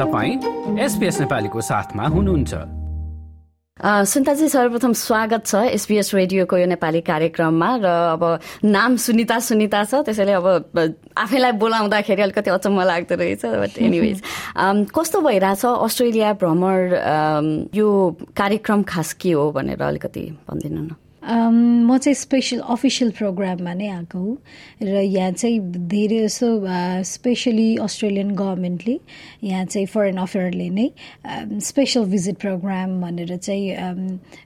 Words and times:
तपाईँ 0.00 0.78
एसपिएस 0.80 1.20
नेपालीको 1.20 1.60
साथमा 1.60 2.04
हुनुहुन्छ। 2.08 2.52
सुन्ताजी 4.08 4.48
सर्वप्रथम 4.48 4.92
स्वागत 4.92 5.44
छ 5.46 5.54
एसपिएस 5.76 6.14
रेडियोको 6.14 6.56
यो 6.56 6.66
नेपाली 6.72 7.00
कार्यक्रममा 7.04 7.70
र 7.84 7.86
अब 8.16 8.24
नाम 8.64 8.96
सुनिता 8.96 9.38
सुनिता 9.44 9.84
छ 9.84 10.00
त्यसैले 10.08 10.32
अब 10.40 10.96
आफैलाई 11.20 11.52
बोलाउँदाखेरि 11.60 12.22
अलिकति 12.22 12.50
अचम्म 12.50 12.80
लाग्दो 12.80 13.14
रहेछ 13.14 13.44
बट 13.44 13.76
एनिवेज 13.76 14.22
कस्तो 14.96 15.20
भइरहेछ 15.20 15.64
अस्ट्रेलिया 15.68 16.32
भ्रमण 16.40 17.68
यो 17.76 17.88
कार्यक्रम 18.36 18.82
खास 18.88 19.12
के 19.20 19.32
हो 19.36 19.50
भनेर 19.52 19.82
अलिकति 19.82 20.24
भनिदिनु 20.48 20.82
न? 20.82 20.96
म 21.22 21.96
चाहिँ 21.98 22.14
स्पेसल 22.16 22.58
अफिसियल 22.66 23.10
प्रोग्राममा 23.12 23.72
नै 23.74 23.88
आएको 23.90 24.18
हुँ 24.18 24.36
र 24.82 25.00
यहाँ 25.00 25.32
चाहिँ 25.32 25.58
धेरै 25.86 26.18
जसो 26.24 26.48
स्पेसली 27.04 27.76
अस्ट्रेलियन 27.78 28.30
गभर्मेन्टले 28.34 28.98
यहाँ 29.42 29.64
चाहिँ 29.66 29.86
फरेन 29.86 30.16
अफेयरले 30.18 30.68
नै 30.70 30.88
स्पेसल 31.60 32.04
भिजिट 32.06 32.36
प्रोग्राम 32.40 33.00
भनेर 33.00 33.36
चाहिँ 33.36 33.68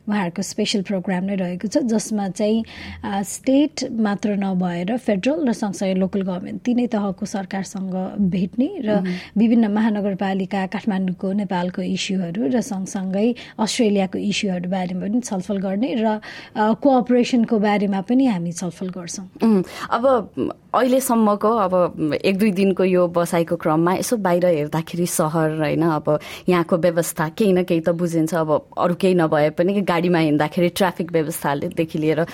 उहाँहरूको 0.02 0.42
स्पेसल 0.44 0.82
प्रोग्राम 0.82 1.24
नै 1.24 1.34
रहेको 1.36 1.68
छ 1.68 1.78
जसमा 1.86 2.28
चाहिँ 2.30 3.22
स्टेट 3.24 3.84
मात्र 4.00 4.34
नभएर 4.36 4.96
फेडरल 4.98 5.46
र 5.48 5.52
सँगसँगै 5.54 5.94
लोकल 5.94 6.22
गभर्मेन्ट 6.24 6.62
तिनै 6.66 6.86
तहको 6.90 7.26
सरकारसँग 7.28 7.94
भेट्ने 8.30 8.68
र 8.82 8.98
विभिन्न 9.36 9.70
महानगरपालिका 9.72 10.66
काठमाडौँको 10.74 11.32
नेपालको 11.38 11.82
इस्युहरू 11.84 12.50
र 12.50 12.60
सँगसँगै 12.64 13.26
अस्ट्रेलियाको 13.60 14.18
इस्युहरू 14.24 14.70
बारेमा 14.70 15.06
पनि 15.06 15.20
छलफल 15.22 15.58
गर्ने 15.62 15.94
र 16.02 16.18
कोअपरेसनको 16.72 17.58
बारेमा 17.58 18.00
पनि 18.08 18.26
हामी 18.26 18.52
छलफल 18.52 18.88
गर्छौँ। 18.96 19.62
अब 19.90 20.04
अहिलेसम्मको 20.74 21.50
अब 21.50 21.74
एक 22.24 22.38
दुई 22.38 22.50
दिनको 22.50 22.84
यो 22.84 23.06
बसाइको 23.08 23.56
क्रममा 23.56 23.94
यसो 23.94 24.16
बाहिर 24.16 24.46
हेर्दाखेरि 24.46 25.06
सहर 25.06 25.60
होइन 25.60 25.82
अब 25.82 26.18
यहाँको 26.48 26.76
व्यवस्था 26.76 27.28
केही 27.38 27.52
न 27.52 27.62
केही 27.62 27.80
त 27.80 27.88
बुझिन्छ 27.94 28.34
अब 28.34 28.50
अरू 28.78 28.94
केही 28.94 29.14
नभए 29.14 29.50
पनि 29.58 29.80
गाडीमा 29.82 30.18
हिँड्दाखेरि 30.18 30.68
ट्राफिक 30.78 31.12
व्यवस्थादेखि 31.12 31.98
लिएर 31.98 32.24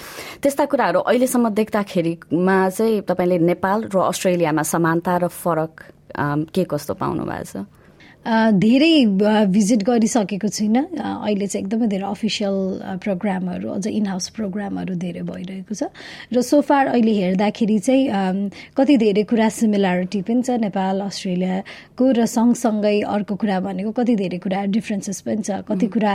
त्यस्ता 0.42 0.64
कुराहरू 0.66 1.00
अहिलेसम्म 1.00 1.48
देख्दाखेरिमा 1.50 2.56
चाहिँ 2.70 3.00
तपाईँले 3.08 3.38
नेपाल 3.38 3.78
र 3.94 3.98
अस्ट्रेलियामा 4.08 4.62
समानता 4.62 5.16
र 5.16 5.28
फरक 5.28 5.72
के 6.54 6.64
कस्तो 6.64 6.94
पाउनु 6.94 7.24
भएको 7.24 7.44
छ? 7.44 7.66
धेरै 8.20 9.04
भिजिट 9.48 9.82
गरिसकेको 9.82 10.48
छुइनँ 10.48 10.82
अहिले 10.92 11.46
चाहिँ 11.46 11.64
एकदमै 11.64 11.86
धेरै 11.88 12.04
अफिसियल 12.04 12.56
प्रोग्रामहरू 13.00 13.68
अझ 13.72 13.86
इन 13.88 14.06
हाउस 14.06 14.28
प्रोग्रामहरू 14.36 14.94
धेरै 14.94 15.22
भइरहेको 15.24 15.74
छ। 15.74 15.88
र 16.28 16.42
सोफार 16.44 16.86
अहिले 16.92 17.12
हेर्दाखेरि 17.16 17.78
चाहिँ 17.80 18.50
कति 18.76 18.96
धेरै 19.00 19.22
कुरा 19.24 19.48
सिमिल्यारिटी 19.48 20.20
पनि 20.28 20.42
छ 20.44 20.50
नेपाल 20.60 21.00
अस्ट्रेलियाको 21.00 22.04
र 22.12 22.26
सँगसँगै 22.28 23.00
अर्को 23.08 23.34
कुरा 23.40 23.56
भनेको 23.64 23.90
कति 23.96 24.14
धेरै 24.20 24.38
कुरा 24.44 24.64
डिफ्रेन्सेस 24.68 25.20
पनि 25.24 25.42
छ। 25.42 25.64
कति 25.64 25.86
कुरा 25.88 26.14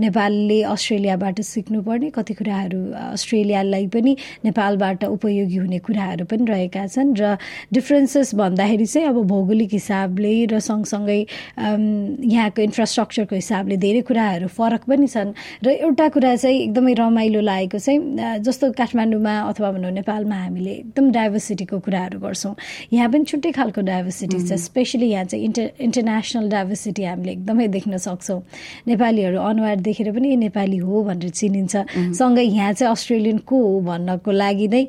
नेपालले 0.00 0.60
अस्ट्रेलियाबाट 0.72 1.40
सिक्नुपर्ने 1.44 2.10
कति 2.16 2.34
कुराहरू 2.40 2.80
अस्ट्रेलियालाई 3.12 3.86
पनि 3.92 4.16
नेपालबाट 4.48 5.04
उपयोगी 5.04 5.56
हुने 5.56 5.78
कुराहरू 5.84 6.24
पनि 6.32 6.44
रहेका 6.48 6.86
छन्। 6.88 7.12
र 7.12 7.36
डिफ्रेन्सेस 7.76 8.34
भन्दाखेरि 8.40 8.86
चाहिँ 8.88 9.08
अब 9.12 9.22
भौगोलिक 9.28 9.70
हिसाबले 9.76 10.34
र 10.48 10.64
सँगसँगै 10.64 11.08
सँगसँगै 11.10 12.26
यहाँको 12.30 12.62
इन्फ्रास्ट्रक्चरको 12.62 13.34
हिसाबले 13.34 13.76
धेरै 13.76 14.00
कुराहरू 14.08 14.46
फरक 14.48 14.82
पनि 14.88 15.06
छन् 15.06 15.32
र 15.64 15.68
एउटा 15.86 16.08
कुरा 16.14 16.34
चाहिँ 16.36 16.58
एकदमै 16.60 16.94
रमाइलो 16.94 17.40
लागेको 17.40 17.78
चाहिँ 17.78 18.42
जस्तो 18.46 18.72
काठमाडौँमा 18.78 19.34
अथवा 19.50 19.70
भनौँ 19.72 19.90
नेपालमा 19.90 20.36
हामीले 20.36 20.72
एकदम 20.72 21.10
डाइभर्सिटीको 21.10 21.78
कुराहरू 21.80 22.18
गर्छौँ। 22.20 22.54
यहाँ 22.92 23.08
पनि 23.10 23.24
छुट्टै 23.24 23.50
खालको 23.58 23.80
डाइभर्सिटी 23.80 24.38
छ 24.48 24.58
स्पेसली 24.60 25.06
यहाँ 25.10 25.24
चाहिँ 25.24 25.44
इन्टर 25.44 25.66
इन्टरनेसनल 25.80 26.48
डाइभर्सिटी 26.50 27.02
हामीले 27.04 27.32
एकदमै 27.32 27.66
देख्न 27.68 27.96
सक्छौँ। 27.96 28.40
नेपालीहरू 28.86 29.38
अनुहार 29.40 29.76
देखेर 29.80 30.12
पनि 30.12 30.36
नेपाली 30.36 30.76
हो 30.78 31.02
भनेर 31.04 31.30
चिनिन्छ। 31.30 31.74
सँगै 32.18 32.42
यहाँ 32.42 32.72
चाहिँ 32.72 32.92
अस्ट्रेलियन 32.92 33.38
को 33.48 33.56
हो 33.56 33.80
भन्नको 33.80 34.30
लागि 34.30 34.68
नै 34.68 34.82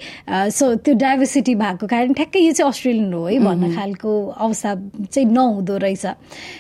सो 0.50 0.76
त्यो 0.86 0.94
डाइभर्सिटी 0.96 1.56
भएको 1.56 1.88
कारण 1.88 2.14
ठ्याक्कै 2.14 2.40
यो 2.40 2.54
चाहिँ 2.54 2.70
अस्ट्रेलियन 2.70 3.14
हो 3.14 3.26
है 3.26 3.40
भन्न 3.40 3.76
खालको 3.76 4.12
अवस्था 4.28 4.76
चाहिँ 5.12 5.28
नहुँदो 5.32 5.78
रहेछ। 5.78 6.06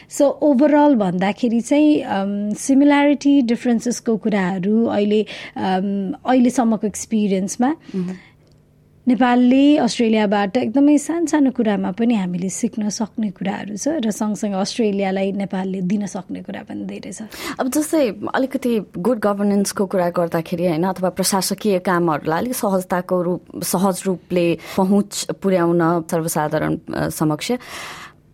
सो 0.09 0.23
ओभरअल 0.41 0.95
भन्दाखेरि 0.95 1.61
चाहिँ 1.61 2.55
सिमिल्यारिटी 2.55 3.41
डिफ्रेन्सेसको 3.53 4.17
कुराहरू 4.17 4.85
अहिले 4.87 5.21
अहिलेसम्मको 5.57 6.87
एक्सपिरियन्समा 6.87 7.73
नेपालले 9.07 9.65
अस्ट्रेलियाबाट 9.81 10.57
एकदमै 10.57 10.97
सानो 11.01 11.25
सानो 11.25 11.51
कुरामा 11.57 11.91
पनि 11.97 12.15
हामीले 12.15 12.49
सिक्न 12.53 12.89
सक्ने 12.93 13.29
कुराहरू 13.33 13.73
छ 13.73 13.97
र 13.97 14.11
सँगसँगै 14.13 14.59
अस्ट्रेलियालाई 14.61 15.31
नेपालले 15.41 15.81
दिन 15.89 16.05
सक्ने 16.05 16.41
कुरा 16.45 16.61
पनि 16.69 16.85
धेरै 16.85 17.09
छ। 17.09 17.25
अब 17.57 17.65
जस्तै 17.73 18.29
अलिकति 18.29 18.73
गुड 19.01 19.19
गभर्नेन्सको 19.25 19.85
कुरा 19.89 20.09
गर्दाखेरि 20.13 20.65
होइन 20.67 20.85
अथवा 20.85 21.09
प्रशासकीय 21.17 21.79
कामहरूलाई 21.81 22.39
अलिक 22.41 22.55
सहजताको 22.61 23.21
रूप 23.25 23.41
सहज 23.65 24.03
रूपले 24.05 24.45
पहुँच 24.77 25.11
पुर्याउन 25.41 25.81
सर्वसाधारण 26.05 27.09
समक्ष। 27.09 27.51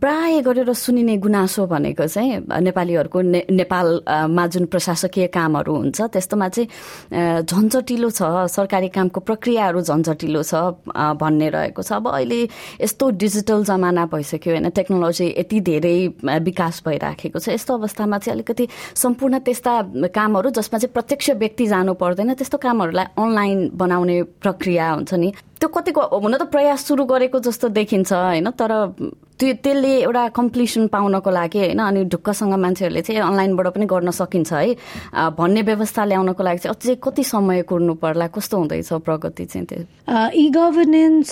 प्राय 0.01 0.41
गरेर 0.45 0.71
सुनिने 0.73 1.15
गुनासो 1.17 1.65
भनेको 1.67 2.05
चाहिँ 2.05 2.61
नेपालीहरूको 2.61 3.21
ने 3.21 3.39
नेपालमा 3.49 4.45
जुन 4.47 4.65
प्रशासकीय 4.69 5.27
कामहरू 5.33 5.73
हुन्छ 5.75 6.01
त्यस्तोमा 6.13 6.47
चाहिँ 6.49 7.41
झन्झटिलो 7.41 8.09
छ 8.09 8.45
सरकारी 8.45 8.89
कामको 8.93 9.19
प्रक्रियाहरू 9.25 9.81
झन्झटिलो 9.81 10.43
छ 10.43 10.53
भन्ने 11.17 11.49
रहेको 11.49 11.81
छ। 11.81 11.91
अब 11.97 12.07
अहिले 12.13 12.41
यस्तो 12.77 13.09
डिजिटल 13.17 13.63
जमाना 13.65 14.05
भइसक्यो 14.13 14.53
होइन 14.53 14.69
टेक्नोलोजी 14.69 15.33
यति 15.33 15.59
धेरै 15.65 15.97
विकास 16.45 16.81
भइराखेको 16.85 17.39
छ। 17.39 17.57
यस्तो 17.57 17.77
अवस्थामा 17.77 18.17
चाहिँ 18.21 18.35
अलिकति 18.37 18.67
सम्पूर्ण 19.01 19.39
त्यस्ता 19.49 19.81
कामहरू 20.13 20.49
जसमा 20.53 20.77
चाहिँ 20.77 20.93
प्रत्यक्ष 20.93 21.29
व्यक्ति 21.41 21.67
जानु 21.73 21.93
पर्दैन 21.97 22.33
त्यस्तो 22.37 22.57
कामहरूलाई 22.61 23.05
अनलाइन 23.17 23.69
बनाउने 23.73 24.21
प्रक्रिया 24.45 24.91
हुन्छ 24.93 25.13
नि। 25.13 25.33
त्यो 25.59 25.67
कतिको 25.69 26.01
हुन 26.21 26.33
त 26.37 26.43
प्रयास 26.53 26.85
सुरु 26.87 27.03
गरेको 27.05 27.39
जस्तो 27.39 27.67
देखिन्छ 27.73 28.13
होइन? 28.13 28.49
तर 28.53 28.71
त्यो 29.37 29.53
त्यसले 29.61 29.93
एउटा 30.01 30.23
कम्प्लिसन 30.33 30.87
पाउनको 30.89 31.29
लागि 31.29 31.59
होइन? 31.59 31.79
अनि 31.79 32.03
ढुक्कसँग 32.09 32.53
मान्छेहरूले 32.57 33.01
चाहिँ 33.05 33.21
अनलाइनबाट 33.21 33.67
पनि 33.77 33.85
गर्न 33.85 34.09
सकिन्छ 34.09 34.53
है? 34.53 34.73
भन्ने 35.37 35.61
व्यवस्था 35.61 36.05
ल्याउनको 36.05 36.43
लागि 36.43 36.59
चाहिँ 36.65 36.73
अझै 36.73 36.95
कति 37.05 37.23
समय 37.23 37.61
कुर्नु 37.69 37.93
पर्ला? 38.01 38.27
कस्तो 38.33 38.57
हुँदैछ 38.57 38.89
प्रगति 39.05 39.45
चाहिँ 39.45 39.65
त्यो? 39.69 39.81
इ 40.33 40.45
गभर्नेन्स 40.57 41.29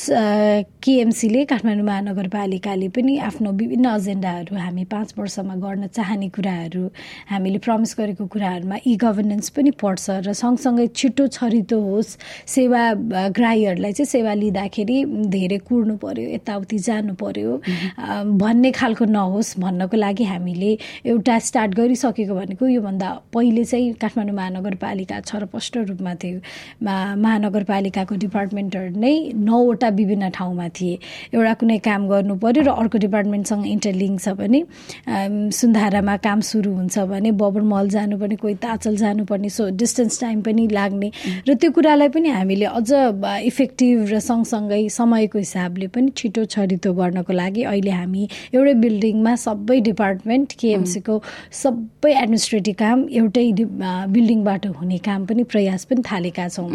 केएमसीले 0.85 1.45
काठमाडौँ 1.49 1.85
महानगरपालिकाले 1.85 2.87
पनि 2.93 3.17
आफ्नो 3.29 3.51
विभिन्न 3.61 3.85
एजेन्डाहरू 3.95 4.53
हामी 4.53 4.85
पाँच 4.85 5.13
वर्षमा 5.17 5.55
गर्न 5.65 5.87
चाहने 5.97 6.29
कुराहरू 6.29 6.83
हामीले 7.29 7.59
प्रमिस 7.65 7.95
गरेको 7.97 8.25
कुराहरूमा 8.29 8.77
इ 8.85 8.95
गभर्नेन्स 9.01 9.49
पनि 9.57 9.71
पर्छ 9.81 10.21
र 10.25 10.33
सँगसँगै 10.33 10.87
छिटो 10.93 11.27
छरितो 11.33 11.81
होस् 11.81 12.17
सेवाग्राहीहरूलाई 12.53 13.93
चाहिँ 13.97 14.13
सेवा 14.15 14.33
लिँदाखेरि 14.41 14.97
धेरै 15.35 15.57
कुर्नु 15.67 15.95
पर्यो 15.99 16.29
यताउति 16.35 16.77
जानु 16.87 17.13
पर्यो। 17.21 17.51
भन्ने 18.41 18.71
खालको 18.71 19.05
नहोस् 19.05 19.57
भन्नको 19.59 19.97
लागि 19.97 20.23
हामीले 20.31 20.71
एउटा 21.11 21.37
स्टार्ट 21.47 21.71
गरिसकेको 21.75 22.33
भनेको 22.35 22.67
योभन्दा 22.67 23.09
पहिले 23.33 23.63
चाहिँ 23.65 23.93
काठमाडौँ 24.01 24.35
महानगरपालिका 24.35 25.19
छरपष्ट 25.29 25.73
रूपमा 25.89 26.13
थियो। 26.23 26.39
महानगरपालिकाको 27.25 28.15
डिपार्टमेन्टहरू 28.25 28.99
नै 28.99 29.13
नौवटा 29.35 29.89
विभिन्न 29.99 30.29
ठाउँमा 30.37 30.67
थिए। 30.77 30.95
एउटा 31.33 31.53
कुनै 31.59 31.77
काम 31.87 32.07
गर्नु 32.09 32.35
पर्यो 32.43 32.61
र 32.63 32.69
अर्को 32.81 32.97
डिपार्टमेन्टसँग 33.05 33.65
इन्टरलिङ्क 33.67 34.19
छ 34.21 34.29
भने 34.39 34.59
सुन्धारामा 35.51 36.15
काम 36.27 36.39
सुरु 36.49 36.71
हुन्छ 36.75 36.95
भने 37.11 37.31
बबरमल 37.41 37.89
जानुपर्ने 37.89 38.35
कोही 38.43 38.55
ताचल 38.63 38.95
जानुपर्ने 38.97 39.49
सो 39.49 39.69
डिस्टेन्स 39.81 40.19
टाइम 40.21 40.41
पनि 40.41 40.67
लाग्ने। 40.71 41.11
र 41.47 41.53
त्यो 41.59 41.71
कुरालाई 41.71 42.09
पनि 42.15 42.29
हामीले 42.29 42.65
अझ 42.65 42.91
इफेक्टिभ 43.51 44.04
र 44.11 44.19
सँगसँगै 44.19 44.81
समयको 44.89 45.37
हिसाबले 45.39 45.87
पनि 45.95 46.11
छिटो 46.17 46.45
छरितो 46.53 46.93
गर्नको 46.93 47.33
लागि 47.33 47.63
अहिले 47.71 47.91
हामी 47.91 48.23
एउटै 48.53 48.73
बिल्डिङमा 48.83 49.33
सबै 49.45 49.79
डिपार्टमेन्ट 49.89 50.53
केएमसीको 50.61 51.15
सबै 51.61 52.11
एडमिनिस्ट्रेटिभ 52.21 52.75
काम 52.75 53.05
एउटै 53.19 53.45
बिल्डिङबाट 54.15 54.65
हुने 54.79 54.97
काम 55.07 55.25
पनि 55.25 55.43
प्रयास 55.53 55.85
पनि 55.89 56.01
थालेका 56.11 56.47
छौँ। 56.55 56.69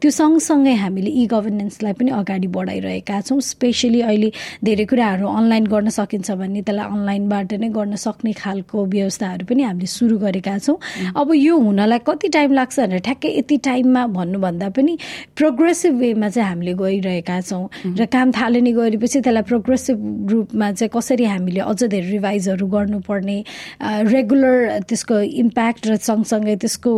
त्यो 0.00 0.10
सँगसँगै 0.10 0.74
हामीले 0.82 1.10
इ 1.10 1.26
गभर्नेन्सलाई 1.32 1.92
पनि 1.98 2.10
अगाडि 2.20 2.48
बढाइरहेका 2.56 3.20
छौँ 3.28 3.40
स्पेसली 3.50 4.00
अहिले 4.00 4.30
धेरै 4.64 4.84
कुराहरू 4.90 5.26
अनलाइन 5.26 5.64
गर्न 5.72 5.88
सकिन्छ 5.98 6.30
भने 6.40 6.62
त्यसलाई 6.62 6.86
अनलाइनबाट 6.94 7.52
नै 7.62 7.68
गर्न 7.76 7.96
सक्ने 7.96 8.32
खालको 8.42 8.84
व्यवस्थाहरू 8.94 9.46
पनि 9.46 9.62
हामीले 9.62 9.86
सुरु 9.86 10.16
गरेका 10.24 10.58
छौँ। 10.58 10.76
अब 11.16 11.28
यो 11.34 11.58
हुनलाई 11.58 11.98
कति 12.06 12.28
टाइम 12.36 12.52
लाग्छ 12.52 12.78
भनेर 12.80 13.00
ठ्याक्कै 13.06 13.30
यति 13.38 13.56
टाइममा 13.66 14.06
भन्नुभन्दा 14.16 14.68
पनि 14.76 14.96
प्रोग्रेसिभ 15.36 15.94
वेमा 16.00 16.28
चाहिँ 16.28 16.48
हामीले 16.48 16.72
गइरहेका 16.80 17.40
छौँ। 17.40 17.64
र 17.98 18.04
काम 18.08 18.32
थालनी 18.32 18.72
गरेपछि 18.72 19.20
त्यसलाई 19.20 19.44
प्रोग्रेसिभ 19.52 19.98
रूप 20.32 20.46
रूपमा 20.46 20.70
चाहिँ 20.72 20.90
कसरी 20.94 21.24
हामीले 21.24 21.60
अझ 21.60 21.82
धेरै 21.84 22.10
रिभाइजहरू 22.10 22.66
गर्नुपर्ने 22.66 23.38
रेगुलर 23.82 24.56
त्यसको 24.88 25.16
इम्प्याक्ट 25.42 25.86
र 25.86 25.96
सँगसँगै 25.96 26.56
त्यसको 26.62 26.92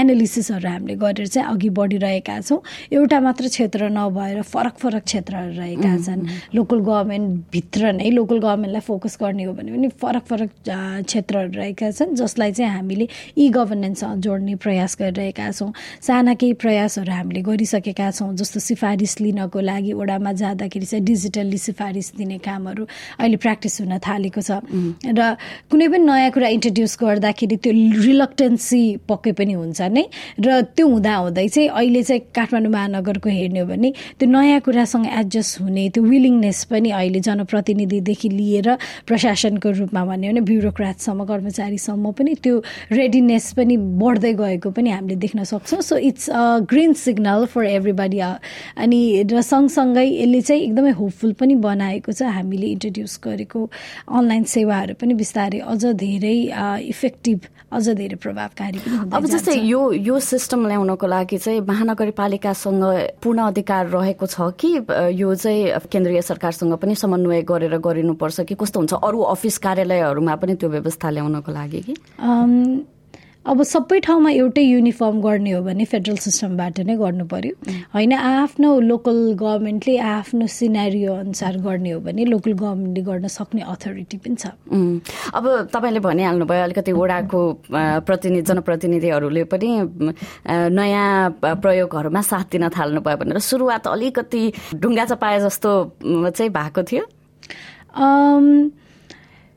एनालिसिसहरू 0.00 0.68
हामीले 0.68 0.94
गरेर 0.96 1.26
चाहिँ 1.28 1.48
अघि 1.50 1.68
बढिरहेका 1.70 2.40
छौँ। 2.40 2.60
एउटा 2.92 3.20
मात्र 3.20 3.48
क्षेत्र 3.48 3.88
नभएर 3.92 4.42
फरक 4.42 4.74
फरक 4.82 5.04
क्षेत्रहरू 5.04 5.52
रहेका 5.60 5.92
छन्। 6.06 6.20
लोकल 6.54 6.78
गभर्मेन्टभित्र 6.80 7.92
नै 8.00 8.10
लोकल 8.10 8.38
गभर्मेन्टलाई 8.38 8.80
फोकस 8.80 9.18
गर्ने 9.22 9.44
हो 9.44 9.52
भने 9.52 9.70
पनि 9.72 9.88
फरक 10.00 10.24
फरक 10.30 10.50
क्षेत्रहरू 10.64 11.50
रहेका 11.52 11.90
छन् 11.90 12.14
जसलाई 12.16 12.52
चाहिँ 12.52 12.72
हामीले 12.72 13.06
इ 13.36 13.48
गभर्नेन्ससँग 13.50 14.20
जोड्ने 14.24 14.54
प्रयास 14.56 14.96
गरिरहेका 15.00 15.50
छौँ। 15.52 15.72
साना 16.00 16.34
केही 16.34 16.52
प्रयासहरू 16.64 17.12
हामीले 17.12 17.40
गरिसकेका 17.42 18.10
छौँ 18.10 18.34
जस्तो 18.36 18.60
सिफारिस 18.60 18.99
लिनको 19.20 19.60
लागि 19.60 19.92
ओडामा 19.92 20.32
जाँदाखेरि 20.32 20.86
चाहिँ 20.86 21.04
डिजिटल्ली 21.04 21.58
सिफारिस 21.58 22.08
दिने 22.16 22.38
कामहरू 22.38 22.84
अहिले 23.20 23.36
प्र्याक्टिस 23.36 23.80
हुन 23.80 23.98
थालेको 23.98 24.40
छ। 24.40 24.50
र 25.06 25.20
कुनै 25.70 25.86
पनि 25.88 26.04
नयाँ 26.04 26.30
कुरा 26.30 26.48
इन्ट्रोड्युस 26.56 26.92
गर्दाखेरि 27.00 27.56
त्यो 27.62 27.72
रिलक्टेन्सी 28.04 28.82
पक्कै 29.08 29.32
पनि 29.38 29.52
हुन्छ 29.60 29.80
नै। 29.80 30.04
र 30.40 30.48
त्यो 30.76 30.86
हुँदा 30.86 31.14
हुँदै 31.16 31.48
चाहिँ 31.48 31.68
अहिले 31.70 32.02
चाहिँ 32.02 32.22
काठमाडौँ 32.34 32.72
महानगरको 32.72 33.28
हेर्ने 33.28 33.60
हो 33.60 33.66
भने 33.66 33.90
त्यो 34.18 34.26
नयाँ 34.28 34.60
कुरासँग 34.60 35.06
एडजस्ट 35.06 35.60
हुने 35.60 35.88
त्यो 35.94 36.02
विलिङनेस 36.02 36.58
पनि 36.70 36.90
अहिले 36.90 37.20
जनप्रतिनिधिदेखि 37.20 38.28
लिएर 38.28 38.68
प्रशासनको 39.06 39.68
रूपमा 39.80 40.02
भन्यो 40.04 40.30
भने 40.30 40.40
ब्युरोक्राटसम्म 40.40 41.24
कर्मचारीसम्म 41.30 42.04
पनि 42.18 42.34
त्यो 42.42 42.54
रेडिनेस 42.92 43.46
पनि 43.56 43.76
बढ्दै 43.76 44.32
गएको 44.40 44.70
पनि 44.70 44.90
हामीले 44.90 45.16
देख्न 45.20 45.44
सक्छौँ। 45.44 45.80
So 45.80 45.96
it's 45.96 46.30
a 46.30 46.42
green 46.70 46.92
signal 46.92 47.44
for 47.52 47.64
everybody 47.64 48.18
अनि 48.90 49.22
र 49.30 49.38
सँगसँगै 49.38 50.02
यसले 50.02 50.40
चाहिँ 50.42 50.62
एकदमै 50.66 50.90
होपफुल 50.98 51.32
पनि 51.38 51.54
बनाएको 51.62 52.10
छ। 52.10 52.26
हामीले 52.26 52.66
इन्ट्रोड्युस 52.74 53.14
गरेको 53.22 53.58
अनलाइन 54.10 54.44
सेवाहरू 54.50 54.94
पनि 54.98 55.14
बिस्तारै 55.14 55.58
अझ 55.62 55.94
धेरै 55.94 56.38
इफेक्टिभ 56.90 57.38
अझ 57.70 57.86
धेरै 57.94 58.18
प्रभावकारी 58.18 58.78
अब 59.14 59.26
जस्तै 59.30 59.54
यो 59.62 59.80
यो 59.94 60.18
सिस्टम 60.18 60.66
ल्याउनको 60.66 61.06
लागि 61.06 61.38
चाहिँ 61.38 61.60
महानगरपालिकासँग 61.70 62.82
पूर्ण 63.22 63.38
अधिकार 63.54 63.86
रहेको 63.94 64.26
छ 64.26 64.50
कि 64.58 64.70
यो 65.14 65.34
चाहिँ 65.38 65.86
केन्द्रीय 65.86 66.22
सरकारसँग 66.26 66.74
पनि 66.82 66.94
समन्वय 66.98 67.42
गरेर 67.46 67.78
गरिनुपर्छ 67.78 68.40
कि 68.42 68.54
कस्तो 68.58 68.80
हुन्छ? 68.80 68.94
अरू 68.98 69.18
अफिस 69.38 69.58
कार्यालयहरूमा 69.62 70.34
पनि 70.34 70.54
त्यो 70.58 70.68
व्यवस्था 70.68 71.10
ल्याउनको 71.14 71.50
लागि 71.52 71.80
कि? 71.86 71.94
अब 73.40 73.62
सबै 73.64 73.98
ठाउँमा 74.04 74.30
एउटै 74.30 74.62
युनिफर्म 74.62 75.20
गर्ने 75.20 75.50
हो 75.50 75.60
भने 75.64 75.84
फेडरल 75.88 76.16
सिस्टमबाट 76.20 76.80
नै 76.84 76.94
गर्नु 77.00 77.24
पर्यो। 77.24 77.54
होइन 77.94 78.12
आफ्नो 78.12 78.68
लोकल 78.84 79.18
गभर्मेन्टले 79.40 79.96
आफ्नो 79.96 80.46
सिनारियो 80.46 81.12
अनुसार 81.24 81.56
गर्ने 81.64 81.90
हो 81.90 82.00
भने 82.04 82.24
लोकल 82.28 82.52
गभर्मेन्टले 82.52 83.02
गर्न 83.02 83.26
सक्ने 83.32 83.62
अथोरिटी 83.64 84.16
पनि 84.20 84.36
छ। 84.36 84.44
अब 85.32 85.44
तपाईँले 85.72 86.00
भनिहाल्नुभयो 86.04 86.62
अलिकति 86.68 86.92
वडाको 86.92 87.40
प्रतिनिधि 88.04 88.42
जनप्रतिनिधिहरूले 88.44 89.44
पनि 89.48 89.70
नयाँ 90.76 91.08
प्रयोगहरूमा 91.40 92.20
साथ 92.20 92.46
दिन 92.52 92.68
थाल्नुभयो 92.76 93.16
भनेर 93.24 93.38
सुरुवात 93.40 93.86
अलिकति 93.88 94.42
ढुङ्गा 94.76 95.04
चपाए 95.16 95.40
जस्तो 95.40 95.70
चाहिँ 96.04 96.50
भएको 96.52 96.82
थियो। 96.84 97.04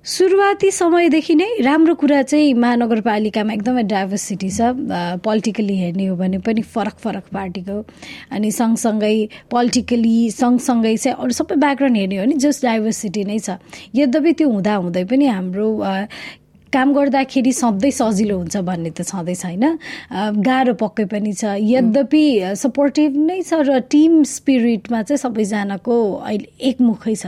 सुरुवाती 0.04 0.70
समयदेखि 0.72 1.36
नै 1.36 1.46
राम्रो 1.64 1.94
कुरा 1.96 2.22
चाहिँ 2.28 2.54
महानगरपालिकामा 2.60 3.54
एकदमै 3.54 3.84
डाइभर्सिटी 3.88 4.50
छ 4.52 4.76
पोलिटिकली 5.24 5.76
हेर्ने 5.80 6.06
हो 6.06 6.16
भने 6.20 6.38
पनि 6.44 6.62
फरक 6.76 6.98
फरक 7.00 7.32
पार्टीको। 7.32 7.78
अनि 8.36 8.52
सँगसँगै 8.52 9.16
पोलिटिकली 9.48 10.16
सँगसँगै 10.36 10.96
चाहिँ 10.98 11.16
अरू 11.24 11.32
सबै 11.40 11.56
ब्याकग्राउन्ड 11.56 11.98
हेर्ने 11.98 12.18
हो 12.20 12.24
भने 12.26 12.36
जस्ट 12.36 12.66
डाइभर्सिटी 12.66 13.24
नै 13.24 13.40
छ। 13.40 13.56
यद्यपि 13.96 14.34
त्यो 14.44 14.50
हुँदाहुँदै 14.52 15.04
पनि 15.08 15.26
हाम्रो 15.32 15.68
काम 16.74 16.94
गर्दाखेरि 16.94 17.52
सधैँ 17.54 17.92
सजिलो 17.92 18.38
हुन्छ 18.38 18.58
भन्ने 18.66 18.90
त 18.98 19.06
छँदै 19.06 19.36
छैन। 19.36 19.64
गाह्रो 20.42 20.74
पक्कै 20.74 21.06
पनि 21.06 21.34
छ। 21.34 21.56
यद्यपि 21.62 22.24
सपोर्टिभ 22.58 23.12
नै 23.14 23.42
छ 23.42 23.62
र 23.70 23.80
टिम 23.86 24.24
स्पिरिटमा 24.26 25.02
चाहिँ 25.06 25.22
सबैजनाको 25.22 25.96
अहिले 26.26 26.48
एकमुखै 26.70 27.16
छ। 27.16 27.26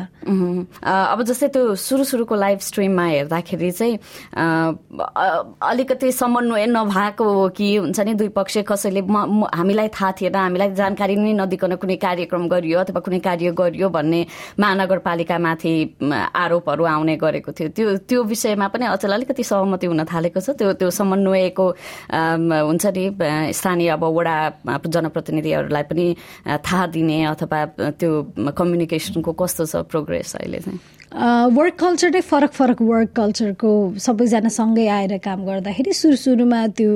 अब 0.81 1.19
जस्तै 1.21 1.47
त्यो 1.53 1.75
सुरु 1.77 2.03
सुरुको 2.03 2.35
लाइभ 2.35 2.59
स्ट्रिममा 2.59 3.05
हेर्दाखेरि 3.05 3.71
चाहिँ 3.71 3.95
अलिकति 5.61 6.11
समन्वय 6.11 6.65
नभएको 6.65 7.23
हो 7.23 7.49
कि 7.57 7.67
हुन्छ 7.75 7.99
नि 7.99 8.13
दुई 8.17 8.29
पक्ष 8.33 8.57
कसैले 8.65 9.01
हामीलाई 9.05 9.87
थाहा 9.93 10.11
थिएन 10.17 10.35
हामीलाई 10.35 10.73
जानकारी 10.73 11.15
नै 11.15 11.33
नदिकन 11.45 11.75
कुनै 11.77 11.95
कार्यक्रम 12.01 12.47
गरियो 12.49 12.79
अथवा 12.79 12.99
कुनै 13.05 13.19
कार्य 13.21 13.51
गरियो 13.53 13.89
भन्ने 13.89 14.25
महानगरपालिकामाथि 14.59 15.73
आरोपहरू 16.33 16.83
आउने 16.85 17.15
गरेको 17.21 17.51
थियो। 17.51 17.69
त्यो 17.69 17.97
त्यो 18.09 18.23
विषयमा 18.23 18.67
पनि 18.73 18.85
अचेल 18.85 19.11
अलिकति 19.13 19.34
अलिकति 19.35 19.43
सहमति 19.43 19.87
हुन 19.87 20.03
थालेको 20.07 20.39
छ। 20.39 20.55
त्यो 20.55 20.73
त्यो 20.79 20.89
समन्वयको 20.95 21.65
हुन्छ 22.71 22.85
नि 22.95 23.03
स्थानीय 23.51 23.89
अब 23.99 24.03
वडा 24.07 24.35
जनप्रतिनिधिहरूलाई 24.87 25.83
पनि 25.91 26.05
थाहा 26.63 26.85
दिने 26.95 27.17
अथवा 27.35 27.59
त्यो 27.99 28.11
कम्युनिकेसनको 28.55 29.31
कस्तो 29.35 29.63
छ 29.67 29.75
प्रोग्रेस 29.91 30.35
अहिले 30.39 30.59
चाहिँ? 30.63 30.79
वर्क 31.15 31.75
कल्चर 31.79 32.09
नै 32.11 32.21
फरक 32.21 32.51
फरक 32.51 32.81
वर्क 32.81 33.09
कल्चरको 33.15 33.71
सबैजना 34.03 34.49
सँगै 34.51 34.87
आएर 34.87 35.17
काम 35.23 35.45
गर्दाखेरि 35.47 35.93
सुरु 35.95 36.15
सुरुमा 36.19 36.59
त्यो 36.75 36.91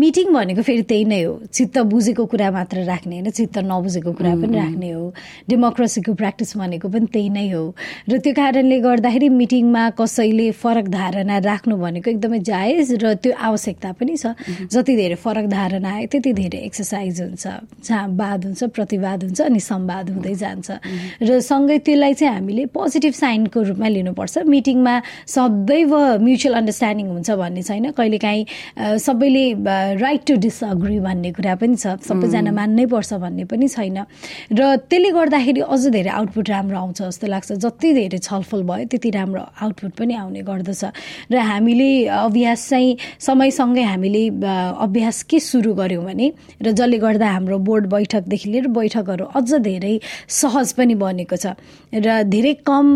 मिटिङ 0.00 0.32
भनेको 0.32 0.62
फेरि 0.64 0.82
त्यही 0.88 1.04
नै 1.04 1.22
हो। 1.22 1.32
चित्त 1.52 1.78
बुझेको 1.92 2.24
कुरा 2.24 2.50
मात्र 2.56 2.84
राख्ने 2.88 3.20
होइन 3.20 3.30
चित्त 3.30 3.58
नबुझेको 3.68 4.12
कुरा 4.16 4.34
पनि 4.40 4.56
राख्ने 4.56 4.90
हो। 4.90 5.12
डेमोक्रेसीको 5.48 6.12
प्र्याक्टिस 6.14 6.56
भनेको 6.56 6.88
पनि 6.88 7.06
त्यही 7.12 7.28
नै 7.36 7.48
हो। 7.52 7.64
र 8.08 8.18
त्यो 8.24 8.32
कारणले 8.32 8.78
गर्दाखेरि 8.80 9.28
मिटिङमा 9.28 9.84
कसैले 10.00 10.50
फरक 10.56 10.88
धारणा 10.88 11.36
राख्नु 11.44 11.76
भनेको 11.76 12.10
एकदमै 12.16 12.40
जायज 12.48 12.96
र 13.04 13.14
त्यो 13.20 13.32
आवश्यकता 13.44 13.92
पनि 14.00 14.16
छ। 14.16 14.32
जति 14.72 14.92
धेरै 14.96 15.20
फरक 15.20 15.46
धारणा 15.52 15.90
आयो 16.00 16.06
त्यति 16.08 16.32
धेरै 16.32 16.58
एक्सर्साइज 16.64 17.20
हुन्छ। 17.20 17.44
जहाँ 17.84 18.08
वाद 18.16 18.40
हुन्छ 18.48 18.62
प्रतिवाद 18.72 19.18
हुन्छ 19.28 19.40
अनि 19.52 19.60
संवाद 19.60 20.10
हुँदै 20.16 20.34
जान्छ। 20.40 20.68
र 21.28 21.30
सँगै 21.44 21.78
त्यसलाई 21.84 22.14
चाहिँ 22.14 22.34
हामी 22.34 22.52
हामीले 22.54 22.70
पोजिटिभ 22.70 23.14
साइनको 23.18 23.58
रूपमा 23.74 23.88
लिनुपर्छ। 23.88 24.46
मिटिङमा 24.46 24.94
सदैव 25.26 25.92
म्युचुअल 26.22 26.54
अन्डरस्ट्यान्डिङ 26.54 27.06
हुन्छ 27.10 27.30
भन्ने 27.34 27.62
छैन। 27.66 27.90
कहिलेकाहीँ 27.98 28.42
सबैले 28.78 29.44
राइट 29.98 30.22
टु 30.22 30.34
डिसअग्री 30.38 30.98
भन्ने 31.02 31.30
कुरा 31.34 31.54
पनि 31.58 31.74
छ। 31.74 31.98
सबैजना 31.98 32.52
मान्नै 32.54 32.86
पर्छ 32.86 33.10
भन्ने 33.18 33.44
पनि 33.50 33.66
छैन। 33.66 33.98
र 34.54 34.60
त्यसले 34.86 35.10
गर्दाखेरि 35.10 35.60
अझ 35.66 35.82
धेरै 35.90 36.10
आउटपुट 36.14 36.46
राम्रो 36.54 36.78
आउँछ 36.78 36.98
जस्तो 37.02 37.26
लाग्छ। 37.26 37.50
जति 37.58 37.88
धेरै 37.98 38.18
छलफल 38.22 38.62
भयो 38.62 38.86
त्यति 38.86 39.10
राम्रो 39.10 39.42
आउटपुट 39.58 39.92
पनि 39.98 40.14
आउने 40.14 40.42
गर्दछ। 40.46 40.82
र 41.30 41.34
हामीले 41.34 41.90
अभ्यास 42.06 42.60
चाहिँ 42.70 42.96
समयसँगै 43.18 43.82
हामीले 43.82 44.22
अभ्यास 44.78 45.22
के 45.26 45.38
सुरु 45.42 45.74
गऱ्यौँ 45.74 46.04
भने 46.06 46.26
र 46.62 46.70
जसले 46.70 46.98
गर्दा 47.02 47.26
हाम्रो 47.34 47.58
बोर्ड 47.58 47.84
बैठकदेखि 47.90 48.46
लिएर 48.50 48.66
बैठकहरू 48.70 49.24
अझ 49.34 49.50
धेरै 49.58 49.98
सहज 50.28 50.72
पनि 50.78 50.94
बनेको 50.94 51.36
छ। 51.36 51.46
र 51.94 52.22
धेरै 52.24 52.43
कम 52.52 52.86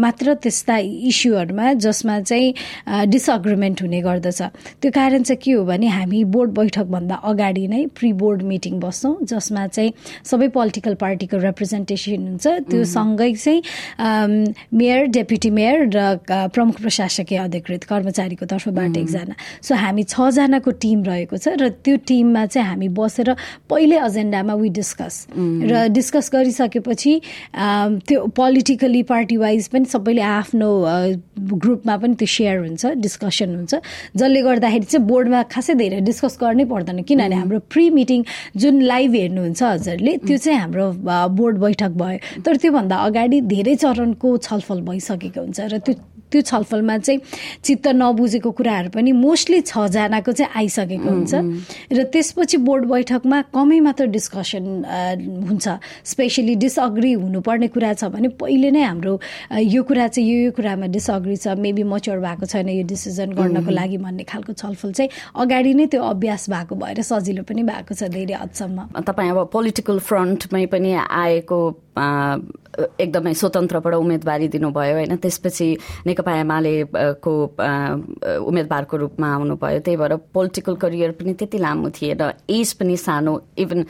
मात्र 0.00 0.34
त्यस्ता 0.42 0.76
इस्युहरूमा 1.10 1.72
जसमा 1.84 2.20
चाहिँ 2.20 2.54
डिसअग्रिमेन्ट 3.12 3.82
हुने 3.82 4.00
गर्दछ। 4.00 4.40
त्यो 4.80 4.90
कारण 4.90 5.22
चाहिँ 5.22 5.40
के 5.42 5.52
हो 5.52 5.64
भने 5.64 5.88
हामी 5.88 6.24
बोर्ड 6.24 6.50
बैठकभन्दा 6.58 7.14
अगाडि 7.14 7.66
नै 7.68 7.84
प्रि 7.92 8.12
बोर्ड 8.12 8.42
मिटिङ 8.42 8.78
बस्छौँ 8.80 9.14
जसमा 9.28 9.66
चाहिँ 9.66 9.92
सबै 10.24 10.48
पोलिटिकल 10.54 10.94
पार्टीको 10.94 11.36
रिप्रेजेन्टेसन 11.36 12.26
हुन्छ। 12.28 12.46
त्यो 12.70 12.84
सँगै 12.86 13.32
चाहिँ 13.34 13.60
मेयर 14.72 15.06
डेप्युटी 15.18 15.50
मेयर 15.50 15.76
र 15.92 15.98
प्रमुख 16.54 16.80
प्रशासकीय 16.80 17.38
अधिकृत 17.38 17.84
कर्मचारीको 17.84 18.46
तर्फबाट 18.46 18.96
एकजना। 18.96 19.34
सो 19.62 19.74
हामी 19.74 20.02
छजनाको 20.06 20.70
टिम 20.80 21.02
रहेको 21.04 21.36
छ 21.36 21.58
र 21.58 21.68
त्यो 21.82 21.96
टिममा 22.06 22.46
चाहिँ 22.46 22.68
हामी 22.68 22.88
बसेर 22.94 23.28
पहिले 23.68 23.96
एजेन्डामा 24.06 24.54
वी 24.54 24.68
डिस्कस 24.78 25.14
र 25.34 25.86
डिस्कस 25.92 26.30
गरिसकेपछि 26.32 27.12
त्यो 28.08 28.18
पोलिटिक 28.30 28.67
पोलिटिकली 28.68 29.02
पार्टी 29.02 29.36
वाइज 29.36 29.68
पनि 29.68 29.84
सबैले 29.84 30.20
आफ्नो 30.20 30.68
ग्रुपमा 31.40 31.96
पनि 31.96 32.14
त्यो 32.20 32.26
सेयर 32.28 32.58
हुन्छ 32.58 32.86
डिस्कसन 33.00 33.54
हुन्छ। 33.56 33.74
जसले 34.16 34.42
गर्दाखेरि 34.42 34.84
चाहिँ 34.84 35.06
बोर्डमा 35.08 35.42
खासै 35.48 35.74
धेरै 35.74 36.00
डिस्कस 36.04 36.36
गर्नै 36.40 36.64
पर्दैन। 36.68 37.02
किनभने 37.08 37.36
हाम्रो 37.36 37.58
प्रि 37.72 37.88
मिटिङ 37.90 38.24
जुन 38.56 38.82
लाइभ 38.82 39.14
हेर्नुहुन्छ 39.14 39.62
हजुरले 39.62 40.16
त्यो 40.28 40.36
चाहिँ 40.36 40.58
हाम्रो 40.60 40.86
बोर्ड 41.32 41.56
बैठक 41.64 41.92
भयो। 41.96 42.42
तर 42.44 42.56
त्योभन्दा 42.60 42.96
अगाडि 43.08 43.40
धेरै 43.48 43.74
चरणको 43.74 44.36
छलफल 44.36 44.80
भइसकेको 44.84 45.40
हुन्छ 45.40 45.60
र 45.72 45.78
त्यो 45.80 45.94
त्यो 46.30 46.40
छलफलमा 46.42 46.96
चाहिँ 46.98 47.20
चित्त 47.64 47.86
नबुझेको 47.88 48.50
कुराहरू 48.50 48.88
पनि 48.94 49.12
मोस्टली 49.12 49.60
छजनाको 49.64 50.32
चाहिँ 50.32 50.52
आइसकेको 50.56 51.08
हुन्छ। 51.08 51.34
र 51.92 52.02
त्यसपछि 52.12 52.56
बोर्ड 52.64 52.84
बैठकमा 52.88 53.38
कमै 53.54 53.80
मात्र 53.80 54.06
डिस्कसन 54.12 54.64
हुन्छ। 55.48 55.66
स्पेसली 56.04 56.54
डिसअग्री 56.54 57.12
हुनुपर्ने 57.12 57.68
कुरा 57.68 57.92
छ 57.94 58.04
भने 58.12 58.28
पहिले 58.36 58.70
नै 58.70 58.82
हाम्रो 58.82 59.14
यो 59.64 59.82
कुरा 59.82 60.06
चाहिँ 60.08 60.28
यो 60.28 60.38
यो 60.44 60.52
कुरामा 60.52 60.86
डिसअग्री 60.92 61.36
छ। 61.36 61.56
मेबी 61.58 61.82
मच्योर 61.82 62.18
भएको 62.20 62.46
छैन 62.46 62.68
यो 62.68 62.84
डिसिजन 62.86 63.32
गर्नको 63.32 63.70
लागि 63.70 63.98
भन्ने 63.98 64.24
खालको 64.28 64.52
छलफल 64.52 64.92
चाहिँ 64.92 65.10
अगाडि 65.34 65.74
नै 65.74 65.86
त्यो 65.92 66.02
अभ्यास 66.02 66.50
भएको 66.50 66.74
भएर 66.76 67.02
सजिलो 67.02 67.42
पनि 67.48 67.62
भएको 67.62 67.94
छ 67.94 68.12
धेरै 68.12 68.36
हदसम्म। 68.44 69.00
तपाईँ 69.00 69.30
अब 69.30 69.48
पोलिटिकल 69.52 69.98
फ्रन्टमै 69.98 70.64
पनि 70.72 70.92
आएको 70.94 71.58
एकदमै 71.98 73.32
स्वतन्त्रबाट 73.34 73.94
उम्मेदवारी 73.94 74.48
दिनुभयो 74.48 74.94
होइन? 74.94 75.16
त्यसपछि 75.18 75.68
नेकपा 76.06 76.32
एमाले 76.40 76.74
को 77.24 77.32
उम्मेदवारको 78.46 78.96
रूपमा 78.96 79.28
आउनुभयो। 79.34 79.80
त्यही 79.82 79.96
भएर 79.98 80.14
पोलिटिकल 80.34 80.74
करियर 80.82 81.10
पनि 81.18 81.34
त्यति 81.34 81.58
लामो 81.58 81.90
थिएन। 81.90 82.22
एज 82.46 82.72
पनि 82.78 82.96
सानो 82.96 83.32
इभन 83.58 83.84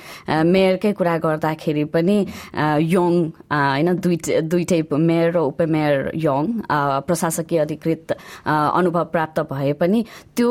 मेयरकै 0.49 0.93
कुरा 0.97 1.17
गर्दाखेरि 1.21 1.85
पनि 1.93 2.17
यङ 2.89 3.13
होइन? 3.53 3.89
दुइटै 4.01 4.41
दुइटै 4.49 4.81
मेयर 4.93 5.29
र 5.37 5.39
उपमेयर 5.53 5.95
यङ 6.17 6.45
प्रशासकीय 7.07 7.59
अधिकृत 7.59 8.17
अनुभव 8.49 9.05
प्राप्त 9.13 9.41
भए 9.53 9.73
पनि 9.77 10.05
त्यो 10.37 10.51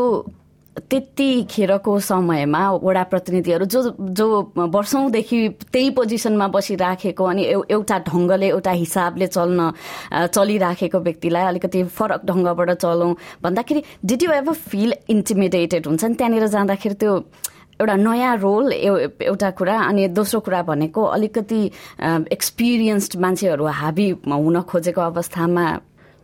त्यतिखेरको 0.79 1.99
समयमा 1.99 2.61
वडा 2.83 3.03
प्रतिनिधिहरू 3.03 3.65
जो 3.65 3.81
जो 4.13 4.27
वर्षौँदेखि 4.57 5.39
त्यही 5.73 5.89
पोजिसनमा 5.89 6.47
बसिराखेको 6.47 7.23
अनि 7.23 7.43
एउटा 7.69 7.97
ढङ्गले 8.07 8.47
एउटा 8.47 8.71
हिसाबले 8.71 9.27
चल्न 9.27 9.71
चलिराखेको 10.13 10.99
व्यक्तिलाई 10.99 11.45
अलिकति 11.45 11.83
फरक 11.97 12.21
ढङ्गबाट 12.25 12.71
चलौँ 12.77 13.13
भन्दाखेरि 13.43 13.83
did 14.05 14.23
you 14.23 14.31
ever 14.31 14.53
feel 14.53 14.93
intimidated 15.09 15.87
हुन्छ 15.87 16.03
नि? 16.03 16.15
त्यहाँनिर 16.15 16.47
जाँदाखेरि 16.47 16.95
त्यो 16.95 17.13
एउटा 17.81 17.95
नयाँ 17.95 18.35
रोल 18.37 18.71
एउटा 18.73 19.49
कुरा 19.51 19.79
अनि 19.81 20.07
दोस्रो 20.09 20.39
कुरा 20.39 20.61
भनेको 20.63 21.03
अलिकति 21.03 21.61
एक्सपिरियन्स्ड 22.31 23.19
मान्छेहरू 23.21 23.65
हाबी 23.81 24.09
हुन 24.25 24.61
खोजेको 24.61 25.01
अवस्थामा 25.01 25.65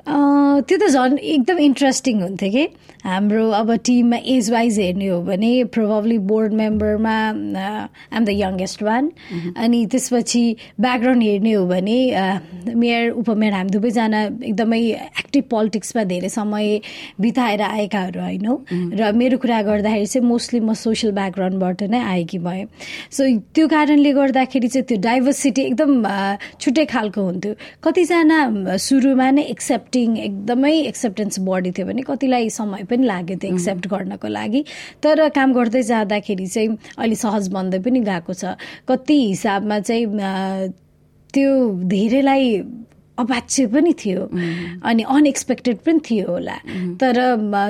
त्यो 0.08 0.78
त 0.78 0.90
झन् 0.92 1.18
एकदम 1.18 1.58
इन्ट्रेस्टिङ 1.60 2.22
हुन्थ्यो 2.22 2.50
कि। 2.52 2.66
हाम्रो 3.04 3.50
अब 3.52 3.72
टिममा 3.86 4.18
एज 4.34 4.50
वाइज 4.52 4.80
हेर्ने 4.80 5.08
हो 5.08 5.20
भने 5.22 5.52
प्रोभाब्ली 5.76 6.18
बोर्ड 6.28 6.54
मेम्बरमा 6.56 7.16
आम 8.16 8.24
द 8.26 8.30
यङ्गेस्ट 8.32 8.84
वान 8.84 9.10
अनि 9.60 9.86
त्यसपछि 9.92 10.44
ब्याकग्राउन्ड 10.80 11.24
हेर्ने 11.24 11.52
हो 11.54 11.66
भने 11.68 11.98
मेयर 12.84 13.10
उपमेयर 13.12 13.54
हामी 13.54 13.70
दुवैजना 13.70 14.22
एकदमै 14.24 14.80
एक्टिभ 15.20 15.44
पोलिटिक्समा 15.52 16.04
धेरै 16.12 16.30
समय 16.30 16.80
बिताएर 17.20 17.62
आएकाहरू 17.62 18.22
होइनौँ। 18.22 18.58
र 19.00 19.12
मेरो 19.20 19.38
कुरा 19.44 19.62
गर्दाखेरि 19.68 20.08
चाहिँ 20.08 20.28
मोस्टली 20.28 20.60
म 20.60 20.74
सोसियल 20.84 21.12
ब्याकग्राउन्डबाट 21.20 21.84
नै 21.92 22.00
आएकी 22.00 22.40
भएँ। 22.40 22.66
सो 23.12 23.22
त्यो 23.52 23.68
कारणले 23.68 24.12
गर्दाखेरि 24.16 24.68
चाहिँ 24.68 24.88
त्यो 24.88 24.98
डाइभर्सिटी 25.10 25.62
एकदम 25.62 25.92
छुट्टै 26.62 26.86
खालको 26.88 27.22
हुन्थ्यो। 27.22 27.54
कतिजना 27.84 28.40
सुरुमा 28.80 29.30
नै 29.36 29.44
एक्सेप्टिङ 29.94 30.18
एकदमै 30.18 30.74
एक्सेप्टेन्स 30.90 31.40
बढी 31.46 31.72
थियो 31.72 31.86
भने 31.86 32.02
कतिलाई 32.02 32.50
समय 32.50 32.84
पनि 32.90 33.06
लाग्यो 33.06 33.38
त्यो 33.38 33.54
एक्सेप्ट 33.54 33.88
गर्नको 33.88 34.28
लागि। 34.28 34.64
तर 35.04 35.30
काम 35.30 35.54
गर्दै 35.54 35.82
जाँदाखेरि 35.86 36.48
चाहिँ 36.48 36.70
अहिले 36.98 37.16
सहज 37.16 37.48
बन्दै 37.54 37.80
पनि 37.86 38.00
गएको 38.02 38.34
छ। 38.34 38.58
कति 38.90 39.18
हिसाबमा 39.28 39.80
चाहिँ 39.80 40.06
त्यो 41.34 41.50
धेरैलाई 41.94 42.46
अपाच्य 43.18 43.66
पनि 43.68 43.94
थियो। 43.94 44.22
अनि 44.84 45.04
अनएक्सपेक्टेड 45.04 45.78
पनि 45.86 46.00
थियो 46.10 46.28
होला। 46.28 46.56
तर 47.02 47.16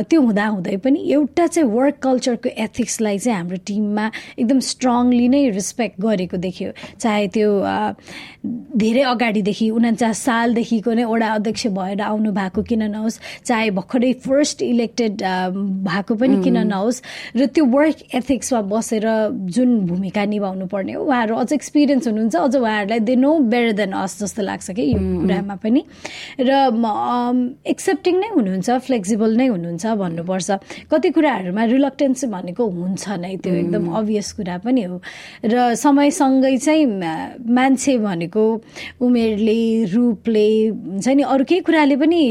त्यो 0.09 0.21
हुँदा 0.21 0.45
हुँदै 0.45 0.77
पनि 0.83 0.99
एउटा 1.11 1.47
चाहिँ 1.47 1.69
वर्क 1.69 1.95
कल्चरको 2.03 2.49
एथिक्सलाई 2.63 3.17
चाहिँ 3.19 3.37
हाम्रो 3.37 3.57
टिममा 3.67 4.05
एकदम 4.39 4.59
स्ट्रङली 4.59 5.27
नै 5.27 5.49
रेस्पेक्ट 5.49 6.01
गरेको 6.01 6.37
देखियो। 6.37 6.71
चाहे 6.99 7.27
त्यो 7.35 7.49
धेरै 8.77 9.01
अगाडिदेखि 9.03 9.69
उन्चास 9.69 10.17
सालदेखिको 10.19 10.93
नै 10.93 11.03
वडा 11.03 11.27
अध्यक्ष 11.33 11.67
भएर 11.75 12.01
आउनु 12.01 12.31
भएको 12.31 12.61
किन 12.63 12.83
नहोस् 12.91 13.19
चाहे 13.43 13.69
भर्खरै 13.77 14.11
फर्स्ट 14.23 14.61
इलेक्टेड 14.61 15.13
भएको 15.87 16.15
पनि 16.15 16.41
किन 16.43 16.57
नहोस् 16.67 17.01
र 17.35 17.45
त्यो 17.51 17.65
वर्क 17.65 17.97
एथिक्समा 18.15 18.61
बसेर 18.71 19.07
जुन 19.51 19.69
भूमिका 19.87 20.23
निभाउनु 20.25 20.65
पर्ने 20.71 20.93
हो 20.93 21.03
उहाँहरू 21.03 21.35
अझ 21.35 21.51
एक्सपिरियन्स 21.53 22.07
हुनुहुन्छ 22.07 22.35
अझ 22.35 22.55
उहाँहरूलाई 22.55 22.99
they 22.99 23.15
know 23.15 23.37
better 23.51 23.71
than 23.79 23.91
us 23.91 24.19
जस्तो 24.23 24.41
लाग्छ 24.43 24.71
कि 24.71 24.83
यो 24.91 25.32
कुरामा 25.33 25.55
पनि। 25.57 25.81
र 26.37 26.51
एक्सेप्टिङ 27.65 28.15
नै 28.21 28.29
हुनुहुन्छ 28.37 28.69
फ्लेक्सिबल 28.85 29.31
नै 29.33 29.47
हुनुहुन्छ 29.49 29.83
भन्नुपर्छ। 29.97 30.49
कति 30.93 31.09
कुराहरूमा 31.09 31.63
रिलक्टेन्स 31.73 32.21
भनेको 32.29 32.63
हुन्छ 32.69 33.03
नै 33.17 33.33
त्यो 33.41 33.53
एकदम 33.53 33.83
अभियस 33.89 34.29
कुरा 34.37 34.57
पनि 34.61 34.83
हो। 34.85 35.01
र 35.41 35.73
समयसँगै 35.73 36.55
चाहिँ 36.61 36.85
मान्छे 37.49 37.97
भनेको 37.97 38.43
उमेरले 39.01 39.59
रूपले 39.93 40.47
हुन्छ 40.69 41.07
नि 41.17 41.23
अरू 41.25 41.43
केही 41.49 41.61
कुराले 41.65 41.95
पनि 41.97 42.21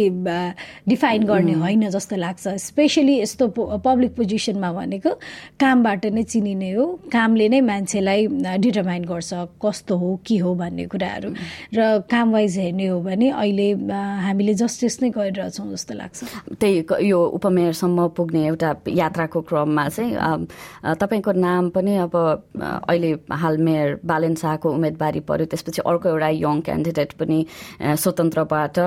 डिफाइन 0.89 1.23
गर्ने 1.27 1.55
होइन 1.59 1.91
जस्तो 1.91 2.17
लाग्छ। 2.17 2.45
स्पेसली 2.63 3.15
यस्तो 3.21 3.45
पब्लिक 3.83 4.13
पोजिसनमा 4.15 4.71
भनेको 4.73 5.11
कामबाट 5.59 6.07
नै 6.15 6.23
चिनिने 6.23 6.71
हो। 6.73 6.85
कामले 7.11 7.49
नै 7.49 7.61
मान्छेलाई 7.61 8.21
डिटर्माइन 8.63 9.05
गर्छ 9.05 9.31
कस्तो 9.59 9.95
हो 9.97 10.09
के 10.27 10.37
हो 10.39 10.55
भन्ने 10.55 10.85
कुराहरू। 10.87 11.31
र 11.75 11.81
काम 12.07 12.33
वाइज 12.33 12.59
हेर्ने 12.59 12.87
हो 12.87 12.92
भने 13.01 13.29
अहिले 13.31 13.69
हामीले 14.23 14.55
जस्टिस 14.55 15.03
नै 15.03 15.11
गरिरहेछौँ 15.11 15.67
जस्तो 15.73 15.95
लाग्छ। 15.95 16.19
त्यही 16.61 17.09
यो 17.09 17.19
उपमेयरसम्म 17.39 18.09
पुग्ने 18.17 18.47
एउटा 18.47 18.71
यात्राको 18.89 19.41
क्रममा 19.49 19.89
चाहिँ 19.89 20.97
तपाईँको 21.01 21.33
नाम 21.33 21.69
पनि 21.73 21.97
अब 22.05 22.15
अहिले 22.17 23.13
हाल 23.33 23.57
मेयर 23.59 24.01
बालेन 24.05 24.35
शाहको 24.35 24.69
उम्मेदवारी 24.71 25.21
पर्यो 25.25 25.47
त्यसपछि 25.47 25.83
अर्को 25.87 26.09
एउटा 26.09 26.29
यङ 26.29 26.61
क्यान्डिडेट 26.61 27.13
पनि 27.19 27.39
स्वतन्त्रबाट 27.81 28.79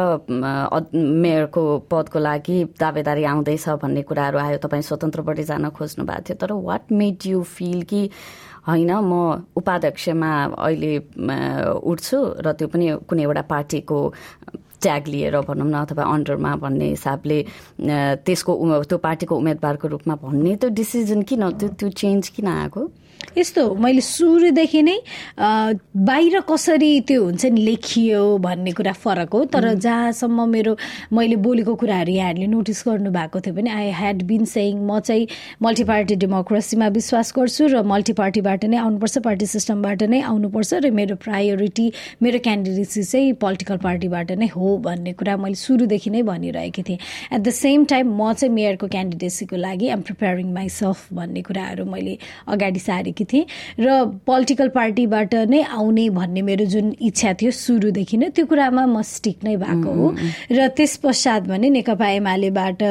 मेयरको 0.95 1.63
पदको 1.91 2.19
लागि 2.19 2.57
दावेदारी 2.79 3.23
आउँदैछ 3.23 3.69
भन्ने 3.81 4.01
कुराहरू 4.01 4.37
आयो 4.39 4.57
तपाईँ 4.63 4.81
स्वतन्त्रपट्टि 4.83 5.43
जान 5.43 5.69
खोज्नु 5.69 6.05
भएको 6.05 6.23
थियो। 6.29 6.37
तर 6.41 6.51
वाट 6.53 6.91
मेड 6.91 7.17
यु 7.25 7.41
फिल 7.43 7.81
कि 7.83 8.09
होइन 8.67 8.91
म 8.91 9.13
उपाध्यक्षमा 9.55 10.31
अहिले 10.57 10.93
उठ्छु 11.91 12.17
र 12.45 12.51
त्यो 12.57 12.67
पनि 12.73 12.85
कुनै 13.09 13.23
एउटा 13.23 13.43
पार्टीको 13.53 13.97
ट्याग 14.81 15.03
लिएर 15.07 15.35
भनौँ 15.45 15.69
न 15.69 15.75
अथवा 15.85 16.03
अन्डरमा 16.13 16.51
भन्ने 16.63 16.87
हिसाबले 16.89 17.37
त्यसको 18.25 18.51
त्यो 18.89 18.97
पार्टीको 19.07 19.33
उम्मेदवारको 19.35 19.87
रूपमा 19.93 20.15
भन्ने 20.23 20.55
त्यो 20.61 20.69
डिसिजन 20.81 21.21
किन 21.29 21.43
त्यो 21.61 21.69
त्यो 21.79 21.89
चेन्ज 22.01 22.23
किन 22.35 22.47
आएको? 22.47 22.81
यस्तो 23.37 23.63
मैले 23.75 24.01
सुरुदेखि 24.01 24.81
नै 24.81 24.97
बाहिर 25.37 26.39
कसरी 26.49 26.91
त्यो 27.07 27.23
हुन्छ 27.23 27.45
नि 27.45 27.61
लेखियो 27.61 28.21
भन्ने 28.37 28.71
कुरा 28.71 28.91
फरक 28.95 29.33
हो। 29.33 29.43
तर 29.51 29.73
जहाँसम्म 29.75 30.47
मेरो 30.49 30.75
मैले 31.13 31.35
बोलेको 31.43 31.75
कुराहरू 31.75 32.11
यहाँहरूले 32.11 32.47
नोटिस 32.47 32.83
गर्नुभएको 32.87 33.39
थियो 33.39 33.53
भने 33.55 33.69
आई 33.71 33.89
ह्याड 33.91 34.23
बिन 34.23 34.45
सेङ 34.45 34.85
म 34.87 34.99
चाहिँ 34.99 35.27
मल्टी 35.61 35.83
पार्टी 35.83 36.15
डेमोक्रेसीमा 36.23 36.87
विश्वास 36.95 37.33
गर्छु 37.37 37.67
र 37.75 37.83
मल्टी 37.83 38.13
पार्टीबाट 38.21 38.65
नै 38.71 38.77
आउनुपर्छ 38.77 39.17
पार्टी 39.27 39.45
सिस्टमबाट 39.45 40.03
नै 40.15 40.21
आउनुपर्छ 40.31 40.73
र 40.73 40.91
मेरो 40.91 41.15
प्रायोरिटी 41.25 41.91
मेरो 42.23 42.39
क्यान्डिडेसी 42.47 43.03
चाहिँ 43.03 43.33
पोलिटिकल 43.43 43.77
पार्टीबाट 43.83 44.31
नै 44.31 44.47
हो 44.55 44.77
भन्ने 44.87 45.13
कुरा 45.19 45.35
मैले 45.43 45.59
सुरुदेखि 45.65 46.09
नै 46.09 46.21
भनिरहेकी 46.31 46.83
थिएँ। 46.83 46.99
एट 47.33 47.41
द 47.41 47.49
सेम 47.51 47.85
टाइम 47.91 48.15
म 48.15 48.33
चाहिँ 48.33 48.53
मेयरको 48.53 48.87
क्यान्डिडेसीको 48.95 49.55
लागि 49.57 49.89
आम 49.89 50.01
प्रिपेरिङ 50.07 50.53
माइसेल्फ 50.53 51.13
भन्ने 51.13 51.41
कुराहरू 51.51 51.85
मैले 51.91 52.17
अगाडि 52.47 52.79
सारेँ 52.79 53.04
गरेकी 53.05 53.25
थिएँ 53.25 53.45
र 53.79 54.17
पोलिटिकल 54.25 54.69
पार्टीबाट 54.73 55.33
नै 55.45 55.61
आउने 55.61 56.09
भन्ने 56.09 56.41
मेरो 56.41 56.65
जुन 56.65 56.95
इच्छा 56.97 57.33
थियो 57.37 57.51
सुरुदेखि 57.53 58.17
नै 58.17 58.29
त्यो 58.33 58.45
कुरामा 58.49 58.85
म 58.85 59.01
स्टिक 59.05 59.43
नै 59.45 59.55
भएको 59.61 59.91
हो। 59.93 60.07
र 60.51 60.67
त्यस 60.73 60.97
पश्चात 61.05 61.41
भने 61.45 61.69
नेकपा 61.69 62.07
एमालेबाट 62.09 62.81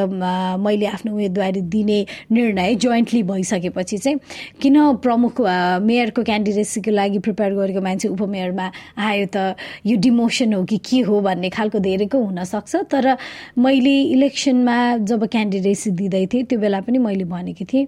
मैले 0.63 0.87
आफ्नो 0.87 1.13
उम्मेदवारी 1.13 1.61
दिने 1.67 1.99
निर्णय 2.31 2.75
जोइन्टली 2.79 3.23
भइसकेपछि 3.25 3.99
चाहिँ 3.99 4.19
किन 4.63 4.77
प्रमुख 5.03 5.41
मेयरको 5.83 6.23
क्यान्डिडेसीको 6.23 6.91
लागि 6.91 7.19
प्रिपेयर 7.19 7.53
गरेको 7.55 7.81
मान्छे 7.81 8.09
उपमेयरमा 8.09 8.67
आयो 8.95 9.27
त 9.35 9.57
यो 9.87 9.97
डिमोसन 9.99 10.53
हो 10.55 10.63
कि 10.65 10.79
के 10.79 11.01
हो 11.09 11.21
भन्ने 11.21 11.51
खालको 11.51 11.79
धेरैको 11.79 12.19
हुनसक्छ। 12.19 12.73
तर 12.93 13.17
मैले 13.59 13.97
इलेक्सनमा 14.15 14.77
जब 15.11 15.27
क्यान्डिडेसी 15.27 15.91
दिँदै 15.91 16.27
थिएँ 16.33 16.45
त्यो 16.45 16.59
बेला 16.61 16.81
पनि 16.87 16.99
मैले 16.99 17.25
भनेकी 17.25 17.65
थिएँ 17.65 17.87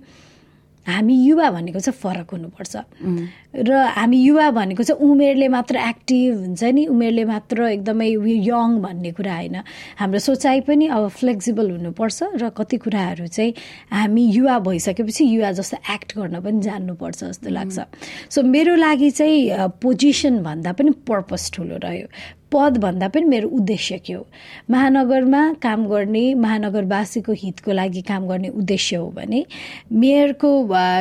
हामी 0.87 1.15
युवा 1.27 1.51
भनेको 1.51 1.81
चाहिँ 1.81 1.99
फरक 1.99 2.31
हुनुपर्छ। 2.31 2.77
र 3.57 3.73
हामी 3.97 4.19
युवा 4.23 4.51
भनेको 4.51 4.83
चाहिँ 4.83 5.01
उमेरले 5.03 5.49
मात्र 5.49 5.77
एक्टिभ 5.77 6.35
हुन्छ 6.39 6.63
नि 6.63 6.87
उमेरले 6.87 7.25
मात्र 7.25 7.63
एकदमै 7.69 8.09
यङ 8.09 8.79
भन्ने 8.81 9.11
कुरा 9.13 9.35
होइन। 9.35 9.57
हाम्रो 9.99 10.19
सोचाइ 10.19 10.61
पनि 10.69 10.87
अब 10.87 11.09
फ्लेक्सिबल 11.09 11.71
हुनुपर्छ 11.71 12.23
र 12.43 12.49
कति 12.55 12.77
कुराहरू 12.77 13.27
चाहिँ 13.27 13.53
हामी 13.91 14.25
युवा 14.31 14.59
भइसकेपछि 14.63 15.25
युवा 15.25 15.53
जस्तो 15.59 15.77
एक्ट 15.95 16.19
गर्न 16.19 16.41
पनि 16.41 16.61
जान्नुपर्छ 16.63 17.25
जस्तो 17.25 17.51
लाग्छ। 17.51 17.79
सो 18.31 18.43
मेरो 18.43 18.75
लागि 18.77 19.11
चाहिँ 19.11 19.69
पोजिसन 19.83 20.43
भन्दा 20.43 20.73
पनि 20.73 20.91
पर्पस 21.09 21.51
ठुलो 21.55 21.77
रह्यो। 21.83 22.07
पदभन्दा 22.53 23.09
पनि 23.09 23.25
मेरो 23.27 23.49
उद्देश्य 23.59 23.99
के 24.07 24.13
हो? 24.13 24.27
महानगरमा 24.71 25.43
काम 25.63 25.87
गर्ने 25.89 26.23
महानगरवासीको 26.35 27.33
हितको 27.43 27.73
लागि 27.73 28.01
काम 28.07 28.27
गर्ने 28.29 28.49
उद्देश्य 28.49 28.97
हो 28.97 29.09
भने 29.17 29.45
मेयरको 29.93 30.51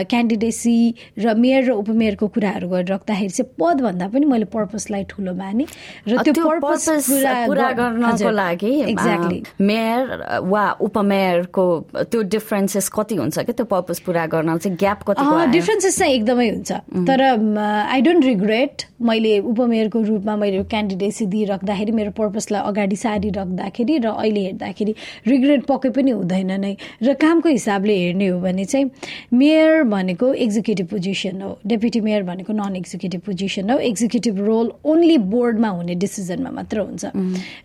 क्यान्डिडेसी 0.10 0.78
र 1.20 1.34
मेयर 1.38 1.64
र 1.66 1.72
उपमेयरको 1.86 2.28
कुराहरू 2.28 2.68
गरिराख्दाखेरि 2.70 3.30
चाहिँ 3.30 3.52
पदभन्दा 3.62 4.08
पनि 4.14 4.26
मैले 4.26 4.46
पर्पसलाई 4.56 5.04
ठुलो 5.10 5.34
माने 5.36 5.66
र 6.08 6.24
त्यो 6.26 6.34
पर्पस 6.34 7.10
पुरा 7.46 7.72
गर्नको 7.78 8.30
लागि 8.32 8.72
एक्ज्याक्टली 8.90 9.40
मेयर 9.62 10.42
वा 10.50 10.66
उपमेयरको 10.82 11.66
त्यो 12.12 12.22
डिफरेन्सेस 12.36 12.90
कति 12.98 13.16
हुन्छ 13.22 13.38
कि 13.46 13.54
त्यो 13.54 13.66
पर्पस 13.70 14.00
पुरा 14.06 14.26
गर्न 14.34 14.58
चाहिँ 14.58 14.78
ग्याप 14.78 15.04
कति 15.08 15.52
डिफरेन्सेस 15.52 15.98
चाहिँ 16.00 16.14
एकदमै 16.14 16.50
हुन्छ। 16.50 16.72
तर 17.08 17.22
आई 17.22 18.02
डोन्ट 18.02 18.26
रिग्रेट 18.26 18.84
मैले 19.06 19.38
उपमेयरको 19.54 20.02
रूपमा 20.02 20.36
मैले 20.36 20.64
क्यान्डिडेसी 20.74 21.26
दिइराख्दाखेरि 21.36 21.92
मेरो 21.92 22.12
पर्पसलाई 22.16 22.62
अगाडि 22.72 22.96
सारिराख्दाखेरि 22.96 23.98
र 24.00 24.08
अहिले 24.16 24.42
हेर्दाखेरि 24.48 24.94
रिग्रेट 25.28 25.62
पक्कै 25.68 25.90
पनि 25.92 26.12
हुँदैन 26.12 26.52
नै। 26.64 26.74
र 27.04 27.14
कामको 27.20 27.50
हिसाबले 27.50 27.96
हेर्ने 27.96 28.28
हो 28.28 28.40
भने 28.40 28.66
चाहिँ 28.66 28.90
मेयर 29.36 29.84
भनेको 29.92 30.34
एक्जिक्युटिभ 30.46 30.88
पोजिसन 30.88 31.42
हो। 31.42 31.52
डेपुटी 31.68 32.00
मेयर 32.08 32.24
भनेको 32.24 32.54
नन 32.54 32.76
एक्जिक्युटिभ 32.76 33.22
पोजिसन 33.28 33.70
हो। 33.70 33.78
एक्जिक्युटिभ 33.92 34.40
रोल 34.46 34.72
ओन्ली 34.86 35.18
बोर्डमा 35.34 35.70
हुने 35.76 35.96
डिसिजनमा 35.96 36.52
मात्र 36.56 36.78
हुन्छ। 36.80 37.04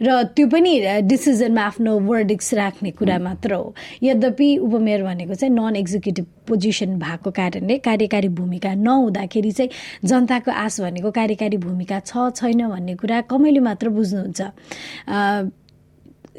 र 0.02 0.08
त्यो 0.34 0.46
पनि 0.50 0.72
डिसिजनमा 1.06 1.62
आफ्नो 1.62 1.92
वर्डिक्स 2.10 2.54
राख्ने 2.54 2.90
कुरा 2.98 3.18
मात्र 3.18 3.50
हो। 3.54 3.74
यद्यपि 4.02 4.48
उपमेयर 4.58 5.02
भनेको 5.04 5.34
चाहिँ 5.34 5.54
नन 5.54 5.76
एक्जिक्युटिभ 5.76 6.26
पोजिसन 6.48 6.98
भएको 6.98 7.30
कारणले 7.30 7.78
कार्यकारी 7.78 8.28
भूमिका 8.34 8.74
नहुँदाखेरि 8.74 9.52
चाहिँ 9.52 9.70
जनताको 10.04 10.50
आश 10.50 10.80
भनेको 10.80 11.10
कार्यकारी 11.10 11.56
भूमिका 11.56 11.98
छ 12.00 12.30
छैन 12.34 12.66
भन्ने 12.68 12.94
कुरा 12.96 13.20
कमैले 13.30 13.60
मात्र 13.61 13.88
बुझ्नुहुन्छ। 13.88 14.40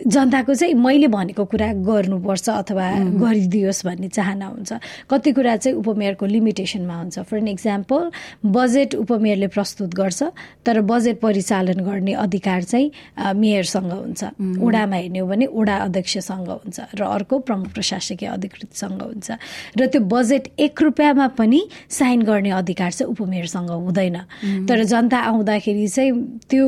जनताको 0.07 0.53
चाहिँ 0.53 0.73
मैले 0.73 1.07
भनेको 1.07 1.45
कुरा 1.45 1.67
गर्नुपर्छ 1.85 2.49
अथवा 2.49 2.85
गरिदियोस् 3.21 3.85
भन्ने 3.85 4.07
चाहना 4.09 4.47
हुन्छ। 4.47 4.71
कति 5.09 5.31
कुरा 5.31 5.55
चाहिँ 5.61 5.77
उपमेयरको 5.77 6.25
लिमिटेसनमा 6.25 6.95
हुन्छ। 6.95 7.19
फर 7.29 7.37
एन 7.37 7.47
इक्जाम्पल 7.47 8.01
बजेट 8.45 8.95
उपमेयरले 8.95 9.47
प्रस्तुत 9.53 9.93
गर्छ 9.93 10.21
तर 10.65 10.81
बजेट 10.81 11.19
परिचालन 11.21 11.79
गर्ने 11.85 12.13
अधिकार 12.17 12.63
चाहिँ 12.63 12.91
मेयरसँग 13.35 13.91
हुन्छ। 13.91 14.23
ओडामा 14.57 14.95
हेर्ने 14.95 15.19
हो 15.19 15.27
भने 15.27 15.45
ओडा 15.45 15.75
अध्यक्षसँग 15.85 16.49
हुन्छ 16.49 16.79
र 16.97 17.01
अर्को 17.05 17.39
प्रमुख 17.45 17.69
प्रशासकीय 17.73 18.27
अधिकृतसँग 18.27 19.01
हुन्छ। 19.01 19.29
र 19.77 19.85
त्यो 19.85 20.01
बजेट 20.01 20.43
एक 20.59 20.81
रुपियाँमा 20.81 21.27
पनि 21.37 21.61
साइन 21.89 22.21
गर्ने 22.25 22.51
अधिकार 22.57 22.91
चाहिँ 22.91 23.11
उपमेयरसँग 23.11 23.69
हुँदैन। 23.69 24.17
तर 24.65 24.83
जनता 24.83 25.19
आउँदाखेरि 25.29 25.87
चाहिँ 25.87 26.11
त्यो 26.49 26.65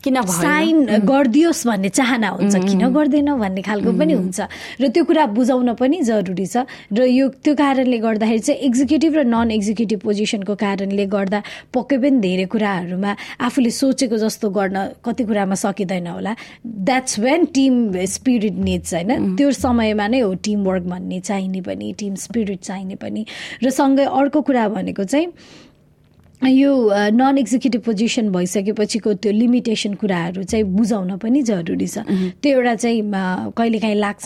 किन 0.00 0.16
साइन 0.24 1.04
गरिदियोस् 1.04 1.66
भन्ने 1.66 1.88
चाहना 1.88 2.28
हुन्छ। 2.28 2.56
किन 2.56 2.88
गर्दैन 2.88 3.28
भन्ने 3.36 3.62
खालको 3.62 3.92
पनि 3.92 4.12
हुन्छ। 4.16 4.40
र 4.80 4.88
त्यो 4.88 5.04
कुरा 5.04 5.24
बुझाउन 5.36 5.74
पनि 5.76 6.00
जरुरी 6.08 6.46
छ। 6.46 6.64
र 6.88 7.04
यो 7.04 7.28
त्यो 7.44 7.54
कारणले 7.54 7.98
गर्दाखेरि 8.00 8.40
चाहिँ 8.40 8.60
एक्जिक्युटिभ 8.64 9.12
र 9.16 9.22
नन 9.28 9.50
एक्जिक्युटिभ 9.52 10.00
पोजिसनको 10.00 10.54
कारणले 10.56 11.04
गर्दा 11.06 11.40
पक्कै 11.68 11.96
पनि 12.00 12.16
धेरै 12.20 12.46
कुराहरूमा 12.48 13.12
आफूले 13.44 13.70
सोचेको 13.70 14.16
जस्तो 14.16 14.48
गर्न 14.50 14.76
कति 15.04 15.22
कुरामा 15.28 15.56
सकिँदैन 15.60 16.06
होला। 16.06 16.32
That's 16.64 17.18
when 17.20 17.44
team 17.52 17.74
spirit 17.92 18.56
needs 18.56 18.94
होइन? 18.94 19.36
त्यो 19.36 19.50
समयमा 19.52 20.06
नै 20.08 20.20
हो 20.24 20.32
टिम 20.40 20.64
वर्क 20.64 20.84
भन्ने 20.88 21.20
चाहिने 21.20 21.60
पनि 21.60 21.92
टिम 22.00 22.14
स्पिरिट 22.16 22.60
चाहिने 22.64 22.96
पनि। 22.96 23.24
र 23.60 23.68
सँगै 23.68 24.04
अर्को 24.08 24.40
कुरा 24.48 24.68
भनेको 24.68 25.04
चाहिँ 25.04 25.28
यो 26.48 26.72
नन 27.12 27.38
एक्जिक्युटिभ 27.38 27.80
पोजिसन 27.84 28.28
भइसकेपछिको 28.32 29.12
त्यो 29.14 29.32
लिमिटेसन 29.32 29.94
कुराहरू 30.00 30.42
चाहिँ 30.42 30.64
बुझाउन 30.64 31.16
पनि 31.20 31.42
जरुरी 31.42 31.86
छ। 31.86 31.98
त्यो 32.40 32.52
एउटा 32.56 32.74
चाहिँ 32.74 33.02
कहिलेकाहीँ 33.56 33.94
लाग्छ 33.94 34.24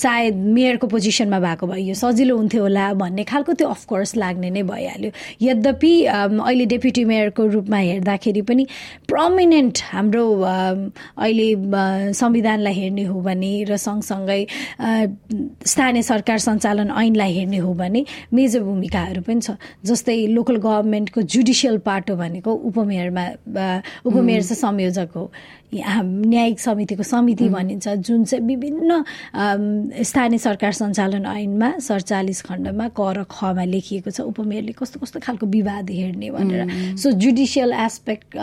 सायद 0.00 0.36
मेयरको 0.56 0.86
पोजिसनमा 0.86 1.40
भएको 1.40 1.66
भए 1.66 1.80
यो 1.80 1.94
सजिलो 1.94 2.36
हुन्थ्यो 2.36 2.62
होला 2.62 2.92
भन्ने 2.96 3.24
खालको 3.28 3.52
त्यो 3.52 3.68
अफकोर्स 3.68 4.16
लाग्ने 4.16 4.50
नै 4.50 4.62
भइहाल्यो। 4.64 5.10
यद्यपि 5.42 5.92
अहिले 6.04 6.66
डेप्युटी 6.72 7.04
मेयरको 7.04 7.46
रूपमा 7.52 7.78
हेर्दाखेरि 7.78 8.42
पनि 8.48 8.66
प्रमिनेन्ट 9.04 9.78
हाम्रो 9.92 10.24
अहिले 10.40 11.48
संविधानलाई 12.16 12.74
हेर्ने 12.74 13.04
हो 13.12 13.20
भने 13.20 13.52
र 13.68 13.76
सँगसँगै 13.76 14.40
स्थानीय 15.68 16.02
सरकार 16.02 16.38
सञ्चालन 16.48 16.90
ऐनलाई 16.96 17.32
हेर्ने 17.34 17.58
हो 17.60 17.74
भने 17.74 18.04
मेजर 18.32 18.60
भूमिकाहरू 18.64 19.22
पनि 19.28 19.40
छ। 19.40 19.60
जस्तै 19.84 20.16
लोकल 20.32 20.56
गभर्मेन्ट 20.64 21.09
गभर्मेन्टको 21.10 21.22
जुडिसियल 21.22 21.78
पार्ट 21.78 22.10
हो 22.10 22.16
भनेको 22.16 22.52
उपमेयरमा 22.70 23.24
उपमेयर 24.06 24.42
चाहिँ 24.42 24.60
संयोजक 24.60 25.10
हो। 25.16 25.30
न्यायिक 25.74 26.60
समितिको 26.60 27.02
समिति 27.02 27.48
भनिन्छ 27.48 27.88
जुन 28.02 28.24
चाहिँ 28.24 28.44
विभिन्न 28.46 30.02
स्थानीय 30.02 30.38
सरकार 30.38 30.72
सञ्चालन 30.72 31.26
ऐनमा 31.26 31.70
सडचालिस 31.78 32.42
खण्डमा 32.42 32.88
क 32.90 33.00
र 33.16 33.24
खमा 33.30 33.64
लेखिएको 33.64 34.10
छ। 34.10 34.20
उपमेयरले 34.20 34.72
कस्तो 34.74 34.98
कस्तो 35.00 35.20
खालको 35.22 35.46
विवाद 35.46 35.90
हेर्ने 35.90 36.30
भनेर। 36.30 36.96
So 36.98 37.10
judicial 37.14 37.72
aspect 37.72 38.36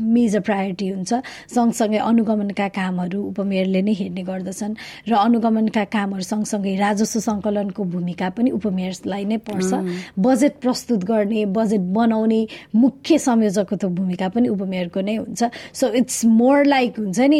major 0.00 0.40
priority 0.40 0.88
हुन्छ। 0.88 1.12
सँगसँगै 1.52 1.98
अनुगमनका 2.08 2.68
कामहरू 2.72 3.20
उपमेयरले 3.36 3.82
नै 3.82 3.92
हेर्ने 3.92 4.22
गर्दछन् 4.24 4.74
र 5.08 5.12
अनुगमनका 5.12 5.84
कामहरू 5.92 6.24
सँगसँगै 6.24 6.74
राजस्व 6.80 7.20
सङ्कलनको 7.20 7.84
भूमिका 7.84 8.28
पनि 8.32 8.50
उपमेयरलाई 8.56 9.24
नै 9.28 9.36
पर्छ। 9.44 9.70
बजेट 10.16 10.54
प्रस्तुत 10.64 11.04
गर्ने 11.04 11.44
बजेट 11.52 11.84
बनाउने 11.92 12.40
मुख्य 12.74 13.18
संयोजकको 13.18 13.88
भूमिका 13.88 14.28
पनि 14.32 14.48
उपमेयरको 14.48 15.00
नै 15.00 15.16
हुन्छ। 15.20 15.40
सो 15.72 15.92
इट्स 16.00 16.24
मोर 16.24 16.61
लाइक 16.64 16.98
हुन्छ 16.98 17.18
नि 17.20 17.38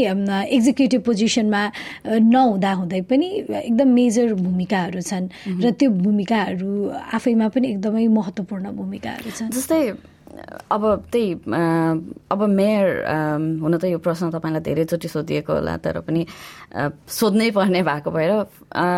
एक्जिक्युटिभ 0.57 1.01
पोजिसनमा 1.03 1.63
नहुँदा 2.07 2.73
हुँदै 2.73 3.01
पनि 3.11 3.29
एकदम 3.51 3.89
मेजर 3.89 4.35
भूमिकाहरू 4.35 5.01
छन् 5.01 5.27
र 5.63 5.71
त्यो 5.75 5.91
भूमिकाहरू 5.91 6.71
आफैमा 7.17 7.49
पनि 7.55 7.67
एकदमै 7.75 8.07
महत्त्वपूर्ण 8.09 8.65
भूमिकाहरू 8.77 9.31
छन्। 9.31 9.51
जस्तै 9.53 9.83
अब 10.73 10.83
त्यही 11.13 11.33
अब 12.33 12.41
मेयर 12.49 12.87
हुन 13.61 13.77
त 13.77 13.85
यो 13.85 13.99
प्रश्न 14.01 14.33
तपाईँलाई 14.33 14.65
धेरैचोटि 14.65 15.09
सोधिएको 15.09 15.53
होला 15.53 15.77
तर 15.85 16.01
पनि 16.09 16.25
सोध्नै 17.05 17.51
पर्ने 17.53 17.83
भएको 17.85 18.11
भएर 18.11 18.33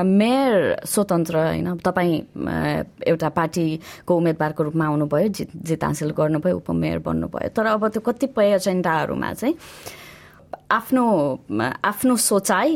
मेयर 0.06 0.86
स्वतन्त्र 0.86 1.34
होइन 1.36 1.68
तपाईँ 1.82 2.14
एउटा 3.02 3.28
पार्टीको 3.34 4.12
उम्मेदवारको 4.14 4.62
रूपमा 4.62 4.84
आउनुभयो 4.86 5.28
जित 5.34 5.50
जित 5.58 5.84
हासिल 5.84 6.14
गर्नुभयो 6.14 6.56
उपमेयर 6.62 6.98
बन्नुभयो। 7.02 7.50
तर 7.50 7.66
अब 7.66 7.82
त्यो 7.90 8.02
कतिपय 8.06 8.54
एजेन्डाहरूमा 8.54 9.32
चाहिँ 9.34 9.54
आफ्नो 10.70 11.04
आफ्नो 11.84 12.16
सोचाइ 12.16 12.70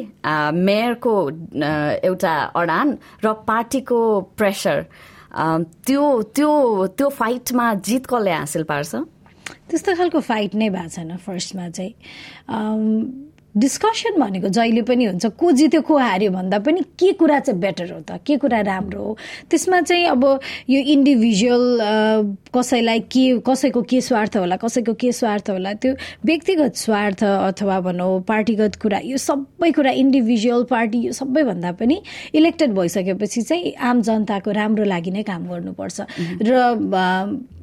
मेयरको 0.55 1.15
एउटा 2.05 2.35
अडान 2.57 2.97
र 3.25 3.33
पार्टीको 3.49 4.01
प्रेसर 4.39 4.83
त्यो 5.87 6.23
त्यो 6.37 6.51
त्यो 6.99 7.09
फाइटमा 7.09 7.73
जित 7.75 8.07
कसले 8.11 8.33
हासिल 8.33 8.63
पार्छ? 8.69 8.95
त्यस्तो 9.69 9.95
खालको 9.97 10.21
फाइट 10.21 10.55
नै 10.55 10.69
भएको 10.69 10.89
छैन 10.89 11.17
फर्स्टमा 11.17 11.69
चाहिँ। 11.69 11.95
डिस्कसन 13.57 14.19
भनेको 14.21 14.49
जहिले 14.55 14.83
पनि 14.87 15.05
हुन्छ 15.05 15.27
को 15.35 15.51
जित्यो 15.53 15.81
को 15.83 15.97
हार्यो 15.99 16.31
भन्दा 16.31 16.59
पनि 16.63 16.81
के 17.01 17.13
कुरा 17.19 17.39
चाहिँ 17.41 17.61
बेटर 17.61 17.93
हो 17.93 18.01
त? 18.01 18.21
के 18.27 18.37
कुरा 18.37 18.61
राम्रो 18.61 19.03
हो? 19.03 19.17
त्यसमा 19.51 19.81
चाहिँ 19.81 20.07
अब 20.07 20.25
यो 20.71 20.81
इन्डिभिजुअल 20.95 21.65
कसैलाई 22.59 23.01
के 23.15 23.25
कसैको 23.47 23.83
के 23.91 24.01
स्वार्थ 24.01 24.37
होला 24.37 24.57
कसैको 24.67 24.95
के 25.01 25.13
स्वार्थ 25.13 25.51
होला 25.51 25.73
त्यो 25.79 25.93
व्यक्तिगत 26.27 26.75
स्वार्थ 26.77 27.25
अथवा 27.25 27.81
भनौँ 27.81 28.21
पार्टीगत 28.29 28.77
कुरा 28.83 28.99
यो 29.05 29.17
सबै 29.19 29.71
कुरा 29.73 29.91
इन्डिभिजुअल 30.03 30.65
पार्टी 30.71 30.99
यो 31.07 31.13
सबैभन्दा 31.13 31.73
पनि 31.79 32.01
इलेक्टेड 32.35 32.75
भइसकेपछि 32.75 33.43
चाहिँ 33.43 33.73
आम 33.79 34.03
जनताको 34.03 34.51
राम्रो 34.59 34.85
लागि 34.85 35.11
नै 35.11 35.23
काम 35.23 35.47
गर्नुपर्छ। 35.49 36.01
र 36.43 36.51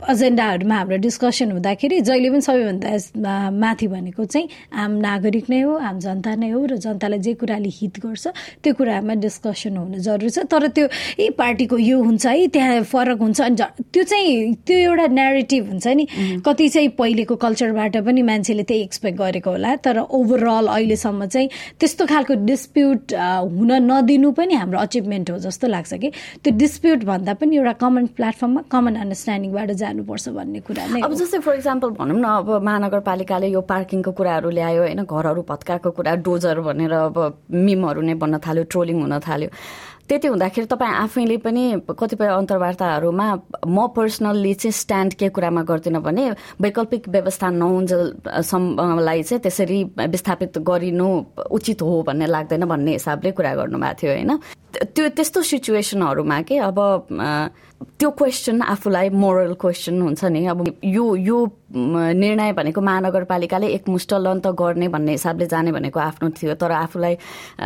एजेन्डाहरूमा 0.05 0.75
हाम्रो 0.75 0.97
डिस्कसन 1.01 1.51
हुँदाखेरि 1.51 1.99
जहिले 2.01 2.29
पनि 2.29 2.41
सबैभन्दा 2.41 3.33
माथि 3.51 3.87
भनेको 3.87 4.25
चाहिँ 4.25 4.47
आम 4.73 4.91
नागरिक 5.01 5.49
नै 5.49 5.61
हो 5.61 5.73
आम 5.89 5.99
जनता 5.99 6.35
नै 6.35 6.49
हो 6.51 6.65
र 6.65 6.77
जनतालाई 6.85 7.19
जे 7.25 7.33
कुराले 7.41 7.69
हित 7.79 7.99
गर्छ 8.05 8.27
त्यो 8.63 8.73
कुरामा 8.73 9.13
डिस्कसन 9.25 9.77
हुनु 9.77 9.97
जरुरी 10.07 10.29
छ। 10.29 10.45
तर 10.51 10.67
त्यो 10.75 10.87
ए 11.19 11.29
पार्टीको 11.37 11.77
यो 11.77 11.97
हुन्छ 12.03 12.25
है 12.25 12.47
त्यहाँ 12.53 12.83
फरक 12.85 13.19
हुन्छ 13.21 13.41
अनि 13.41 13.55
त्यो 13.93 14.03
चाहिँ 14.03 14.53
त्यो 14.67 14.84
एउटा 14.85 15.07
नेरेटिभ 15.13 15.67
हुन्छ 15.69 15.87
नि। 15.87 16.05
कति 16.45 16.67
चाहिँ 16.69 16.89
पहिलेको 16.97 17.35
कल्चरबाट 17.35 17.97
पनि 18.05 18.21
मान्छेले 18.21 18.63
त्यही 18.63 18.81
एक्सपेक्ट 18.81 19.17
गरेको 19.19 19.49
होला 19.51 19.75
तर 19.85 19.99
ओभरअल 19.99 20.67
अहिलेसम्म 20.67 21.25
चाहिँ 21.25 21.49
त्यस्तो 21.79 22.05
खालको 22.05 22.33
डिस्प्युट 22.45 23.13
हुन 23.13 23.71
नदिनु 23.91 24.31
पनि 24.37 24.53
हाम्रो 24.55 24.79
अचिभमेन्ट 24.79 25.31
हो 25.31 25.37
जस्तो 25.45 25.67
लाग्छ 25.67 25.93
कि। 25.93 26.09
त्यो 26.43 26.55
डिस्प्युट 26.57 27.03
भन्दा 27.05 27.33
पनि 27.41 27.57
एउटा 27.57 27.73
कमन 27.83 28.05
प्लेटफर्ममा 28.17 28.61
कमन 28.71 28.95
अन्डरस्ट्यान्डिङबाट 29.03 29.71
जानुपर्छ 29.81 30.29
भन्ने 30.37 30.59
कुरा 30.67 30.85
नै 30.93 31.01
अब 31.01 31.13
जस्तै 31.13 31.39
फर 31.45 31.55
इक्जाम्पल 31.55 31.89
भनौँ 31.99 32.19
न 32.19 32.25
अब 32.25 32.49
महानगरपालिकाले 32.67 33.47
यो 33.49 33.61
पार्किङको 33.61 34.11
कुराहरू 34.11 34.49
ल्यायो 34.49 34.81
होइन? 34.81 35.03
घरहरू 35.05 35.41
भत्काएको 35.49 35.91
कुरा 35.97 36.15
डोजर 36.25 36.59
भनेर 36.67 36.93
अब 36.93 37.17
मिमहरू 37.51 38.01
नै 38.01 38.13
बन्न 38.21 38.37
थाल्यो 38.45 38.63
ट्रोलिङ 38.71 39.01
हुन 39.01 39.19
थाल्यो। 39.27 39.49
त्यति 40.09 40.27
हुँदाखेरि 40.27 40.67
तपाईँ 40.67 40.93
आफैले 40.93 41.37
पनि 41.41 41.63
कतिपय 41.89 42.27
अन्तर्वार्ताहरूमा 42.27 43.27
म 43.67 43.87
पर्सनल्ली 43.95 44.53
चाहिँ 44.53 44.71
स्ट्यान्ड 44.71 45.13
के 45.17 45.29
कुरामा 45.29 45.61
गर्दिनँ 45.65 46.01
भने 46.01 46.29
वैकल्पिक 46.61 47.09
व्यवस्था 47.09 47.49
नहुन्जेलसम्मलाई 47.49 49.23
चाहिँ 49.23 49.41
त्यसरी 49.41 49.83
विस्थापित 50.05 50.57
गरिनु 50.61 51.09
उचित 51.49 51.81
हो 51.81 52.01
भन्ने 52.05 52.27
लाग्दैन 52.27 52.65
भन्ने 52.65 52.91
हिसाबले 52.91 53.31
कुरा 53.33 53.55
गर्नुभएको 53.55 53.97
थियो 54.01 54.11
होइन? 54.13 54.31
त्यो 54.95 55.09
त्यस्तो 55.15 55.41
सिचुएसनहरूमा 55.41 56.41
के 56.47 56.57
अब 56.57 56.79
त्यो 57.99 58.09
क्वेसन 58.09 58.61
आफूलाई 58.61 59.09
मोरल 59.09 59.53
क्वेसन 59.59 60.01
हुन्छ 60.01 60.23
नि। 60.31 60.45
अब 60.47 60.59
यो 60.83 61.15
यो 61.15 61.37
निर्णय 61.75 62.51
भनेको 62.55 62.81
महानगरपालिकाले 62.81 63.67
एकमुष्ट 63.67 64.13
लन 64.15 64.39
त 64.39 64.47
गर्ने 64.55 64.87
भन्ने 64.87 65.11
हिसाबले 65.11 65.45
जाने 65.51 65.71
भनेको 65.71 65.99
आफ्नो 65.99 66.29
थियो। 66.39 66.53
तर 66.55 66.71
आफूलाई 66.71 67.15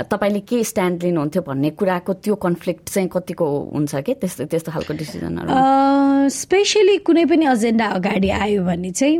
तपाईँले 0.10 0.39
के 0.50 0.63
स्ट्यान्ड 0.63 1.04
लिनुहुन्थ्यो 1.04 1.41
भन्ने 1.45 1.69
कुराको 1.78 2.13
त्यो 2.26 2.36
कन्फ्लिक्ट 2.36 2.89
चाहिँ 2.89 3.10
कतिको 3.13 3.45
हुन्छ 3.74 3.95
कि? 3.95 4.13
त्यस्तो 4.17 4.45
त्यस्तो 4.50 4.72
खालको 4.72 4.93
डिसिजनहरू 4.98 6.30
स्पेसली 6.30 6.98
कुनै 7.06 7.26
पनि 7.30 7.45
एजेन्डा 7.54 7.86
अगाडि 8.02 8.30
आयो 8.30 8.63
भने 8.65 8.91
चाहिँ 8.91 9.17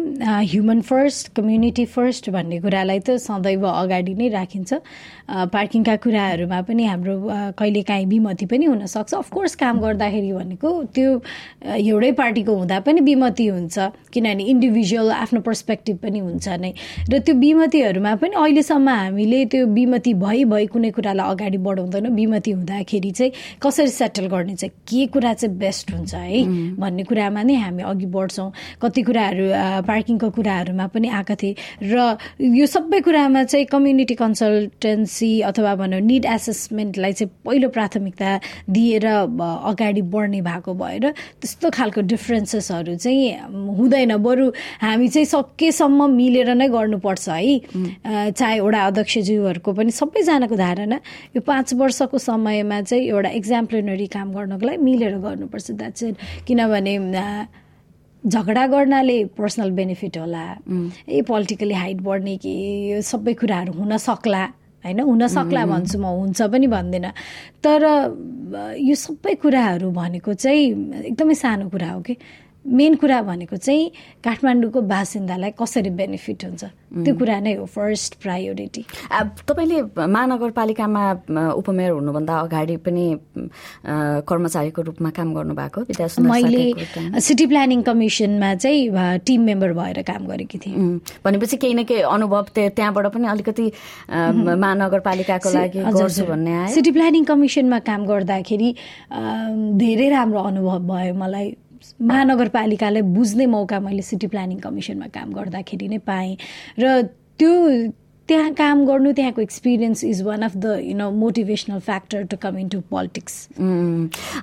ह्युमन 0.50 0.82
फर्स्ट 0.90 1.34
कम्युनिटी 1.38 1.86
फर्स्ट 1.86 2.30
भन्ने 2.34 2.60
कुरालाई 2.66 3.00
त 3.06 3.22
सदैव 3.22 3.66
अगाडि 3.66 4.14
नै 4.18 4.28
राखिन्छ। 4.34 4.72
पार्किङका 5.54 5.96
कुराहरूमा 6.02 6.60
पनि 6.66 6.84
हाम्रो 6.86 7.16
कहिलेकाहीँ 7.82 8.06
विमति 8.06 8.46
पनि 8.46 8.66
हुनसक्छ। 8.66 9.14
अफकोर्स 9.14 9.56
काम 9.56 9.80
गर्दाखेरि 9.80 10.32
भनेको 10.32 10.70
त्यो 10.96 11.10
एउटै 11.64 12.12
पार्टीको 12.20 12.56
हुँदा 12.56 12.80
पनि 12.86 13.02
विमति 13.02 13.46
हुन्छ 13.48 13.78
किनभने 14.14 14.44
इन्डिभिजुअल 14.44 15.12
आफ्नो 15.12 15.40
पर्सपेक्टिभ 15.42 15.98
पनि 16.04 16.20
हुन्छ 16.20 16.48
नै। 16.60 16.74
र 17.10 17.20
त्यो 17.20 17.36
विमतिहरूमा 17.36 18.16
पनि 18.20 18.36
अहिलेसम्म 18.36 18.90
हामीले 18.90 19.46
त्यो 19.52 19.66
विमति 19.68 20.14
भइ 20.14 20.44
भई 20.46 20.66
कुनै 20.74 20.92
कुरालाई 20.92 21.30
अगाडि 21.32 21.58
बढाउँदैनौँ। 21.58 22.14
विमति 22.16 22.52
हुँदाखेरि 22.52 23.12
चाहिँ 23.12 23.32
कसरी 23.64 23.88
सेटल 23.88 24.28
गर्ने 24.28 24.56
चाहिँ 24.56 24.74
के 24.88 25.06
कुरा 25.14 25.34
चाहिँ 25.34 25.56
बेस्ट 25.58 25.92
हुन्छ 25.94 26.14
है 26.14 26.44
भन्ने 26.80 27.04
कुरामा 27.04 27.42
नै 27.44 27.56
हामी 27.56 27.84
अघि 27.84 28.06
बढ्छौँ। 28.06 28.52
कति 28.82 29.02
कुराहरू 29.08 29.46
पार्किङको 29.88 30.30
कुराहरूमा 30.30 30.88
पनि 30.94 31.08
आएका 31.08 31.36
थिए। 31.36 31.56
र 31.84 32.18
यो 32.40 32.66
सबै 32.66 33.00
कुरामा 33.02 33.44
चाहिँ 33.44 33.66
कम्युनिटी 33.66 34.16
कन्सल्टेन्सी 34.16 35.32
अथवा 35.50 35.76
भनौँ 35.76 36.00
निड 36.02 36.26
एसेसमेन्टलाई 36.26 37.14
चाहिँ 37.14 37.32
पहिलो 37.46 37.69
प्राथमिकता 37.70 38.30
दिएर 38.70 39.06
अगाडि 39.06 40.02
बढ्ने 40.02 40.42
भएको 40.42 40.74
भएर 40.74 41.06
त्यस्तो 41.42 41.70
खालको 41.70 42.02
डिफ्रेन्सेसहरू 42.02 42.96
चाहिँ 42.96 43.78
हुँदैन। 43.78 44.16
बरु 44.18 44.46
हामी 44.82 45.08
चाहिँ 45.08 45.26
सकेसम्म 45.26 46.10
मिलेर 46.12 46.50
नै 46.56 46.68
गर्नुपर्छ 46.68 47.30
है। 47.30 48.32
चाहे 48.32 48.60
वडा 48.60 48.80
अध्यक्षज्यूहरूको 48.88 49.74
पनि 49.74 49.92
सबैजनाको 49.92 50.56
धारणा 50.56 51.00
यो 51.36 51.42
पाँच 51.42 51.74
वर्षको 51.74 52.18
समयमा 52.18 52.82
चाहिँ 52.82 53.08
एउटा 53.08 53.30
एक्जाम्पलनरी 53.30 54.08
काम 54.10 54.34
गर्नको 54.34 54.66
लागि 54.66 54.78
मिलेर 54.84 55.18
गर्नुपर्छ। 55.18 55.72
द्याट्स 55.72 56.04
इट 56.04 56.16
किनभने 56.48 56.98
झगडा 58.24 58.66
गर्नाले 58.68 59.24
पर्सनल 59.38 59.70
बेनिफिट 59.72 60.18
होला। 60.18 60.44
ए 61.08 61.22
पोलिटिकली 61.24 61.74
हाइट 61.74 62.02
बढ्ने 62.04 62.36
कि 62.38 62.52
यो 62.92 63.02
सबै 63.02 63.34
कुराहरू 63.34 63.74
हुन 63.74 63.98
सक्ला। 63.98 64.44
होइन 64.84 65.00
हुन 65.00 65.28
सक्ला 65.28 65.66
भन्छु 65.66 65.98
म 66.00 66.06
हुन्छ 66.20 66.42
पनि 66.42 66.68
भन्दिनँ। 66.68 67.12
तर 67.64 67.82
यो 68.80 68.96
सबै 68.96 69.34
कुराहरू 69.44 69.92
भनेको 69.92 70.34
चाहिँ 70.34 70.64
एकदमै 71.12 71.36
सानो 71.36 71.70
कुरा 71.70 71.90
हो 71.92 72.02
कि? 72.02 72.16
मेन 72.70 72.96
कुरा 73.02 73.22
भनेको 73.26 73.58
चाहिँ 73.58 73.92
काठमाडौँको 74.24 74.82
बासिन्दालाई 74.82 75.52
कसरी 75.60 75.90
बेनिफिट 75.90 76.46
हुन्छ? 76.46 76.64
त्यो 76.90 77.14
कुरा 77.18 77.40
नै 77.40 77.54
हो 77.54 77.66
फर्स्ट 77.66 78.16
प्रायोरिटी 78.22 78.82
तपाईँले 79.46 79.78
महानगरपालिकामा 79.98 81.04
उपमेयर 81.54 81.92
हुनुभन्दा 81.92 82.34
अगाडि 82.40 82.76
पनि 82.86 83.06
कर्मचारीको 84.30 84.82
रूपमा 84.82 85.10
काम 85.18 85.34
गर्नुभएको? 85.34 85.80
मैले 86.30 86.64
सिटी 87.22 87.46
प्लानिङ 87.46 87.82
कमिसनमा 87.90 88.54
चाहिँ 88.56 89.20
टिम 89.26 89.42
मेम्बर 89.50 89.74
भएर 89.74 90.02
काम 90.10 90.26
गरेकी 90.28 90.58
थिएँ। 90.58 90.76
भनेपछि 91.26 91.58
केही 91.58 91.74
न 91.74 91.84
केही 91.86 92.02
अनुभव 92.02 92.46
त्यहाँबाट 92.58 93.06
पनि 93.14 93.28
अलिकति 93.28 93.66
महानगरपालिकाको 94.10 95.50
लागि 95.54 95.80
गर्छु 95.94 96.26
भन्ने 96.26 96.54
आयो? 96.58 96.74
सिटी 96.74 96.92
प्लानिङ 96.92 97.24
कमिसनमा 97.30 97.80
काम 97.86 98.06
गर्दाखेरि 98.06 98.70
धेरै 99.78 100.10
राम्रो 100.10 100.40
अनुभव 100.42 100.80
भयो 100.90 101.14
मलाई। 101.16 101.56
महानगरपालिकालाई 102.02 103.02
बुझ्ने 103.16 103.46
मौका 103.46 103.80
मैले 103.80 104.02
सिटी 104.02 104.28
प्लानिङ 104.28 104.60
कमिसनमा 104.60 105.08
काम 105.16 105.34
गर्दाखेरि 105.34 105.88
नै 105.88 105.98
पाएँ। 106.12 106.38
र 106.80 107.02
त्यो 107.40 107.52
त्यहाँ 108.30 108.52
काम 108.54 108.86
गर्नु 108.86 109.12
त्यहाँको 109.18 109.42
experience 109.42 110.04
is 110.04 110.22
one 110.22 110.42
of 110.46 110.56
the 110.56 110.80
you 110.84 110.96
know 110.98 111.10
motivational 111.12 111.80
factor 111.80 112.24
to 112.30 112.38
come 112.38 112.58
in 112.58 112.68
to 112.70 112.80
politics 112.90 113.48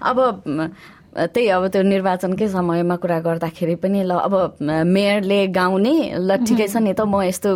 अब 0.03 0.19
त्यही 1.17 1.49
अब 1.49 1.67
त्यो 1.69 1.83
निर्वाचनकै 1.83 2.49
समयमा 2.49 2.97
कुरा 2.97 3.19
गर्दाखेरि 3.21 3.75
पनि 3.81 4.03
ल 4.05 4.13
अब 4.21 4.35
मेयरले 4.87 5.41
गाउने 5.49 5.95
ल 6.13 6.37
ठिकै 6.45 6.67
छ 6.69 6.77
नि 6.85 6.93
त 6.93 7.09
म 7.09 7.25
यस्तो 7.25 7.51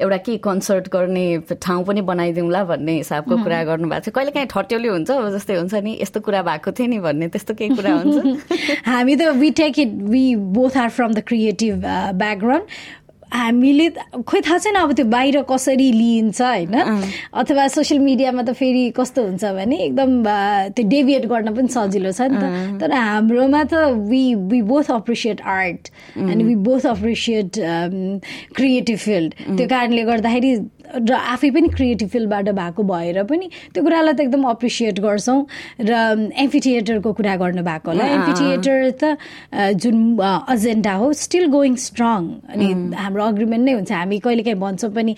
एउटा 0.00 0.16
के 0.24 0.36
कन्सर्ट 0.40 0.88
गर्ने 0.88 1.26
ठाउँ 1.52 1.84
पनि 1.84 2.00
बनाइदिउँला 2.00 2.64
भन्ने 2.64 2.94
हिसाबको 2.96 3.36
कुरा 3.44 3.62
गर्नुभएको 3.70 4.04
छ 4.04 4.14
कहिले 4.16 4.30
काहीँ 4.32 4.48
ठट्यौली 4.48 4.88
हुन्छ 4.88 5.10
अब 5.10 5.28
जस्तै 5.36 5.54
हुन्छ 5.60 5.74
नि 5.84 5.92
यस्तो 6.00 6.20
कुरा 6.24 6.42
भएको 6.42 6.72
थियो 6.72 6.88
नि 6.88 6.98
भन्ने 7.04 7.28
त्यस्तो 7.28 7.54
केही 7.54 7.76
कुरा 7.76 7.92
हुन्छ। 8.00 8.16
हामी 8.90 9.16
त 9.16 9.36
we 9.36 9.50
take 9.60 9.78
it 9.78 9.92
we 10.08 10.24
both 10.56 10.76
are 10.78 10.90
from 10.90 11.14
the 11.14 11.28
creative 11.28 11.84
background 12.16 13.02
हामीले 13.32 13.88
खोइ 14.28 14.40
थाहा 14.40 14.58
छैन 14.58 14.74
अब 14.74 14.92
त्यो 14.92 15.04
बाहिर 15.06 15.40
कसरी 15.50 15.90
लिइन्छ 15.92 16.40
होइन? 16.42 16.74
अथवा 17.34 17.66
सोसियल 17.68 18.00
मिडियामा 18.00 18.42
त 18.42 18.52
फेरि 18.58 18.82
कस्तो 18.96 19.22
हुन्छ 19.24 19.44
भने 19.56 19.76
एकदम 19.84 20.10
त्यो 20.76 20.88
डेभिएट 20.88 21.26
गर्न 21.32 21.54
पनि 21.54 21.68
सजिलो 21.74 22.12
छ 22.12 22.28
नि 22.30 22.36
त। 22.36 22.80
तर 22.80 22.92
हाम्रोमा 22.92 23.62
त 23.64 23.74
we 24.10 24.22
we 24.52 24.60
both 24.70 24.90
appreciate 24.90 25.40
art 25.56 25.88
and 26.16 26.42
we 26.42 26.54
both 26.68 26.86
appreciate 26.86 27.50
creative 28.56 28.98
field 28.98 29.34
त्यो 29.56 29.66
कारणले 29.68 30.04
गर्दाखेरि 30.04 30.54
र 30.94 31.12
आफै 31.14 31.50
पनि 31.50 31.68
क्रिएटिभ 31.68 32.08
फिल्डबाट 32.08 32.48
भएको 32.54 32.82
भएर 32.82 33.22
पनि 33.24 33.46
त्यो 33.74 33.82
कुरालाई 33.84 34.14
त 34.14 34.20
एकदम 34.20 34.42
अप्रिसिएट 34.48 35.00
गर्छौँ 35.00 35.38
र 35.80 35.92
एम्फिथिएटरको 36.44 37.12
कुरा 37.12 37.34
गर्नुभएको 37.36 37.90
होला। 37.90 38.04
एम्फिथिएटर 38.16 38.78
त 39.00 39.16
जुन 39.80 39.96
एजेन्डा 40.54 40.92
हो 41.02 41.12
स्टिल 41.24 41.46
गोइङ 41.50 41.74
स्ट्रङ 41.84 42.22
अनि 42.54 42.66
हाम्रो 42.96 43.24
अग्रिमेन्ट 43.24 43.64
नै 43.64 43.72
हुन्छ। 43.72 43.92
हामी 43.92 44.18
कहिलेकाहीँ 44.24 44.58
भन्छौँ 44.60 44.90
पनि 44.92 45.12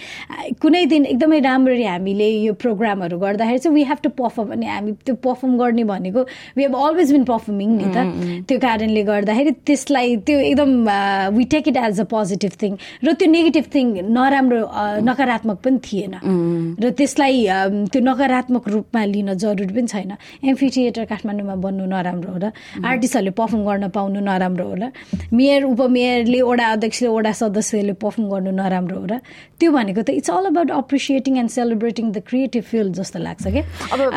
कुनै 0.62 0.84
दिन 0.86 1.04
एकदमै 1.06 1.40
राम्ररी 1.40 1.84
हामीले 1.84 2.28
यो 2.46 2.52
प्रोग्रामहरू 2.62 3.18
गर्दाखेरि 3.18 3.58
चाहिँ 3.58 3.74
वी 3.74 3.82
हेभ 3.90 3.98
टु 4.04 4.10
पर्फर्म 4.20 4.52
अनि 4.52 4.66
हामी 4.66 4.92
त्यो 5.06 5.14
पर्फर्म 5.26 5.56
गर्ने 5.58 5.84
भनेको 5.84 6.20
we 6.56 6.62
have 6.62 6.74
always 6.76 7.12
been 7.12 7.24
performing 7.24 7.68
नि 7.76 7.86
त। 7.94 7.98
त्यो 8.48 8.58
कारणले 8.58 9.02
गर्दाखेरि 9.02 9.50
त्यसलाई 9.66 10.16
त्यो 10.26 10.38
एकदम 10.50 10.70
we 11.36 11.44
take 11.54 11.68
it 11.68 11.76
as 11.76 12.00
a 12.00 12.04
positive 12.10 12.52
thing 12.62 12.72
र 13.04 13.12
त्यो 13.12 13.28
नेगेटिभ 13.30 13.64
थिङ 13.74 13.86
नराम्रो 14.16 14.60
नकारात्मक 15.08 15.55
पनि 15.64 15.78
थिएन। 15.84 16.14
र 16.80 16.90
त्यसलाई 16.96 17.36
त्यो 17.92 18.00
नकारात्मक 18.00 18.64
रूपमा 18.68 19.04
लिन 19.04 19.34
जरुरी 19.34 19.72
पनि 19.74 19.88
छैन। 19.88 20.12
एम्फी 20.44 20.68
थिएटर 20.70 21.04
काठमाडौँमा 21.10 21.54
बन्नु 21.64 21.84
नराम्रो 21.86 22.30
होला। 22.32 22.48
आर्टिस्टहरूले 22.84 23.32
पर्फर्म 23.36 23.62
गर्न 23.64 23.88
पाउनु 23.96 24.20
नराम्रो 24.20 24.66
होला। 24.68 24.88
मेयर 25.32 25.62
उपमेयरले 25.64 26.40
वडा 26.42 26.66
अध्यक्षले 26.76 27.08
वडा 27.08 27.32
सदस्यले 27.32 27.92
पर्फर्म 28.02 28.24
गर्नु 28.30 28.50
नराम्रो 28.60 28.98
हो 29.00 29.06
र 29.06 29.14
त्यो 29.58 29.72
भनेको 29.72 30.02
त 30.02 30.10
it's 30.20 30.30
all 30.30 30.44
about 30.52 30.70
appreciating 30.70 31.32
and 31.38 31.50
celebrating 31.50 32.04
the 32.12 32.18
creative 32.28 32.62
field 32.70 32.92
जस्तो 33.00 33.18
लाग्छ 33.18 33.44
क्या। 33.46 33.62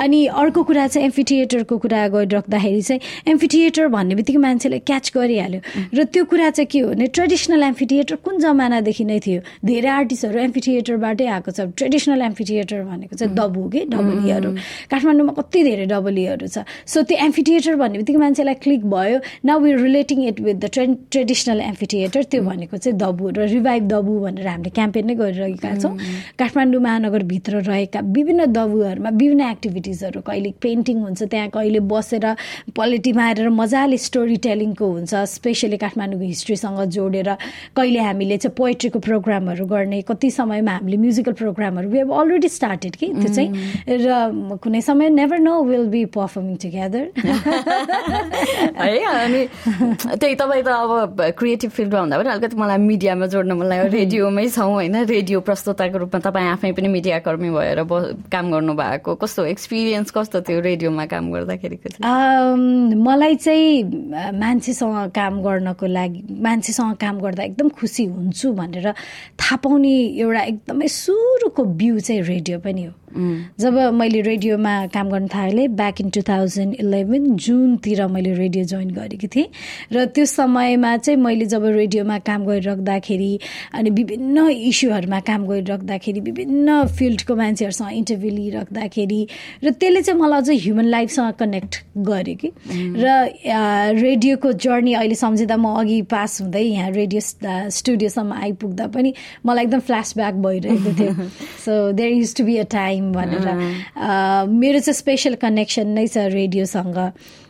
अनि 0.03 0.19
अर्को 0.27 0.63
कुरा 0.63 0.87
चाहिँ 0.87 1.05
एम्फी 1.07 1.23
थिएटरको 1.23 1.77
कुरा 1.79 2.07
गरिराख्दाखेरि 2.15 2.81
चाहिँ 2.81 3.01
एम्फी 3.31 3.47
थिएटर 3.47 3.87
भन्ने 3.87 4.15
बित्तिकै 4.19 4.41
मान्छेले 4.43 4.79
क्याच 4.83 5.11
गरिहाल्यो। 5.15 5.61
र 5.95 6.03
त्यो 6.03 6.23
कुरा 6.27 6.49
चाहिँ 6.49 6.67
के 6.67 6.79
हो 6.79 6.89
भने 6.91 7.07
ट्रेडिसनल 7.15 7.63
एम्फी 7.63 7.85
थिएटर 7.85 8.15
कुन 8.19 8.35
जमानादेखि 8.39 9.03
नै 9.05 9.19
थियो? 9.19 9.41
धेरै 9.63 9.89
आर्टिस्टहरू 9.89 10.39
एम्फी 10.39 10.61
थिएटरबाटै 10.67 11.27
आएको 11.29 11.51
छ 11.51 11.59
ट्रेडिसनल 11.77 12.21
एम्फी 12.21 12.43
थिएटर 12.49 12.83
भनेको 12.83 13.15
चाहिँ 13.15 13.33
डबु 13.35 13.61
कि? 13.69 13.79
डबलीहरू 13.93 14.51
काठमाडौँमा 14.91 15.33
कति 15.39 15.63
धेरै 15.63 15.85
डबलीहरू 15.93 16.47
छ। 16.47 16.65
सो 16.85 17.01
त्यो 17.05 17.17
एम्फी 17.25 17.41
थिएटर 17.47 17.75
भन्ने 17.81 17.97
बित्तिकै 17.99 18.19
मान्छेलाई 18.19 18.55
क्लिक 18.65 18.85
भयो। 18.89 19.19
Now 19.45 19.59
we 19.59 19.71
relating 19.73 20.23
it 20.27 20.39
with 20.41 20.55
the 20.55 20.69
trade 20.73 20.95
traditional 21.11 21.61
amphitheatre 21.93 22.23
त्यो 22.31 22.41
भनेको 22.43 22.77
चाहिँ 22.77 22.97
दबु 22.97 23.29
र 23.37 23.47
रिभाइभ 23.55 23.83
दबु 23.87 24.13
भनेर 24.25 24.47
हामीले 24.47 24.69
क्याम्पेन 24.77 25.05
नै 25.07 25.15
गरिरहेका 25.15 25.75
छौँ। 25.81 25.93
काठमाडौँ 26.39 26.81
महानगरभित्र 26.81 27.61
रहेका 27.69 27.99
विभिन्न 28.17 28.45
दबुहरूमा 28.53 29.09
विभिन्न 29.09 29.43
एक्टिभिटिजहरू 29.49 30.21
कहिले 30.27 30.51
पेन्टिङ 30.61 30.97
हुन्छ 31.03 31.21
त्यहाँ 31.23 31.49
कहिले 31.55 31.79
बसेर 31.91 32.25
पोलिटी 32.75 33.11
मारेर 33.13 33.49
मजाले 33.51 33.97
स्टोरी 33.97 34.37
टेलिङको 34.45 34.85
हुन्छ 34.85 35.13
स्पेसली 35.35 35.77
काठमाडौँको 35.77 36.25
हिस्ट्रीसँग 36.25 36.79
जोडेर 36.95 37.29
कहिले 37.75 37.99
हामीले 37.99 38.37
चाहिँ 38.37 38.55
पोइट्रीको 38.55 38.99
प्रोग्रामहरू 38.99 39.65
गर्ने 39.65 40.01
कति 40.09 40.29
समयमा 40.31 40.71
हामीले 40.71 40.97
म्युजिक 40.97 41.18
म्युजिकल 41.19 41.33
प्रोग्रामहरू 41.33 41.89
वी 41.89 41.97
हेभ 41.97 42.11
अलरेडी 42.13 42.49
स्टार्टेड 42.49 42.95
कि 42.95 43.07
त्यो 43.13 43.33
चाहिँ 43.33 43.49
र 43.99 44.57
कुनै 44.63 44.81
समय 44.81 45.09
never 45.11 45.39
know 45.39 45.61
will 45.63 45.85
be 45.89 46.03
performing 46.07 46.55
together 46.55 47.03
है 48.79 49.03
अनि 49.05 49.45
त्यही 50.15 50.35
तपाईँ 50.35 50.63
त 50.63 50.67
अब 50.69 51.21
क्रिएटिभ 51.39 51.71
फिल्डमा 51.71 51.99
हुँदा 51.99 52.17
पनि 52.17 52.29
अलिकति 52.29 52.55
मलाई 52.55 52.77
मिडियामा 52.79 53.25
जोड्न 53.27 53.51
मन 53.51 53.67
लाग्यो 53.67 53.87
रेडियोमै 53.91 54.47
छौँ 54.49 54.71
होइन 54.71 54.95
रेडियो 55.05 55.39
प्रस्तुताको 55.41 55.97
रूपमा 55.97 56.19
तपाईँ 56.19 56.49
आफै 56.49 56.71
पनि 56.71 56.87
मिडियाकर्मी 56.87 57.49
भएर 57.49 57.83
काम 58.31 58.51
गर्नुभएको 58.51 59.15
कस्तो 59.15 59.45
एक्सपिरियन्स 59.45 60.11
कस्तो 60.15 60.41
थियो 60.47 60.59
रेडियोमा 60.61 61.05
काम 61.05 61.31
गर्दाखेरिको 61.31 61.87
मलाई 63.03 63.35
चाहिँ 63.37 63.83
मान्छेसँग 64.39 65.11
काम 65.15 65.41
गर्नको 65.43 65.85
लागि 65.87 66.23
मान्छेसँग 66.39 66.95
काम 67.01 67.19
गर्दा 67.19 67.43
एकदम 67.43 67.69
खुसी 67.79 68.05
हुन्छु 68.07 68.51
भनेर 68.53 68.87
थाहा 69.39 69.55
पाउने 69.63 69.93
एउटा 70.19 70.41
एकदमै 70.43 70.87
सुरुको 71.09 71.63
बिउ 71.63 71.99
चाहिँ 71.99 72.21
रेडियो 72.21 72.59
पनि 72.59 72.83
हो। 72.83 72.93
जब 73.59 73.77
मैले 73.93 74.21
रेडियोमा 74.21 74.75
काम 74.93 75.09
गर्न 75.09 75.27
थालेँ 75.27 75.67
back 75.75 76.01
in 76.01 76.09
two 76.09 76.21
thousand 76.29 76.75
eleven 76.79 77.35
जुनतिर 77.37 78.05
मैले 78.07 78.33
रेडियो 78.33 78.63
जोइन 78.65 78.89
गरेकी 78.93 79.27
थिएँ। 79.27 79.47
र 79.93 80.05
त्यो 80.15 80.25
समयमा 80.25 80.95
चाहिँ 80.97 81.19
मैले 81.19 81.45
जब 81.45 81.65
रेडियोमा 81.65 82.17
काम 82.29 82.45
गरिराख्दाखेरि 82.45 83.31
अनि 83.73 83.89
विभिन्न 83.89 84.47
इस्युहरूमा 84.49 85.19
काम 85.29 85.45
गरिराख्दाखेरि 85.47 86.19
विभिन्न 86.21 86.85
फिल्डको 86.97 87.35
मान्छेहरूसँग 87.35 87.91
इन्टरभ्यू 87.93 88.31
लिइराख्दाखेरि 88.31 89.21
र 89.63 89.69
त्यसले 89.71 90.01
चाहिँ 90.01 90.19
मलाई 90.21 90.39
अझै 90.41 90.55
ह्युमन 90.63 90.85
लाइफसँग 90.95 91.33
कनेक्ट 91.39 91.73
गरेँ 92.09 92.35
कि। 92.41 92.49
र 93.01 93.05
रेडियोको 93.99 94.51
जर्नी 94.63 94.93
अहिले 94.93 95.15
सम्झिँदा 95.15 95.57
म 95.57 95.65
अघि 95.79 96.01
पास 96.11 96.41
हुँदै 96.41 96.63
यहाँ 96.63 96.91
रेडियो 96.91 97.21
स्टुडियोसम्म 97.73 98.33
आइपुग्दा 98.33 98.85
पनि 98.93 99.13
मलाई 99.45 99.63
एकदम 99.65 99.79
फ्ल्यासब्याक 99.89 100.33
भइरहेको 100.45 100.91
थियो। 100.99 101.13
So 101.65 101.71
there 101.91 102.11
used 102.13 102.35
to 102.35 102.43
be 102.43 102.55
a 102.57 102.63
time 102.71 102.98
time 102.99 103.11
भनेर। 103.13 103.47
मेरो 104.51 104.79
चाहिँ 104.79 104.93
स्पेसल 104.93 105.35
कनेक्सन 105.39 105.87
नै 105.95 106.07
छ 106.07 106.27
रेडियोसँग। 106.35 106.97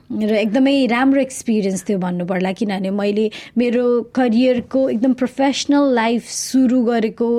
र 0.09 0.33
एकदमै 0.35 0.73
राम्रो 0.89 1.21
एक्सपिरियन्स 1.21 1.83
थियो 1.87 1.97
भन्नु 1.99 2.25
पर्ला 2.25 2.51
किनभने 2.57 2.89
मैले 2.89 3.25
मेरो 3.57 3.83
करियरको 4.15 4.79
एकदम 4.89 5.13
प्रोफेसनल 5.13 5.93
लाइफ 5.95 6.25
सुरु 6.25 6.81
गरेको 6.85 7.29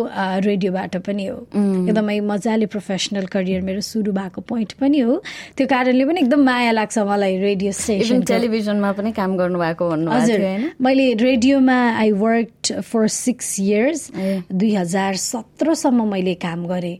रेडियोबाट 0.46 0.96
पनि 1.06 1.26
हो। 1.26 1.36
एकदमै 1.50 2.18
मजाले 2.30 2.66
प्रोफेसनल 2.70 3.26
करियर 3.26 3.62
मेरो 3.66 3.80
सुरु 3.82 4.12
भएको 4.12 4.40
पोइन्ट 4.46 4.72
पनि 4.78 4.98
हो। 5.00 5.16
त्यो 5.58 5.66
कारणले 5.66 6.04
पनि 6.06 6.20
एकदम 6.20 6.44
माया 6.46 6.70
लाग्छ 6.70 6.98
मलाई 7.10 7.38
रेडियो 7.42 7.72
स्टेसन 7.74 8.22
टेलिभिजनमा 8.30 8.92
पनि 8.92 9.12
काम 9.18 9.36
गर्नुभएको 9.36 9.90
भन्नु 9.90 10.10
हजुर। 10.10 10.38
मैले 10.78 11.12
रेडियोमा 11.26 11.78
I 11.98 12.12
work 12.22 12.72
for 12.86 13.08
six 13.18 13.48
years 13.60 14.10
दुई 14.46 14.74
हजार 14.74 15.16
सत्रसम्म 15.26 16.08
मैले 16.12 16.34
काम 16.46 16.66
गरेँ। 16.70 16.96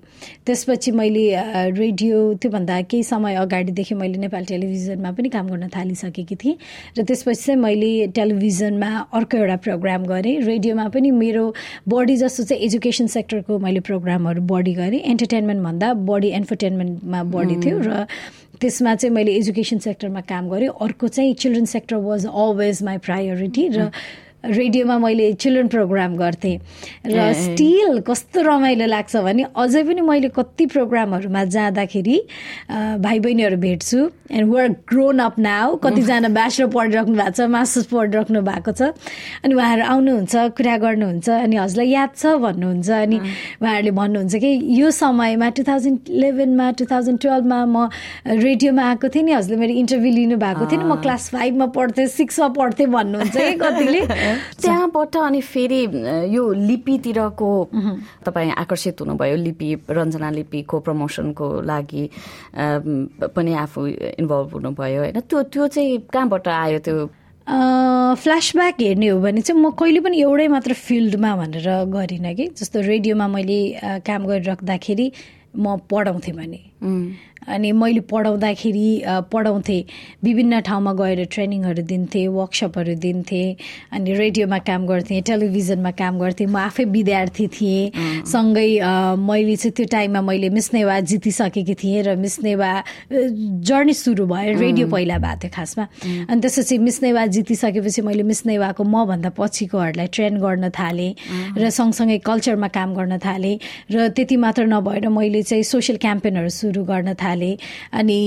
त्यसपछि 0.46 0.90
मैले 0.98 1.24
रेडियो 1.78 2.18
त्योभन्दा 2.42 2.80
केही 2.90 3.02
समय 3.06 3.34
अगाडिदेखि 3.46 3.94
मैले 3.94 4.18
नेपाल 4.26 4.44
टेलिभिजनमा 4.50 5.10
पनि 5.14 5.28
काम 5.30 5.48
गर्न 5.48 5.59
थालिसकेकी 5.68 6.36
थिएँ 6.36 6.56
र 6.98 7.02
त्यसपछि 7.04 7.42
चाहिँ 7.42 7.60
मैले 7.60 8.06
टेलिभिजनमा 8.16 8.90
अर्को 9.12 9.36
एउटा 9.36 9.56
प्रोग्राम 9.56 10.04
गरेँ। 10.06 10.40
रेडियोमा 10.40 10.88
पनि 10.88 11.10
मेरो 11.10 11.44
बडी 11.88 12.16
जस्तो 12.16 12.44
चाहिँ 12.44 12.62
एजुकेसन 12.64 13.06
सेक्टरको 13.06 13.58
मैले 13.58 13.80
प्रोग्रामहरू 13.80 14.42
बढी 14.42 14.74
गरेँ। 14.74 15.00
एन्टरटेनमेन्टभन्दा 15.00 15.92
बढी 15.94 16.28
एन्टरटेनमेन्टमा 16.40 17.22
बढी 17.34 17.56
थियो 17.64 17.78
र 17.84 18.06
त्यसमा 18.60 18.94
चाहिँ 18.94 19.14
मैले 19.14 19.32
एजुकेसन 19.36 19.78
सेक्टरमा 19.78 20.20
काम 20.28 20.48
गरेँ। 20.50 20.68
अर्को 20.68 21.08
चाहिँ 21.08 21.34
children 21.34 21.64
sector 21.64 21.96
was 21.96 22.26
always 22.26 22.82
my 22.82 22.98
priority 22.98 23.68
र 23.68 23.90
रेडियोमा 24.44 24.96
मैले 24.98 25.32
चिल्ड्रेन 25.36 25.68
प्रोग्राम 25.68 26.16
गर्थेँ। 26.16 26.56
र 27.06 27.32
स्टिल 27.32 28.00
कस्तो 28.08 28.42
रमाइलो 28.42 28.86
लाग्छ 28.86 29.16
भने 29.16 29.44
अझै 29.52 29.82
पनि 29.84 30.00
मैले 30.00 30.28
कति 30.32 30.66
प्रोग्रामहरूमा 30.66 31.44
जाँदाखेरि 31.44 32.16
भाइ 33.04 33.18
बहिनीहरू 33.20 33.56
भेट्छु। 33.56 33.98
And 34.30 34.52
we're 34.52 34.68
grown 34.88 35.18
up 35.18 35.38
now 35.38 35.76
कतिजना 35.84 36.28
ब्याचलर 36.38 36.66
पढिराख्नु 36.72 37.14
भएको 37.16 37.30
छ 37.36 37.40
मास्टर्स 37.50 37.86
पढिराख्नु 37.92 38.40
भएको 38.40 38.72
छ। 38.72 38.82
अनि 39.44 39.54
उहाँहरू 39.54 39.84
आउनुहुन्छ 39.84 40.34
कुरा 40.56 40.76
गर्नुहुन्छ 40.84 41.28
अनि 41.30 41.56
हजुरलाई 41.56 41.88
याद 41.90 42.10
छ 42.16 42.24
भन्नुहुन्छ। 42.40 42.90
अनि 42.90 43.18
उहाँहरूले 43.60 43.90
भन्नुहुन्छ 44.00 44.34
कि 44.40 44.50
यो 44.80 44.90
समयमा 44.90 45.48
टु 45.56 45.62
थाउजन्ड 45.68 45.98
इलेभेनमा 46.16 46.70
टु 46.80 46.84
थाउजन्ड 46.90 47.18
टुवेल्भमा 47.20 47.60
म 47.66 47.88
रेडियोमा 48.24 48.82
आएको 48.88 49.08
थिएँ 49.08 49.24
नि 49.24 49.32
हजुरले 49.32 49.60
मेरो 49.60 49.74
इन्टरभ्यू 49.84 50.12
लिनुभएको 50.14 50.64
थियो 50.70 50.80
नि 50.80 50.86
म 50.88 50.94
क्लास 51.02 51.28
फाइभमा 51.34 51.66
पढ्थेँ 51.76 52.06
सिक्समा 52.16 52.48
पढ्थेँ 52.56 52.86
भन्नुहुन्छ 52.86 53.36
कि 53.36 53.54
कतिले? 53.60 54.00
त्यहाँबाट 54.62 55.16
अनि 55.16 55.40
फेरि 55.40 55.80
यो 56.34 56.42
लिपितिरको 56.52 57.50
तपाईँ 58.26 58.50
आकर्षित 58.62 59.00
हुनुभयो 59.00 59.36
लिपि 59.36 59.68
रञ्जना 59.90 60.30
लिपिको 60.30 60.80
प्रमोसनको 60.80 61.46
लागि 61.62 62.04
पनि 63.36 63.52
आफू 63.54 63.86
इन्भल्भ 64.20 64.50
हुनुभयो 64.54 65.00
होइन? 65.00 65.20
त्यो 65.20 65.42
त्यो 65.52 65.66
चाहिँ 65.68 65.98
कहाँबाट 66.12 66.48
आयो 66.48 66.78
त्यो? 66.78 67.06
फ्ल्यासब्याक 68.22 68.80
हेर्ने 68.80 69.08
हो 69.08 69.20
भने 69.20 69.40
चाहिँ 69.40 69.62
म 69.62 69.70
कहिले 69.74 70.00
पनि 70.00 70.20
एउटै 70.20 70.46
मात्र 70.48 70.72
फिल्डमा 70.72 71.30
भनेर 71.36 71.68
गरिनँ 71.90 72.34
कि। 72.34 72.46
जस्तो 72.58 72.80
रेडियोमा 72.80 73.26
मैले 73.26 73.58
काम 74.06 74.26
गरिराख्दाखेरि 74.26 75.06
म 75.58 75.76
पढाउँथेँ 75.90 76.34
भने। 76.34 76.60
अनि 77.48 77.72
मैले 77.72 78.00
पढाउँदाखेरि 78.10 78.88
पढाउँथेँ 79.32 79.82
विभिन्न 80.24 80.60
ठाउँमा 80.60 80.92
गएर 81.00 81.24
ट्रेनिङहरू 81.32 81.82
दिन्थेँ 81.82 82.26
वर्कसपहरू 82.28 82.94
दिन्थेँ 83.00 83.56
अनि 83.92 84.14
रेडियोमा 84.14 84.58
काम 84.68 84.86
गर्थेँ 84.86 85.20
टेलिभिजनमा 85.24 85.90
काम 85.96 86.18
गर्थेँ। 86.20 86.46
म 86.46 86.56
आफै 86.60 86.84
विद्यार्थी 86.84 87.46
थिएँ। 87.48 88.24
सँगै 88.28 88.68
मैले 89.16 89.56
चाहिँ 89.56 89.72
त्यो 89.72 89.86
टाइममा 89.88 90.20
मैले 90.20 90.48
मिस्नेवा 90.52 91.00
जितिसकेकी 91.00 91.74
थिएँ 91.74 92.02
र 92.02 92.16
मिस्नेवा 92.20 92.70
जर्नी 93.08 93.94
सुरु 93.94 94.26
भयो 94.26 94.58
रेडियो 94.60 94.86
पहिला 94.92 95.18
भएको 95.18 95.38
थियो 95.40 95.50
खासमा। 95.56 95.84
अनि 96.28 96.40
त्यसपछि 96.40 96.78
मिस्नेवा 96.78 97.26
जितिसकेपछि 97.34 98.02
मैले 98.02 98.22
मिस्नेवाको 98.22 98.82
मभन्दा 98.84 99.30
पछिकोहरूलाई 99.38 100.08
ट्रेन 100.12 100.36
गर्न 100.44 100.68
थालेँ 100.76 101.14
र 101.56 101.70
सँगसँगै 101.70 102.18
कल्चरमा 102.20 102.68
काम 102.68 102.94
गर्न 102.94 103.18
थालेँ 103.18 103.58
र 103.90 104.08
त्यति 104.12 104.36
मात्र 104.36 104.66
नभएर 104.68 105.08
मैले 105.08 105.42
चाहिँ 105.42 105.64
सोसियल 105.64 105.98
क्याम्पेनहरू 106.04 106.48
सुरु 106.48 106.84
गर्न 106.84 107.14
थालेँ 107.14 107.28
थालेँ 107.30 107.54
अनि 107.94 108.18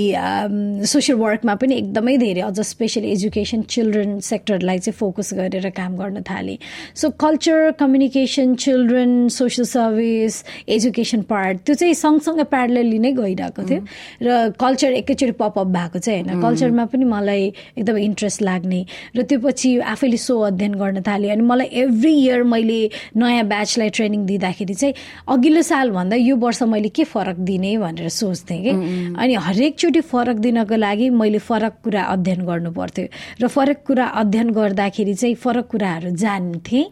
सोसियल 0.88 1.20
वर्कमा 1.20 1.56
पनि 1.60 1.76
एकदमै 1.76 2.18
धेरै 2.18 2.42
अझ 2.42 2.60
स्पेसल 2.64 3.04
एजुकेसन 3.06 3.62
चिल्ड्रेन 3.68 4.20
सेक्टरलाई 4.24 4.80
चाहिँ 4.80 4.98
फोकस 4.98 5.34
गरेर 5.34 5.70
काम 5.76 5.96
गर्न 5.98 6.22
थालेँ। 6.24 6.58
So 6.96 7.10
culture 7.20 7.72
communication 7.80 8.56
children 8.56 9.28
social 9.30 9.68
service 9.68 10.44
education 10.70 11.22
part 11.30 11.58
त्यो 11.66 11.76
चाहिँ 11.76 11.94
सँगसँगै 11.94 12.44
प्यारलली 12.54 13.00
नै 13.00 13.12
गइरहेको 13.14 13.64
थियो। 13.70 13.82
र 14.24 14.56
कल्चर 14.60 14.92
एकैचोटि 15.02 15.32
पपअप 15.42 15.68
भएको 15.68 16.00
चाहिँ 16.00 16.24
होइन। 16.24 16.42
कल्चरमा 16.42 16.86
पनि 16.94 17.06
मलाई 17.06 17.44
एकदमै 17.78 18.02
इन्ट्रेस्ट 18.04 18.42
लाग्ने। 18.42 18.82
र 19.18 19.22
त्यो 19.24 19.40
पछि 19.40 19.70
आफैले 19.94 20.18
सो 20.18 20.40
अध्ययन 20.50 20.74
गर्न 20.82 21.02
थालेँ। 21.08 21.32
अनि 21.32 21.44
मलाई 21.44 21.68
एभ्री 21.84 22.14
इयर 22.24 22.44
मैले 22.44 22.80
नयाँ 23.18 23.44
ब्याचलाई 23.50 23.90
ट्रेनिङ 23.90 24.26
दिँदाखेरि 24.26 24.74
चाहिँ 24.74 24.94
अघिल्लो 25.28 25.62
सालभन्दा 25.62 26.16
यो 26.16 26.36
वर्ष 26.38 26.62
मैले 26.64 26.90
के 26.90 27.04
फरक 27.04 27.38
दिने 27.50 27.78
भनेर 27.78 28.10
सोच्थेँ 28.10 28.62
कि। 28.64 28.72
अनि 29.16 29.34
हरेकचोटि 29.40 30.02
फरक 30.02 30.38
दिनको 30.38 30.76
लागि 30.76 31.10
मैले 31.12 31.40
फरक 31.40 31.74
कुरा 31.84 32.04
अध्ययन 32.14 32.46
गर्नु 32.46 32.72
पर्थ्यो 32.72 33.08
र 33.42 33.48
फरक 33.48 33.84
कुरा 33.88 34.06
अध्ययन 34.22 34.50
गर्दाखेरि 34.52 35.14
चाहिँ 35.14 35.36
फरक 35.36 35.68
कुराहरू 35.68 36.10
जान्थेँ 36.16 36.86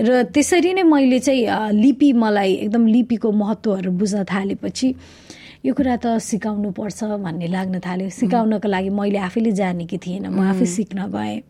र 0.00 0.22
त्यसरी 0.34 0.72
नै 0.72 0.82
मैले 0.84 1.18
चाहिँ 1.20 1.72
लिपि 1.74 2.12
मलाई 2.14 2.52
एकदम 2.64 2.86
लिपिको 2.86 3.32
महत्त्वहरू 3.32 3.90
बुझ्न 3.92 4.24
थालेपछि 4.24 4.88
यो 5.64 5.74
कुरा 5.74 5.96
त 5.98 6.22
सिकाउनु 6.22 6.70
पर्छ 6.70 7.18
भन्ने 7.18 7.46
लाग्न 7.50 7.82
थाल्यो। 7.82 8.08
सिकाउनको 8.14 8.68
लागि 8.68 8.90
मैले 8.94 9.18
आफैले 9.18 9.52
जानेकी 9.58 9.98
थिएन। 9.98 10.30
म 10.30 10.38
आफै 10.54 10.66
सिक्न 10.70 11.10
गएँ। 11.10 11.42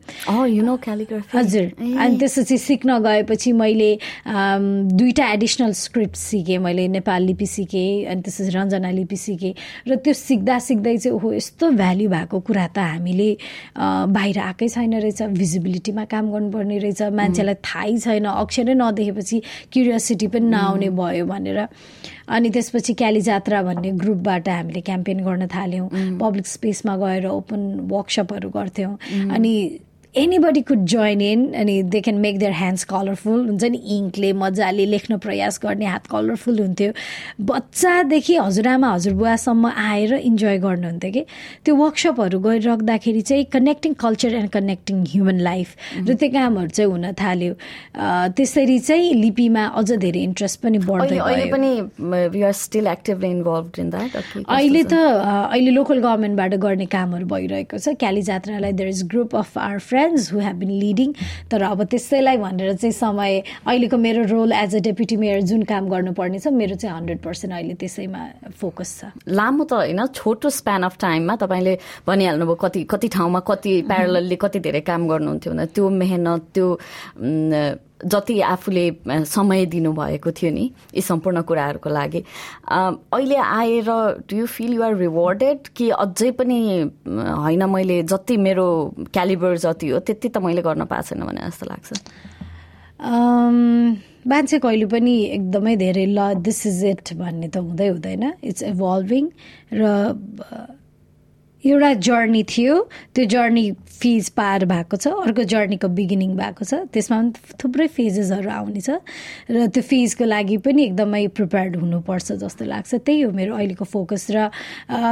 हजुर। 1.35 1.66
अनि 1.77 2.16
त्यसपछि 2.16 2.57
सिक्न 2.57 2.99
गएपछि 3.05 3.53
मैले 3.53 3.90
दुईवटा 4.97 5.25
एडिसनल 5.33 5.73
स्क्रिप्ट 5.77 6.16
सिकेँ। 6.16 6.59
मैले 6.59 6.88
नेपाल 6.88 7.23
लिपि 7.29 7.47
सिकेँ 7.47 8.09
अनि 8.09 8.21
त्यसपछि 8.25 8.51
रञ्जना 8.57 8.90
लिपि 8.97 9.16
सिकेँ। 9.16 9.53
र 9.88 9.97
त्यो 10.01 10.12
सिक्दा 10.16 10.57
सिक्दै 10.57 10.97
चाहिँ 11.05 11.12
ओहो 11.12 11.33
यस्तो 11.37 11.71
भ्याल्यु 11.77 12.09
भएको 12.09 12.37
कुरा 12.49 12.66
त 12.73 12.79
हामीले 12.97 13.31
बाहिर 14.09 14.38
आएकै 14.40 14.68
छैन 14.73 14.94
रहेछ। 15.05 15.21
भिजिबिलिटीमा 15.37 16.05
काम 16.09 16.25
गर्नुपर्ने 16.33 16.79
रहेछ। 16.81 17.12
मान्छेलाई 17.12 17.57
थाहै 17.61 17.97
छैन। 18.01 18.25
अक्षरै 18.25 18.75
नदेखेपछि 18.75 19.37
क्युरियोसिटी 19.73 20.27
पनि 20.33 20.49
नआउने 20.49 20.88
भयो 20.97 21.25
भनेर। 21.29 21.61
अनि 22.29 22.51
त्यसपछि 22.51 22.95
क्याली 22.95 23.21
जात्रा 23.21 23.62
भन्ने 23.62 23.91
ग्रुपबाट 24.03 24.49
हामीले 24.49 24.81
क्याम्पेन 24.81 25.25
गर्न 25.25 25.47
थाल्यौँ। 25.47 25.88
पब्लिक 26.21 26.47
स्पेसमा 26.47 26.97
गएर 26.97 27.27
ओपन 27.27 27.61
वर्कसपहरू 27.91 28.49
गर्थ्यौँ। 28.51 28.97
अनि 29.35 29.55
एनीबडी 30.19 30.61
कुड 30.69 30.85
जोइन 30.91 31.21
इन 31.21 31.41
अनि 31.55 31.75
they 31.95 32.01
can 32.01 32.17
make 32.21 32.39
their 32.39 32.53
hands 32.53 32.85
colourful 32.93 33.41
हुन्छ 33.49 33.65
नि 33.65 33.79
इङ्कले 33.97 34.33
मजाले 34.43 34.87
लेख्न 34.87 35.19
प्रयास 35.25 35.59
गर्ने 35.63 35.87
हात 35.87 36.07
कलरफुल 36.11 36.59
हुन्थ्यो। 36.59 36.93
बच्चादेखि 37.51 38.37
हजुरआमा 38.37 38.89
हजुरबुवासम्म 38.95 39.67
आएर 39.69 40.15
इन्जोय 40.15 40.59
गर्नुहुन्थ्यो 40.59 41.11
कि? 41.13 41.23
त्यो 41.65 41.75
वर्कसपहरू 41.77 42.39
गरिराख्दाखेरि 42.47 43.23
चाहिँ 43.31 43.45
connecting 43.53 43.93
culture 44.05 44.35
and 44.41 44.51
connecting 44.57 44.97
human 45.13 45.39
life 45.49 45.69
र 46.09 46.15
त्यो 46.15 46.29
कामहरू 46.35 46.69
चाहिँ 46.69 46.91
हुन 46.91 47.05
थाल्यो। 47.21 47.53
त्यसरी 48.37 48.79
चाहिँ 48.89 49.15
लिपिमा 49.23 49.65
अझ 49.79 49.89
धेरै 49.93 50.23
इन्ट्रेस्ट 50.31 50.57
पनि 50.63 50.79
बढ्दै 50.89 51.19
अहिले 54.49 54.83
त 54.83 54.95
अहिले 54.95 55.71
लोकल 55.79 55.99
गभर्मेन्टबाट 56.01 56.55
गर्ने 56.67 56.87
कामहरू 56.97 57.27
भइरहेको 57.27 57.79
छ। 57.79 57.95
क्याली 58.03 58.23
जात्रालाई 58.33 58.73
there 58.73 58.89
is 58.89 59.03
group 59.15 59.37
of 59.37 59.59
our 59.59 59.79
friends 60.09 60.33
who 60.33 60.40
have 60.40 60.57
been 60.57 60.71
leading 60.81 61.12
तर 61.51 61.62
अब 61.62 61.83
त्यसैलाई 61.85 62.37
भनेर 62.38 62.73
चाहिँ 62.75 62.92
समय 62.92 63.42
अहिलेको 63.66 63.97
मेरो 63.99 64.25
role 64.33 64.53
as 64.53 64.77
a 64.77 64.81
deputy 64.88 65.16
mayor 65.16 65.40
जुन 65.51 65.62
काम 65.68 65.88
गर्नुपर्ने 65.88 66.38
छ 66.38 66.49
मेरो 66.49 66.77
चाहिँ 66.77 66.97
हन्ड्रेड 66.97 67.18
पर्सेन्ट 67.21 67.55
अहिले 67.55 67.75
त्यसैमा 67.77 68.23
फोकस 68.61 68.90
छ। 69.01 69.12
लामो 69.29 69.64
त 69.64 69.73
होइन 69.73 70.07
छोटो 70.14 70.51
स्प्यान 70.51 70.83
अफ 70.88 70.97
टाइममा 71.01 71.37
तपाईँले 71.44 71.75
भनिहाल्नुभयो 72.09 72.57
कति 72.64 72.83
कति 72.90 73.09
ठाउँमा 73.16 73.40
कति 73.51 73.73
प्यारलले 73.88 74.37
कति 74.40 74.59
धेरै 74.64 74.81
काम 74.88 75.09
गर्नुहुन्थ्यो 75.09 75.53
भने 75.53 75.66
त्यो 75.77 75.88
मेहनत 76.01 76.42
त्यो 76.55 76.66
जति 78.05 78.41
आफूले 78.41 78.85
समय 79.27 79.67
दिनुभएको 79.67 80.31
थियो 80.33 80.51
नि 80.55 80.71
यी 80.95 81.01
सम्पूर्ण 81.03 81.43
कुराहरूको 81.43 81.91
लागि। 81.91 82.23
अहिले 82.71 83.37
आएर 83.37 83.91
do 84.31 84.37
you 84.37 84.47
feel 84.47 84.73
you're 84.75 84.95
rewarded 84.97 85.69
कि 85.77 85.91
अझै 85.91 86.31
पनि 86.39 86.59
होइन 87.07 87.65
मैले 87.71 88.03
जति 88.03 88.37
मेरो 88.37 88.67
क्यालिबर 89.13 89.57
जति 89.59 89.89
हो 89.89 89.99
त्यति 89.99 90.29
त 90.29 90.39
मैले 90.39 90.63
गर्न 90.63 90.85
पाएको 90.85 91.09
छैन 91.09 91.27
भने 91.27 91.41
जस्तो 91.49 91.67
लाग्छ। 91.67 91.93
मान्छे 94.29 94.59
कहिले 94.59 94.87
पनि 94.87 95.15
एकदमै 95.25 95.77
धेरै 95.77 96.07
ल 96.07 96.35
दिस 96.39 96.67
इज 96.67 96.85
इट 96.85 97.13
भन्ने 97.19 97.49
त 97.49 97.57
हुँदै 97.57 97.89
हुँदैन। 97.89 98.25
इट्स 98.45 98.63
इभल्भिङ 98.63 99.25
र 99.73 99.83
एउटा 101.64 101.92
जर्नी 101.94 102.42
थियो। 102.44 102.75
त्यो 103.14 103.25
जर्नी 103.25 103.71
फिज 103.99 104.29
पार 104.38 104.64
भएको 104.64 104.97
छ 104.97 105.11
अर्को 105.11 105.42
जर्नीको 105.42 105.88
बिगिनिङ 105.90 106.37
भएको 106.38 106.64
छ। 106.64 106.87
त्यसमा 106.94 107.16
पनि 107.18 107.57
थुप्रै 107.59 107.87
फेजेसहरू 107.90 108.51
आउनेछ 108.51 108.88
र 109.51 109.66
त्यो 109.66 109.83
फिजको 109.83 110.25
लागि 110.25 110.57
पनि 110.62 110.83
एकदमै 110.85 111.27
प्रिपेयर्ड 111.35 111.77
हुनुपर्छ 111.77 112.33
जस्तो 112.42 112.64
लाग्छ। 112.64 112.94
त्यही 112.94 113.21
हो 113.21 113.31
मेरो 113.35 113.55
अहिलेको 113.59 113.85
फोकस 113.85 114.27
र 114.31 114.51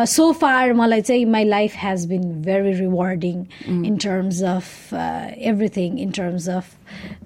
सो 0.07 0.31
फार 0.39 0.73
मलाई 0.79 1.01
चाहिँ 1.03 1.25
my 1.35 1.45
life 1.45 1.73
has 1.83 2.07
been 2.15 2.23
very 2.47 2.73
rewarding 2.79 3.37
in 3.67 3.97
terms 4.07 4.43
of 4.55 4.95
everything 4.95 5.99
in 5.99 6.11
terms 6.21 6.49
of 6.49 6.75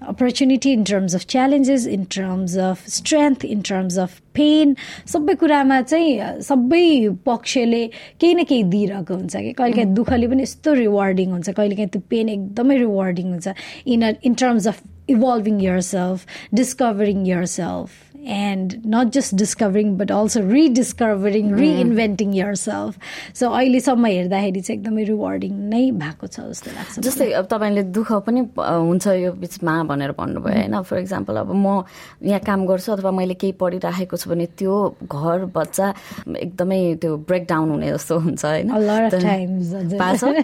opportunity 0.09 0.71
in 0.73 0.83
terms 0.89 1.15
of 1.15 1.25
challenges 1.29 1.87
in 1.87 2.03
terms 2.17 2.57
of 2.57 2.89
strength 2.89 3.45
in 3.45 3.61
terms 3.69 3.97
of 3.99 4.19
pain 4.35 4.75
सबै 5.13 5.33
कुरामा 5.41 5.81
चाहिँ 5.81 6.41
सबै 6.49 6.85
पक्षले 7.25 7.83
केही 8.19 8.33
न 8.33 8.43
केही 8.43 8.63
दिइरहेको 8.75 9.13
हुन्छ 9.13 9.35
कि। 9.35 9.51
कहिलेकाहीँ 9.59 9.93
दुःखले 9.95 10.27
पनि 10.27 10.43
यस्तो 10.43 10.73
रिवार्डिङ 10.73 11.31
हुन्छ 11.31 11.49
कहिलेकाहीँ 11.49 11.89
त्यो 11.89 12.01
पेन 12.09 12.29
एकदमै 12.29 12.77
रिवार्डिङ 12.77 13.27
हुन्छ। 13.31 13.47
In 13.87 14.03
in 14.23 14.33
terms 14.43 14.67
of 14.67 14.81
evolving 15.09 15.61
your 15.61 15.79
self 15.81 16.25
discovering 16.55 17.25
your 17.27 17.45
self 17.57 18.10
and 18.27 18.73
not 18.87 19.11
just 19.13 19.35
discovering 19.35 19.95
but 19.97 20.11
also 20.11 20.39
rediscovering 20.49 21.53
reinventing 21.55 22.33
your 22.35 22.55
self 22.55 22.99
so 23.39 23.49
अहिलेसम्म 23.49 24.05
हेर्दाखेरि 24.05 24.61
चाहिँ 24.61 24.79
एकदमै 24.79 25.03
रिवार्डिङ 25.03 25.53
नै 25.69 25.91
भएको 25.91 26.27
छ 26.27 26.39
जस्तो 26.41 26.71
लाग्छ 26.71 26.99
जस्तै 26.99 27.31
अब 27.31 27.45
तपाईँले 27.45 27.83
दुःख 27.97 28.11
पनि 28.27 28.45
हुन्छ 28.57 29.07
यो 29.07 29.31
बिचमा 29.41 29.83
भनेर 29.83 30.11
भन्नुभयो 30.11 30.55
होइन? 30.55 30.81
फर 30.81 30.99
इक्जाम्पल 30.99 31.37
अब 31.37 31.51
म 31.55 31.83
यहाँ 32.23 32.39
काम 32.45 32.65
गर्छु 32.65 32.91
अथवा 32.91 33.11
मैले 33.11 33.33
केही 33.33 33.53
पढिराखेको 33.59 34.17
छु 34.17 34.29
भने 34.29 34.45
त्यो 34.57 34.77
घर 35.05 35.45
बच्चा 35.55 35.93
एकदमै 36.37 36.81
त्यो 37.01 37.17
ब्रेकडाउन 37.27 37.69
हुने 37.69 37.91
जस्तो 37.91 38.19
हुन्छ 38.19 38.45
होइन? 38.45 38.71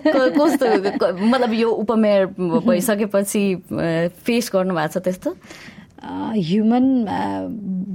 कस्तो 0.38 0.68
मतलब 1.26 1.54
यो 1.54 1.70
उपमेयर 1.86 2.26
भइसकेपछि 2.68 3.44
फेस 4.26 4.52
गर्नुभएको 4.54 5.00
छ 5.00 5.04
त्यस्तो? 5.04 5.36
ह्युमन 5.98 6.86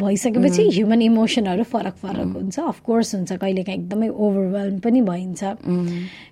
भइसकेपछि 0.03 0.63
ह्युमन 0.75 1.03
इमोसनहरू 1.03 1.63
फरक 1.63 1.95
फरक 2.03 2.29
हुन्छ। 2.37 2.59
अफकोर्स 2.59 3.15
हुन्छ 3.15 3.33
कहिलेकाहीँ 3.33 3.79
एकदमै 3.79 4.09
ओभरवेल्म 4.09 4.79
पनि 4.83 5.01
भइन्छ। 5.07 5.43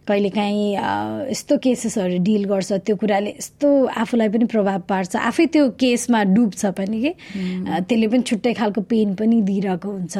कहिलेकाहीँ 0.08 0.74
यस्तो 1.30 1.58
केसेसहरू 1.62 2.18
डिल 2.26 2.44
गर्छ 2.50 2.72
त्यो 2.86 2.96
कुराले 2.96 3.30
यस्तो 3.38 3.68
आफूलाई 4.02 4.28
पनि 4.28 4.44
प्रभाव 4.50 4.80
पार्छ। 4.90 5.16
आफै 5.16 5.46
त्यो 5.54 5.68
केसमा 5.78 6.22
डुब्छ 6.34 6.66
पनि 6.74 6.98
कि। 7.00 7.12
त्यसले 7.86 8.06
पनि 8.08 8.22
छुट्टै 8.26 8.52
खालको 8.58 8.80
पेन 8.90 9.14
पनि 9.14 9.40
दिइरहेको 9.46 9.88
हुन्छ। 9.90 10.16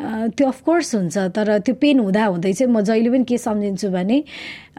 त्यो 0.00 0.46
अफकोर्स 0.48 0.94
हुन्छ 0.94 1.16
तर 1.36 1.58
त्यो 1.60 1.74
पेन 1.76 2.00
हुँदा 2.00 2.24
हुँदै 2.24 2.52
चाहिँ 2.56 2.72
म 2.72 2.80
जहिले 2.80 3.10
पनि 3.12 3.24
के 3.28 3.36
सम्झिन्छु 3.36 3.88
भने 3.92 4.16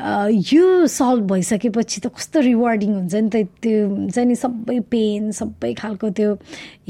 यो 0.02 0.88
सल्भ 0.88 1.32
भइसकेपछि 1.32 2.02
त 2.02 2.08
कस्तो 2.18 2.40
रिवार्डिङ 2.50 2.92
हुन्छ 2.94 3.16
नि 3.16 3.30
त 3.30 3.46
त्यो 3.62 3.88
हुन्छ 3.88 4.18
नि 4.18 4.36
सबै 4.36 4.80
पेन 4.90 5.32
सबै 5.40 5.74
खालको 5.78 6.10
त्यो 6.18 6.30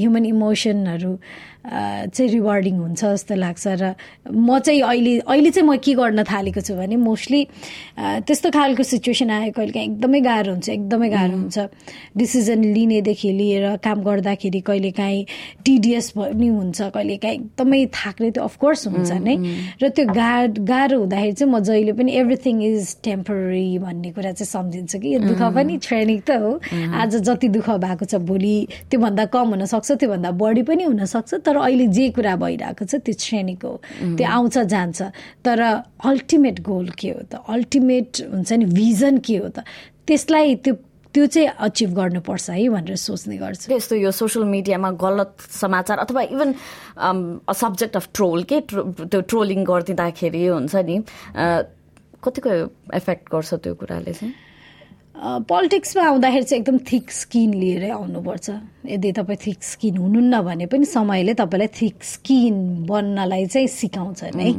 ह्युमन 0.00 0.24
इमोसनहरू 0.32 1.12
चाहिँ 1.62 2.28
रिवार्डिङ 2.32 2.76
हुन्छ 2.76 3.00
जस्तो 3.04 3.34
लाग्छ 3.38 3.66
र 3.78 3.94
म 4.34 4.58
चाहिँ 4.58 4.80
अहिले 4.82 5.12
अहिले 5.30 5.50
चाहिँ 5.50 5.68
म 5.68 5.76
के 5.78 5.94
गर्न 5.94 6.22
थालेको 6.26 6.60
छु 6.66 6.74
भने 6.74 6.96
मोस्टली 6.98 7.42
त्यस्तो 8.26 8.50
खालको 8.50 8.82
सिचुएसन 8.82 9.30
आयो 9.30 9.52
कहिलेकाहीँ 9.54 9.86
एकदमै 9.86 10.20
गाह्रो 10.26 10.52
हुन्छ 10.52 10.68
एकदमै 10.68 11.08
गाह्रो 11.10 11.36
हुन्छ। 11.36 11.58
डिसिजन 12.18 12.64
लिनेदेखि 12.74 13.30
लिएर 13.38 13.76
काम 13.84 14.02
गर्दाखेरि 14.02 14.60
कहिलेकाहीँ 14.66 15.22
टिडिएस 15.64 16.10
पनि 16.18 16.48
हुन्छ 16.48 16.80
कहिलेकाहीँ 16.96 17.38
एकदमै 17.38 17.80
थाक्ने 17.94 18.30
त्यो 18.34 18.42
अफकोर्स 18.42 18.86
हुन्छ 18.88 19.10
नै। 19.22 19.36
र 19.82 19.88
त्यो 19.94 20.04
गा 20.18 20.32
गाह्रो 20.72 20.98
हुँदाखेरि 20.98 21.32
चाहिँ 21.38 21.52
म 21.52 21.62
जहिले 21.62 21.92
पनि 21.94 22.10
एभ्रिथिङ 22.26 22.62
इज 22.72 22.96
टेम्पररी 23.04 23.78
भन्ने 23.78 24.10
कुरा 24.12 24.32
चाहिँ 24.32 24.46
सम्झिन्छु 24.46 24.98
कि। 24.98 25.08
यो 25.14 25.18
दुःख 25.26 25.42
पनि 25.54 25.76
क्षणिक 25.78 26.20
त 26.26 26.30
हो। 26.42 26.52
आज 26.70 27.16
जति 27.26 27.48
दुःख 27.48 27.68
भएको 27.82 28.04
छ 28.04 28.14
भोलि 28.22 28.56
त्योभन्दा 28.90 29.24
कम 29.34 29.48
हुनसक्छ 29.54 29.90
त्योभन्दा 29.92 30.30
बढी 30.30 30.62
पनि 30.62 30.84
हुनसक्छ 30.84 31.34
तर 31.46 31.56
अहिले 31.56 31.86
जे 31.90 32.08
कुरा 32.14 32.36
भइरहेको 32.36 32.84
छ 32.84 33.02
त्यो 33.02 33.14
श्रेणीको 33.18 33.68
हो। 33.68 33.76
त्यो 34.16 34.26
आउँछ 34.28 34.58
जान्छ। 34.70 35.02
तर 35.44 35.60
अल्टिमेट 36.06 36.60
गोल 36.62 36.88
के 36.94 37.10
हो 37.10 37.20
त? 37.26 37.42
अल्टिमेट 37.48 38.10
हुन्छ 38.32 38.52
नि 38.52 38.64
भिजन 38.70 39.18
के 39.26 39.36
हो 39.36 39.48
त? 39.50 39.66
त्यसलाई 40.06 40.54
त्यो 40.62 40.74
त्यो 41.12 41.26
चाहिँ 41.28 41.48
अचिभ 41.60 41.90
गर्नुपर्छ 41.92 42.50
है 42.50 42.68
भनेर 42.72 42.96
सोच्ने 42.96 43.36
गर्छु। 43.36 43.68
यस्तो 43.68 43.94
यो 44.00 44.10
सोसियल 44.16 44.44
मिडियामा 44.48 44.90
गलत 44.96 45.44
समाचार 45.60 45.98
अथवा 46.08 46.22
इभन 46.32 46.48
सब्जेक्ट 47.52 47.96
अफ 47.96 48.08
ट्रोल 48.16 48.42
के? 48.48 48.60
त्यो 48.70 49.20
ट्रोलिङ 49.20 49.60
गरिदिँदाखेरि 49.60 50.46
हुन्छ 50.46 50.74
नि 50.88 50.96
कतिको 52.24 52.50
इफेक्ट 52.94 53.24
गर्छ 53.34 53.54
त्यो 53.54 53.74
कुराले 53.74 54.12
चाहिँ? 54.12 54.34
पोलिटिक्समा 55.22 56.02
आउँदाखेरि 56.02 56.44
चाहिँ 56.44 56.60
एकदम 56.60 56.78
थिक 56.88 57.10
स्किन 57.12 57.52
लिएरै 57.54 57.88
आउनुपर्छ। 57.90 58.50
यदि 58.90 59.10
तपाईँ 59.12 59.38
थिक 59.44 59.62
स्किन 59.62 59.96
हुनुहुन्न 59.96 60.40
भने 60.42 60.66
पनि 60.66 60.84
समयले 60.88 61.34
तपाईँलाई 61.36 61.68
थिक 61.68 61.96
स्किन 62.02 62.56
बन्नलाई 62.88 63.46
चाहिँ 63.46 63.68
सिकाउँछ 63.68 64.22
नै। 64.34 64.50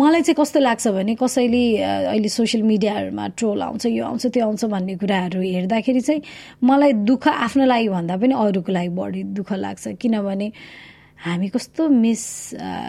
मलाई 0.00 0.22
चाहिँ 0.22 0.34
कस्तो 0.34 0.60
लाग्छ 0.60 0.88
भने 0.88 1.14
कसैले 1.20 1.62
अहिले 2.08 2.28
सोसियल 2.28 2.62
मिडियाहरूमा 2.64 3.26
ट्रोल 3.36 3.62
आउँछ 3.62 3.86
यो 3.86 4.04
आउँछ 4.04 4.26
त्यो 4.32 4.42
आउँछ 4.42 4.64
भन्ने 4.64 4.96
कुराहरू 4.96 5.40
हेर्दाखेरि 5.40 6.00
चाहिँ 6.00 6.22
मलाई 6.64 6.92
दुःख 7.04 7.28
आफ्नो 7.28 7.64
लागि 7.68 7.88
भन्दा 7.88 8.16
पनि 8.16 8.34
अरूको 8.34 8.72
लागि 8.72 8.88
बढी 8.96 9.22
दुःख 9.36 9.52
लाग्छ। 9.52 10.00
किनभने 10.00 10.48
हामी 11.18 11.48
कस्तो 11.48 11.88
मिस 11.88 12.24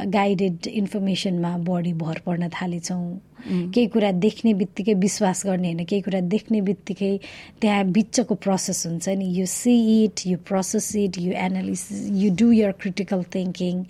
गाइडेड 0.10 0.68
इन्फर्मेसनमा 0.68 1.58
बढी 1.70 1.94
भर 1.94 2.20
पर्न 2.26 2.50
थालेछौँ। 2.50 3.20
केही 3.44 3.88
कुरा 3.94 4.12
देख्ने 4.24 4.54
बित्तिकै 4.54 4.94
विश्वास 5.04 5.46
गर्ने 5.46 5.68
होइन 5.68 5.86
केही 5.86 6.02
कुरा 6.02 6.20
देख्ने 6.34 6.62
बित्तिकै 6.64 7.18
त्यहाँ 7.62 7.84
बिचको 7.94 8.36
प्रोसेस 8.36 8.86
हुन्छ 8.88 9.10
नि। 9.20 9.26
You 9.38 9.46
see 9.46 9.74
it 10.04 10.26
you 10.28 10.38
process 10.50 10.96
it 10.96 11.18
you 11.20 11.32
analysis 11.46 12.10
you 12.24 12.30
do 12.40 12.52
your 12.52 12.72
critical 12.82 13.24
thinking 13.36 13.84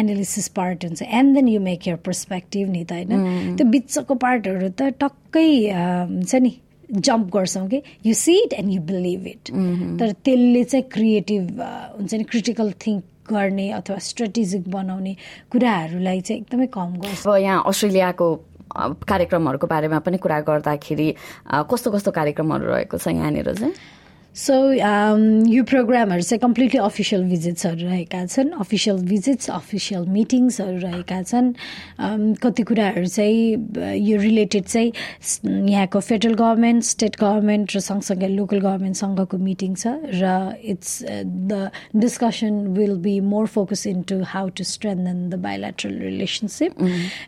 analysis 0.00 0.48
part 0.58 0.84
हुन्छ। 0.84 1.02
And 1.02 1.34
then 1.34 1.48
you 1.48 1.60
make 1.60 1.88
your 1.88 1.96
perspective 2.04 2.68
नि 2.68 2.84
त 2.84 2.92
होइन। 2.92 3.56
त्यो 3.56 3.66
बिचको 3.66 4.14
पार्टहरू 4.14 4.68
त 4.68 4.92
टक्कै 5.00 5.48
हुन्छ 5.72 6.34
नि 6.34 6.52
जम्प 6.90 7.30
गर्छौँ 7.36 7.68
कि। 7.68 7.82
You 8.06 8.14
see 8.14 8.34
it 8.44 8.52
and 8.52 8.72
you 8.72 8.80
believe 8.90 9.26
it 9.26 9.54
तर 10.00 10.12
त्यसले 10.26 10.64
चाहिँ 10.64 10.84
क्रिएटिभ 10.92 11.62
हुन्छ 11.96 12.14
नि 12.14 12.24
क्रिटिकल 12.24 12.72
थिङ्क 12.86 13.04
गर्ने 13.28 13.70
अथवा 13.72 13.98
स्ट्रेटेजिक 13.98 14.68
बनाउने 14.70 15.16
कुराहरूलाई 15.52 16.20
चाहिँ 16.20 16.40
एकदमै 16.42 16.66
कम 16.72 16.90
गर्छ। 17.00 17.26
अब 17.26 17.36
यहाँ 17.36 17.62
अस्ट्रेलियाको 17.66 18.26
कार्यक्रमहरूको 19.02 19.66
बारेमा 19.66 19.98
पनि 19.98 20.18
कुरा 20.18 20.40
गर्दाखेरि 20.46 21.08
कस्तो 21.70 21.90
कस्तो 21.90 22.10
कार्यक्रमहरू 22.10 22.64
रहेको 22.66 22.98
छ 22.98 23.08
यहाँनिर 23.08 23.52
चाहिँ? 23.54 23.74
सो 24.40 24.54
यो 24.72 25.62
प्रोग्रामहरू 25.64 26.22
चाहिँ 26.22 26.38
कम्प्लिटली 26.40 26.78
अफिसियल 26.80 27.22
भिजिट्सहरू 27.28 27.86
रहेका 27.86 28.24
छन् 28.26 28.50
अफिसियल 28.56 28.96
भिजिट्स 29.04 29.50
अफिसियल 29.50 30.04
मिटिङ्सहरू 30.08 30.78
रहेका 30.80 31.20
छन् 31.22 31.52
कति 32.40 32.62
कुराहरू 32.62 33.06
चाहिँ 33.06 33.98
यो 34.00 34.16
रिलेटेड 34.18 34.64
चाहिँ 34.64 34.92
यहाँको 35.68 36.00
फेडरल 36.00 36.34
गभर्मेन्ट 36.34 36.84
स्टेट 36.84 37.16
गभर्मेन्ट 37.20 37.76
र 37.76 37.80
सँगसँगै 37.80 38.28
लोकल 38.30 38.60
गभर्मेन्टसँगको 38.60 39.36
मिटिङ 39.40 39.74
छ 39.74 39.92
र 40.14 40.32
it's 40.64 40.92
the 41.44 41.70
discussion 41.96 42.56
will 42.72 42.96
be 42.98 43.18
more 43.26 43.46
focus 43.50 43.86
in 43.86 44.02
to 44.08 44.22
how 44.26 44.48
to 44.56 44.64
strengthen 44.66 45.28
the 45.28 45.42
bilateral 45.44 45.98
relationship 46.00 46.80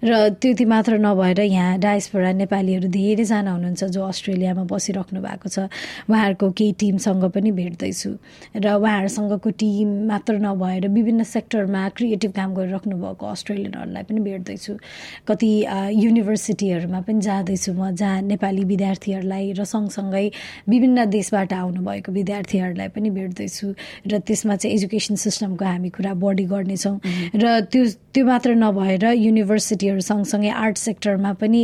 र 0.02 0.22
त्यति 0.38 0.64
मात्र 0.66 0.98
नभएर 0.98 1.40
यहाँ 1.42 1.78
डायसपोरा 1.78 2.32
नेपालीहरू 2.40 2.88
धेरैजना 2.90 3.52
हुनुहुन्छ 3.52 3.84
जो 3.90 4.06
अस्ट्रेलियामा 4.06 4.64
बसिराख्नु 4.66 5.20
भएको 5.20 5.48
छ 5.50 5.68
उहाँहरूको 6.08 6.50
केही 6.52 6.72
टिमसँग 7.02 7.24
पनि 7.34 7.50
भेट्दैछु 7.50 8.10
र 8.56 8.66
उहाँहरूसँगको 8.78 9.50
टिम 9.58 9.88
मात्र 10.06 10.38
नभएर 10.38 10.88
विभिन्न 10.88 11.22
सेक्टरमा 11.26 11.88
क्रिएटिभ 11.98 12.32
काम 12.32 12.54
गरिराख्नु 12.54 12.96
भएको 12.96 13.26
अस्ट्रेलियनहरूलाई 13.26 14.02
पनि 14.06 14.20
भेट्दैछु। 14.22 14.72
कति 15.26 15.50
युनिभर्सिटीहरूमा 15.98 17.00
पनि 17.02 17.20
जाँदैछु 17.20 17.72
म 17.74 17.90
जहाँ 17.90 18.22
नेपाली 18.22 18.64
विद्यार्थीहरूलाई 18.64 19.52
र 19.58 19.64
सँगसँगै 19.66 20.26
विभिन्न 20.68 21.10
देशबाट 21.10 21.52
आउनुभएको 21.52 22.12
विद्यार्थीहरूलाई 22.12 22.88
पनि 22.94 23.10
भेट्दैछु 23.10 23.66
र 24.06 24.18
त्यसमा 24.22 24.56
चाहिँ 24.62 24.74
एजुकेसन 24.76 25.14
सिस्टमको 25.18 25.64
हामी 25.64 25.90
कुरा 25.90 26.14
बढी 26.14 26.44
गर्नेछौँ। 26.46 26.96
र 27.34 27.60
त्यो 27.66 27.82
त्यो 28.14 28.24
मात्र 28.26 28.54
नभएर 28.54 29.04
युनिभर्सिटीहरू 29.10 30.00
सँगसँगै 30.00 30.50
आर्ट 30.54 30.76
सेक्टरमा 30.78 31.32
पनि 31.42 31.60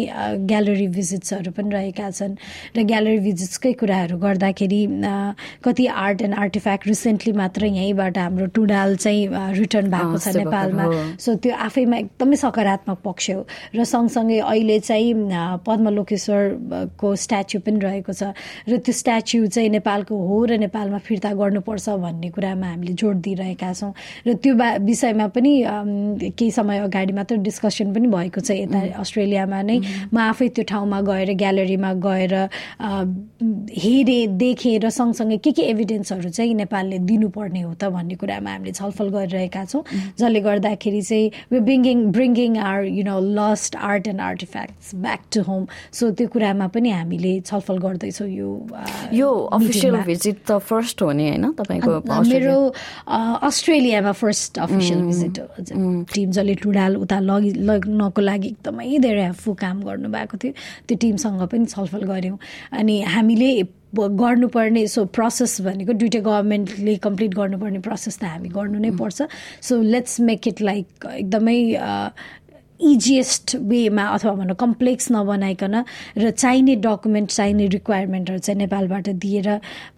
ग्यालरी 0.50 0.86
भिजिट्सहरू 0.88 1.50
पनि 1.54 1.70
रहेका 1.70 2.10
छन्। 2.10 2.34
र 2.74 2.82
ग्यालरी 2.88 3.18
भिजिट्सकै 3.20 3.72
कुराहरू 3.78 4.16
गर्दाखेरि 4.18 4.80
कति 5.64 5.86
आर्ट 5.86 6.22
एन्ड 6.22 6.34
आर्टिफ्याक्ट 6.34 6.86
रिसेन्टली 6.88 7.32
मात्र 7.32 7.66
यहीँबाट 7.66 8.18
हाम्रो 8.18 8.46
टुडाल 8.54 8.96
चाहिँ 8.96 9.28
रिटर्न 9.58 9.90
भएको 9.90 10.18
छ 10.18 10.36
नेपालमा। 10.36 10.84
सो 11.18 11.34
त्यो 11.42 11.52
आफैमा 11.54 11.96
एकदमै 11.96 12.36
सकारात्मक 12.36 12.98
पक्ष 13.04 13.30
हो। 13.30 13.46
र 13.74 13.84
सँगसँगै 13.84 14.38
अहिले 14.38 14.78
चाहिँ 14.80 15.14
पद्मलोकेश्वरको 15.66 17.08
स्ट्याच्यु 17.16 17.60
पनि 17.60 17.78
रहेको 17.78 18.12
छ। 18.12 18.22
र 18.68 18.76
त्यो 18.78 18.92
स्ट्याच्यु 18.92 19.46
चाहिँ 19.46 19.70
नेपालको 19.70 20.14
हो 20.14 20.44
र 20.44 20.58
नेपालमा 20.64 20.98
फिर्ता 20.98 21.32
गर्नुपर्छ 21.34 21.88
भन्ने 21.88 22.28
कुरामा 22.30 22.66
हामीले 22.66 22.92
जोड 22.92 23.16
दिइरहेका 23.22 23.72
छौँ। 23.72 23.92
र 24.26 24.34
त्यो 24.42 24.54
विषयमा 24.54 25.26
पनि 25.34 25.52
केही 26.36 26.50
समय 26.50 26.78
अगाडि 26.88 27.12
मात्र 27.12 27.36
डिस्कसन 27.42 27.92
पनि 27.94 28.06
भएको 28.08 28.40
छ 28.40 28.50
यता 28.58 28.80
अस्ट्रेलियामा 29.00 29.60
नै। 29.62 29.78
म 30.12 30.16
आफै 30.18 30.48
त्यो 30.54 30.64
ठाउँमा 30.68 31.00
गएर 31.00 31.30
ग्यालरीमा 31.38 31.92
गएर 32.06 32.34
हेरेँ 33.78 34.26
देखेँ 34.38 34.78
र 34.78 34.90
सँगसँगै 35.08 35.36
के 35.44 35.52
के 35.52 35.62
एभिडेन्सहरू 35.72 36.28
चाहिँ 36.30 36.54
नेपालले 36.54 36.98
दिनुपर्ने 37.08 37.60
हो 37.60 37.72
त 37.74 37.84
भन्ने 37.88 38.14
कुरामा 38.20 38.50
हामीले 38.50 38.72
छलफल 38.72 39.08
गरिरहेका 39.08 39.64
छौँ 39.64 39.82
जसले 40.18 40.40
गर्दाखेरि 40.40 41.02
चाहिँ 41.02 41.30
we 41.52 41.60
bringing 41.60 41.98
bringing 42.12 42.58
our 42.58 42.84
you 42.84 43.04
know 43.04 43.18
lost 43.38 43.76
art 43.76 44.08
and 44.08 44.20
artifacts 44.20 44.94
back 44.94 45.20
to 45.32 45.42
home 45.48 45.66
so 45.92 46.10
त्यो 46.18 46.28
कुरामा 46.28 46.66
पनि 46.74 46.90
हामीले 46.90 47.32
छलफल 47.40 47.78
गर्दैछौँ 47.78 48.28
यो 48.28 48.50
यो 49.12 49.30
अफिसियल 49.56 49.96
भिजिट 50.04 50.36
त 50.46 50.58
फर्स्ट 50.68 51.02
हो 51.02 51.12
नि 51.12 51.28
होइन? 51.28 51.52
तपाईँको 51.58 51.92
मेरो 52.28 52.56
अस्ट्रेलियामा 53.48 54.12
फर्स्ट 54.12 54.58
अफिसियल 54.58 55.00
भिजिट 55.02 55.38
हो। 55.40 55.46
टिम 56.14 56.30
जसले 56.30 56.54
टुडाल 56.62 56.96
उता 56.96 57.18
लगि 57.20 57.50
लग्नको 57.70 58.20
लागि 58.20 58.48
एकदमै 58.48 58.98
धेरै 58.98 59.24
आफू 59.32 59.54
काम 59.54 59.82
गर्नुभएको 59.88 60.36
थियो 60.42 60.52
त्यो 60.88 60.96
टिमसँग 60.98 61.42
पनि 61.48 61.66
छलफल 61.66 62.02
गऱ्यौँ। 62.12 62.38
अनि 62.72 63.00
हामीले 63.02 63.50
गर्नुपर्ने 63.94 64.86
सो 64.86 65.04
प्रोसेस 65.16 65.60
भनेको 65.60 65.92
दुइटै 65.92 66.20
गभर्मेन्टले 66.20 66.96
कम्प्लिट 67.06 67.34
गर्नुपर्ने 67.34 67.78
प्रोसेस 67.86 68.18
त 68.18 68.24
हामी 68.24 68.48
गर्नु 68.48 68.78
नै 68.78 68.90
पर्छ। 68.98 69.28
So 69.62 69.80
let's 69.82 70.20
make 70.20 70.48
it 70.48 70.60
like 70.62 71.06
एकदमै 71.14 71.58
इजिएस्ट 72.80 73.54
वेमा 73.64 74.02
अथवा 74.08 74.32
भनौँ 74.34 74.54
कम्प्लेक्स 74.56 75.10
नबनाइकन 75.12 75.74
र 76.18 76.30
चाहिने 76.32 76.74
डकुमेन्ट 76.78 77.30
चाहिने 77.30 77.66
रिक्वायरमेन्टहरू 77.68 78.38
चाहिँ 78.38 78.58
नेपालबाट 78.58 79.08
दिएर 79.18 79.48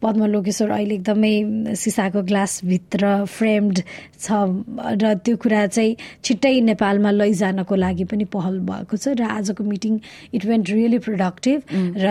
पद्मलोकेश्वर 0.02 0.70
अहिले 0.70 0.94
एकदमै 0.94 1.34
सिसाको 1.76 2.22
ग्लासभित्र 2.22 3.24
फ्रेम्ड 3.28 3.82
छ 4.18 4.32
र 4.96 5.14
त्यो 5.20 5.36
कुरा 5.36 5.66
चाहिँ 5.66 5.96
छिट्टै 6.24 6.60
नेपालमा 6.62 7.10
लैजानको 7.12 7.74
लागि 7.76 8.04
पनि 8.04 8.24
पहल 8.32 8.58
भएको 8.64 8.96
छ 8.96 9.14
र 9.20 9.28
आजको 9.30 9.64
meeting 9.64 10.00
it 10.34 10.44
went 10.46 10.70
really 10.70 10.98
productive 11.06 11.60
र 11.96 12.08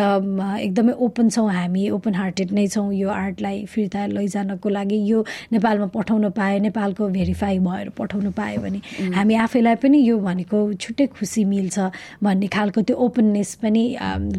एकदमै 0.59 0.93
ओपन 1.01 1.29
छौँ 1.29 1.49
हामी 1.51 1.89
ओपन 1.97 2.15
हार्टेड 2.15 2.51
नै 2.53 2.67
छौँ 2.67 2.93
यो 2.93 3.09
आर्टलाई 3.09 3.65
फिर्ता 3.65 4.05
लैजानको 4.13 4.69
लागि 4.69 5.01
यो 5.11 5.25
नेपालमा 5.51 5.87
पठाउन 5.97 6.29
पाए 6.37 6.59
नेपालको 6.59 7.09
भेरिफाई 7.09 7.59
भएर 7.67 7.89
पठाउनु 7.97 8.31
पायो 8.37 8.61
भने 8.61 8.81
हामी 9.17 9.35
आफैलाई 9.39 9.75
पनि 9.83 9.97
यो 10.03 10.17
भनेको 10.21 10.58
छुट्टै 10.83 11.05
खुसी 11.15 11.43
मिल्छ 11.45 11.77
भन्ने 12.23 12.47
खालको 12.55 12.81
त्यो 12.87 12.95
ओपननेस 13.05 13.51
पनि 13.63 13.83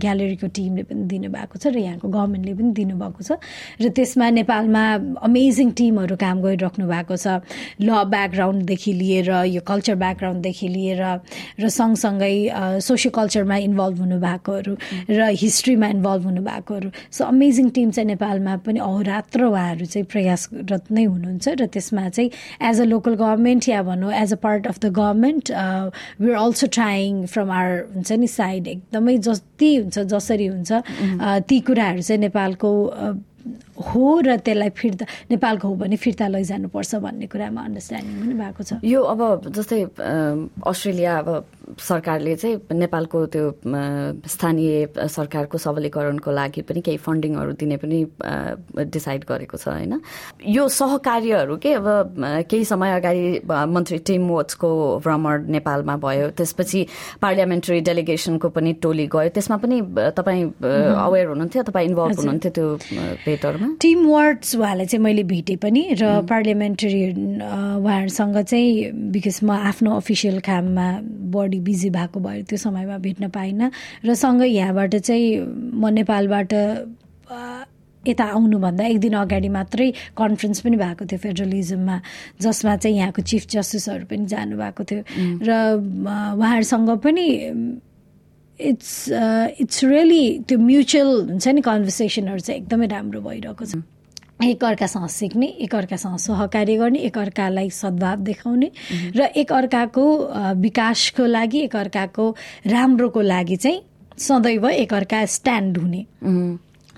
ग्यालेरीको 0.05 0.47
टिमले 0.57 0.83
पनि 0.91 1.03
दिनुभएको 1.12 1.57
छ 1.59 1.66
र 1.75 1.79
यहाँको 1.79 2.09
गभर्मेन्टले 2.09 2.55
पनि 2.61 2.71
दिनुभएको 2.81 3.21
छ 3.29 3.31
र 3.81 3.89
त्यसमा 3.97 4.27
नेपालमा 4.41 4.85
अमेजिङ 5.29 5.71
टिमहरू 5.81 6.16
काम 6.21 6.37
गरिराख्नु 6.45 6.85
भएको 6.87 7.16
छ। 7.16 7.27
ल 7.81 7.89
ब्याकग्राउन्डदेखि 8.14 8.93
लिएर 9.01 9.31
यो 9.57 9.61
कल्चर 9.66 9.95
ब्याकग्राउन्डदेखि 10.05 10.68
लिएर 10.68 11.03
र 11.61 11.68
सँगसँगै 11.68 12.35
सोसियो 12.81 13.11
कल्चरमा 13.11 13.57
इन्भल्भ 13.68 13.99
हुनुभएकोहरू 14.01 14.75
र 15.11 15.21
हिस्ट्रीमा 15.43 15.87
इन्भल्भ 15.97 16.25
हुनुभएकोहरू। 16.25 16.89
सो 17.11 17.25
अमेजिङ 17.25 17.71
टिम 17.77 17.91
चाहिँ 17.91 18.09
नेपालमा 18.14 18.57
पनि 18.66 18.79
अहोरात्र 18.81 19.45
उहाँहरू 19.45 19.87
चाहिँ 19.87 20.07
प्रयासरत 20.12 20.85
नै 20.91 21.05
हुनुहुन्छ 21.05 21.47
र 21.61 21.66
त्यसमा 21.66 22.09
चाहिँ 22.09 22.31
एज 22.68 22.81
अ 22.81 22.85
लोकल 22.85 23.14
गभर्मेन्ट 23.14 23.68
या 23.68 23.83
भनौँ 23.83 24.12
as 24.12 24.33
a 24.33 24.37
part 24.43 24.66
of 24.66 24.79
the 24.81 24.93
government 24.99 25.51
we 26.21 26.31
are 26.33 26.37
also 26.43 26.67
trying 26.79 27.25
from 27.33 27.51
our 27.51 27.73
हुन्छ 27.95 28.13
नि 28.13 28.27
साइड 28.35 28.67
एकदमै 28.75 29.17
जति 29.29 29.75
हुन्छ 29.77 29.99
जसरी 30.15 30.47
हुन्छ 30.47 30.83
ती 31.49 31.61
कुराहरू 31.71 32.03
चाहिँ 32.03 32.21
नेपालको 32.21 32.71
हो 33.81 34.20
र 34.20 34.37
त्यसलाई 34.45 34.70
फिर्ता 34.76 35.05
नेपालको 35.31 35.68
हो 35.68 35.74
भने 35.83 35.97
फिर्ता 35.97 36.28
लैजानुपर्छ 36.28 36.95
भन्ने 37.05 37.26
कुरामा 37.33 37.61
अन्डरस्ट्यान्डिङ 37.68 38.14
पनि 38.20 38.35
भएको 38.41 38.62
छ। 38.62 38.72
यो 38.85 39.01
अब 39.03 39.20
जस्तै 39.57 39.81
अस्ट्रेलिया 40.66 41.12
अब 41.18 41.28
सरकारले 41.78 42.35
चाहिँ 42.37 42.57
नेपालको 42.74 43.18
त्यो 43.33 43.45
स्थानीय 44.26 45.07
सरकारको 45.07 45.59
सबलीकरणको 45.59 46.31
लागि 46.31 46.62
पनि 46.66 46.81
केही 46.83 46.99
फन्डिङहरू 46.99 47.53
दिने 47.62 47.76
पनि 47.78 47.99
डिसाइड 48.91 49.24
गरेको 49.24 49.57
छ 49.57 49.68
होइन? 49.68 50.01
यो 50.45 50.68
सहकार्यहरू 50.68 51.57
के 51.62 51.72
अब 51.78 51.87
केही 52.51 52.64
समय 52.64 52.91
अगाडि 52.99 53.24
मन्त्री 53.47 53.99
टिम 54.03 54.28
वोट्सको 54.28 54.70
भ्रमण 55.05 55.47
नेपालमा 55.57 55.97
भयो 56.03 56.31
त्यसपछि 56.35 56.81
पार्लियामेन्ट्री 57.22 57.81
डेलिगेसनको 57.87 58.49
पनि 58.51 58.72
टोली 58.83 59.07
गयो 59.14 59.28
त्यसमा 59.31 59.57
पनि 59.62 59.81
तपाईँ 60.18 60.45
अवेर 61.07 61.26
हुनुहुन्थ्यो 61.33 61.62
तपाईँ 61.70 61.89
इन्भल्भ 61.89 62.18
हुनुहुन्थ्यो 62.18 62.51
त्यो 62.51 62.66
भेटहरूमा 63.24 63.70
टिम 63.81 64.07
वार्ड्स 64.07 64.57
उहाँलाई 64.57 64.87
चाहिँ 64.87 65.03
मैले 65.05 65.23
भेटेँ 65.23 65.57
पनि 65.57 65.83
र 65.93 66.23
पार्लियामेन्ट्री 66.27 67.03
उहाँहरूसँग 67.43 68.39
चाहिँ 68.43 68.93
बिकज 69.12 69.41
म 69.45 69.51
आफ्नो 69.51 69.97
अफिसियल 69.97 70.41
काममा 70.41 70.87
बढी 71.31 71.61
बिजी 71.61 71.91
भएको 71.91 72.21
भएर 72.21 72.43
त्यो 72.43 72.59
समयमा 72.59 72.99
भेट्न 72.99 73.29
पाइनँ 73.29 73.71
र 74.05 74.14
सँगै 74.14 74.47
यहाँबाट 74.47 74.97
चाहिँ 74.97 75.39
म 75.75 75.89
नेपालबाट 75.89 76.53
यता 78.09 78.25
आउनुभन्दा 78.25 78.85
एक 78.87 78.99
दिन 79.01 79.12
अगाडि 79.12 79.49
मात्रै 79.49 79.91
कन्फरेन्स 80.16 80.61
पनि 80.61 80.77
भएको 80.77 81.05
थियो 81.05 81.18
फेडरलिजममा 81.18 81.97
जसमा 82.41 82.77
चाहिँ 82.77 82.97
यहाँको 82.97 83.23
चिफ 83.23 83.47
जस्टिसहरू 83.51 84.05
पनि 84.09 84.27
जानुभएको 84.27 84.85
थियो। 84.85 85.03
र 85.45 85.51
उहाँहरूसँग 86.37 86.91
पनि 86.99 87.27
इट्स 88.69 88.93
इट्स 89.61 89.85
रियली 89.85 90.25
त्यो 90.49 90.59
म्युचुअल 90.59 91.11
हुन्छ 91.31 91.49
नि 91.49 91.61
कन्भर्सेसनहरू 91.61 92.39
चाहिँ 92.39 92.61
एकदमै 92.61 92.87
राम्रो 92.87 93.21
भइरहेको 93.21 93.65
छ। 93.65 93.83
एकअर्कासँग 94.41 95.07
सिक्ने 95.13 95.47
एकअर्कासँग 95.67 96.17
सहकार्य 96.17 96.77
गर्ने 96.77 96.99
एकअर्कालाई 97.09 97.71
सद्भाव 97.71 98.19
देखाउने 98.25 98.71
र 99.17 99.29
एकअर्काको 99.37 100.05
विकासको 100.65 101.27
लागि 101.27 101.61
एकअर्काको 101.61 102.25
राम्रोको 102.67 103.21
लागि 103.21 103.57
चाहिँ 103.57 103.81
सदैव 104.19 104.69
एकअर्का 104.69 105.25
स्ट्यान्ड 105.37 105.79
हुने। 105.79 106.05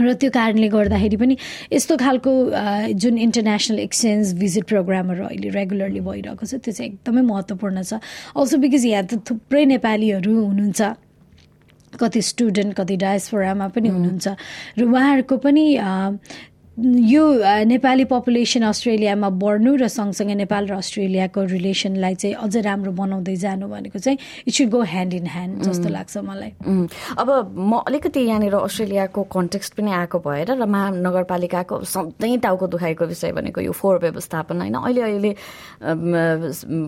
र 0.01 0.13
त्यो 0.17 0.31
कारणले 0.31 0.69
गर्दाखेरि 0.73 1.17
पनि 1.17 1.37
यस्तो 1.73 1.97
खालको 2.01 2.33
जुन 2.97 3.19
इन्टरनेसनल 3.19 3.79
एक्सचेन्ज 3.79 4.33
भिजिट 4.39 4.65
प्रोग्रामहरू 4.65 5.25
अहिले 5.25 5.49
रेगुलरली 5.51 6.01
भइरहेको 6.01 6.47
छ 6.47 6.55
त्यो 6.63 6.73
चाहिँ 6.73 6.91
एकदमै 6.93 7.23
महत्त्वपूर्ण 7.23 7.83
छ। 7.83 8.01
अल्सो 8.39 8.57
बिकज 8.63 8.85
यहाँ 8.87 9.05
त 9.05 9.21
थुप्रै 9.29 9.65
नेपालीहरू 9.75 10.33
हुनुहुन्छ। 10.33 10.81
कति 12.01 12.23
स्टुडेन्ट 12.23 12.75
कति 12.77 12.97
डायस्फोरामा 12.97 13.69
पनि 13.69 13.89
हुनुहुन्छ। 13.89 14.29
र 14.79 14.83
उहाँहरूको 14.85 15.37
पनि 15.37 15.65
यो 16.73 17.25
नेपाली 17.69 18.05
पपुलेसन 18.09 18.63
अस्ट्रेलियामा 18.65 19.29
बढ्नु 19.29 19.77
र 19.77 19.89
सँगसँगै 19.93 20.35
नेपाल 20.35 20.67
र 20.67 20.81
अस्ट्रेलियाको 20.81 21.45
रिलेसनलाई 21.45 22.15
चाहिँ 22.17 22.35
अझ 22.41 22.57
राम्रो 22.65 22.93
बनाउँदै 22.97 23.37
जानु 23.37 23.69
भनेको 23.69 23.99
चाहिँ 24.01 24.19
it 24.49 24.53
should 24.57 24.69
go 24.73 24.81
hand 24.81 25.13
in 25.15 25.27
hand 25.29 25.63
जस्तो 25.69 25.89
लाग्छ 25.93 26.17
मलाई। 26.25 26.53
अब 27.21 27.29
म 27.53 27.85
अलिकति 27.85 28.21
यहाँनिर 28.25 28.55
अस्ट्रेलियाको 28.57 29.21
कन्टेक्स्ट 29.21 29.75
पनि 29.77 29.91
आएको 29.93 30.19
भएर 30.25 30.57
र 30.57 30.65
महानगरपालिकाको 30.65 31.85
सधैँ 31.85 32.41
टाउको 32.41 32.67
दुखाइको 32.73 33.05
विषय 33.05 33.33
भनेको 33.37 33.61
यो 33.61 33.73
फोहोर 33.77 33.99
व्यवस्थापन 34.09 34.57
होइन। 34.65 34.75
अहिले 34.81 35.03
अहिले 35.03 35.33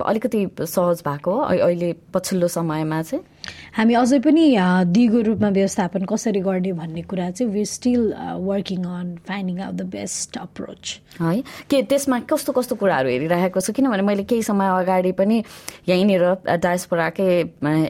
अलिकति 0.00 0.64
सहज 0.64 1.04
भएको 1.04 1.32
अहिले 1.60 1.92
पछिल्लो 2.08 2.48
समयमा 2.48 3.02
चाहिँ। 3.04 3.33
हामी 3.76 3.94
अझै 3.94 4.18
पनि 4.24 4.44
दिगो 4.86 5.20
रूपमा 5.26 5.48
व्यवस्थापन 5.48 6.04
कसरी 6.06 6.40
गर्ने 6.40 6.72
भन्ने 6.72 7.02
कुरा 7.10 7.30
चाहिँ 7.30 7.52
we 7.52 7.64
still 7.66 8.02
working 8.46 8.84
on 8.84 9.14
finding 9.28 9.60
out 9.60 9.74
the 9.74 9.82
best 9.90 10.38
approach 10.38 11.00
है? 11.20 11.42
के 11.70 11.82
त्यसमा 11.82 12.18
कस्तो 12.30 12.52
कस्तो 12.52 12.74
कुराहरू 12.76 13.08
हेरिरहेको 13.08 13.60
छु? 13.60 13.72
किनभने 13.72 14.02
मैले 14.02 14.24
केही 14.24 14.42
समय 14.42 14.68
अगाडि 14.80 15.12
पनि 15.18 15.42
यहीँनिर 15.88 16.22
डायस्पोराकै 16.62 17.28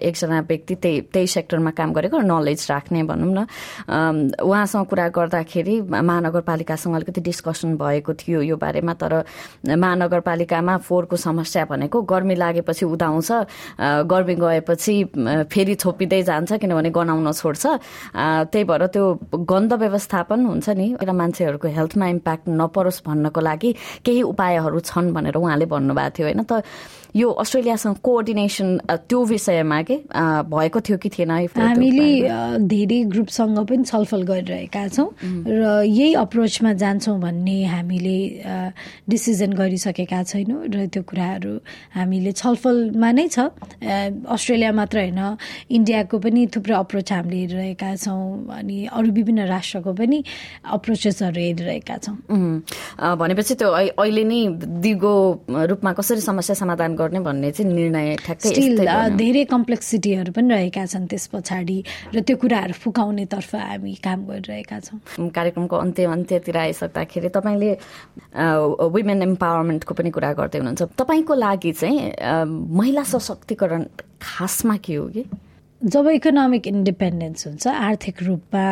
एकजना 0.09 0.41
व्यक्ति 0.49 0.75
त्यही 0.75 1.01
त्यही 1.13 1.27
सेक्टरमा 1.27 1.71
काम 1.77 1.93
गरेको 1.93 2.19
नलेज 2.25 2.67
राख्ने 2.71 3.03
भनौँ 3.05 3.33
न। 3.35 3.47
उहाँसँग 4.41 4.87
कुरा 4.89 5.09
गर्दाखेरि 5.17 5.81
महानगरपालिकासँग 5.81 6.95
अलिकति 6.95 7.21
डिस्कसन 7.21 7.77
भएको 7.77 8.15
थियो 8.15 8.41
यो 8.43 8.57
बारेमा 8.57 8.95
तर 8.95 9.13
महानगरपालिकामा 9.69 10.77
फोहोरको 10.89 11.17
समस्या 11.17 11.65
भनेको 11.71 12.03
गर्मी 12.03 12.35
लागेपछि 12.35 12.85
उदाउँछ 12.87 13.31
गर्मी 14.09 14.35
गएपछि 14.35 14.95
फेरि 15.51 15.75
छोपिँदै 15.75 16.23
जान्छ 16.23 16.53
किनभने 16.63 16.91
गनाउन 16.91 17.33
छोड्छ। 17.33 17.65
त्यही 18.51 18.65
भएर 18.65 18.87
त्यो 18.95 19.05
गन्ध 19.35 19.73
व्यवस्थापन 19.73 20.41
हुन्छ 20.47 20.69
नि 20.79 20.87
मान्छेहरूको 21.05 21.69
हेल्थमा 21.69 22.07
इम्प्याक्ट 22.09 22.45
नपरोस् 22.49 23.03
भन्नको 23.07 23.41
लागि 23.41 23.71
केही 24.05 24.23
उपायहरू 24.23 24.81
छन् 24.81 25.13
भनेर 25.15 25.37
उहाँले 25.37 25.67
भन्नुभएको 25.67 26.11
थियो 26.17 26.27
होइन? 26.27 26.43
त 26.45 26.63
यो 27.15 27.31
अस्ट्रेलियासँग 27.31 27.97
कोअर्डिनेसन 28.03 28.69
त्यो 29.07 29.19
विषयमा 29.25 29.81
के 29.87 29.97
भएको 30.51 30.81
थियो 30.83 30.99
कि 30.99 31.09
थिएन? 31.15 31.31
हामीले 31.55 32.09
धेरै 32.67 33.01
ग्रुपसँग 33.07 33.59
पनि 33.71 33.85
छलफल 33.87 34.23
गरिरहेका 34.27 34.83
छौँ 34.91 35.09
र 35.23 35.87
यही 35.87 36.15
अप्रोचमा 36.19 36.73
जान्छौँ 36.75 37.19
भन्ने 37.21 37.57
हामीले 37.71 38.19
डिसिजन 39.07 39.53
गरिसकेका 39.55 40.23
छैनौँ 40.27 40.67
र 40.67 40.87
त्यो 40.91 41.03
कुराहरू 41.07 41.55
हामीले 41.95 42.33
छलफलमा 42.35 43.11
नै 43.15 43.27
छ। 43.31 43.39
अस्ट्रेलिया 44.27 44.73
मात्र 44.75 44.99
होइन 45.07 45.34
इन्डियाको 45.71 46.19
पनि 46.19 46.47
थुप्रो 46.55 46.75
अप्रोच 46.77 47.13
हामीले 47.13 47.39
हेरिरहेका 47.41 47.95
छौँ 47.97 48.49
अनि 48.59 48.77
अरू 48.93 49.11
विभिन्न 49.13 49.47
राष्ट्रको 49.47 49.93
पनि 49.93 50.19
अप्रोचेसहरू 50.65 51.41
हेरिरहेका 51.41 51.97
छौँ। 52.05 52.17
भनेपछि 53.19 53.55
त्यो 53.55 53.69
अहिले 53.71 54.25
नै 54.25 54.41
दिगो 54.85 55.15
रूपमा 55.71 55.93
कसरी 55.93 56.21
समस्या 56.21 56.55
समाधान 56.57 56.95
गर्ने 56.97 57.21
भन्ने 57.21 57.51
चाहिँ 57.53 57.73
निर्णय 57.73 58.17
ठ्याक्कै 58.25 58.51
धेरै 59.17 59.45
कम्प्लेक्सिटीहरू 59.55 60.33
पनि 60.33 60.49
रहेका 60.55 60.85
छन् 60.87 61.07
त्यस 61.11 61.27
पछाडि 61.35 61.79
र 62.15 62.21
त्यो 62.21 62.37
कुराहरू 62.37 62.75
फुकाउनेतर्फ 62.75 63.55
हामी 63.55 63.95
काम 64.05 64.19
गरिरहेका 64.31 64.79
छौँ। 64.81 64.99
कार्यक्रमको 65.31 65.77
अन्त्य 65.77 66.05
अन्त्यतिर 66.15 66.57
आइसक्दाखेरि 66.57 67.29
तपाईँले 67.35 67.71
वुमेन 68.95 69.23
इम्पावरमेन्टको 69.23 69.93
पनि 69.95 70.11
कुरा 70.11 70.33
गर्दै 70.39 70.59
हुनुहुन्छ। 70.59 70.83
तपाईँको 70.99 71.35
लागि 71.35 71.73
चाहिँ 71.73 71.99
महिला 72.47 73.03
सशक्तिकरण 73.03 73.83
खासमा 74.23 74.77
के 74.85 74.95
हो 74.95 75.07
कि? 75.09 75.25
जब 75.83 76.09
इकोनोमिक 76.09 76.67
इन्डिपेन्डेन्स 76.67 77.47
हुन्छ 77.47 77.67
आर्थिक 77.67 78.23
रूपमा 78.23 78.65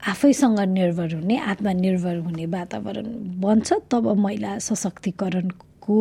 आफैसँग 0.00 0.60
निर्भर 0.60 1.14
हुने 1.14 1.36
आत्मनिर्भर 1.52 2.16
हुने 2.26 2.46
वातावरण 2.46 3.06
बन्छ 3.40 3.72
तब 3.90 4.08
महिला 4.18 4.58
सशक्तिकरण 4.68 5.48
को 5.82 5.96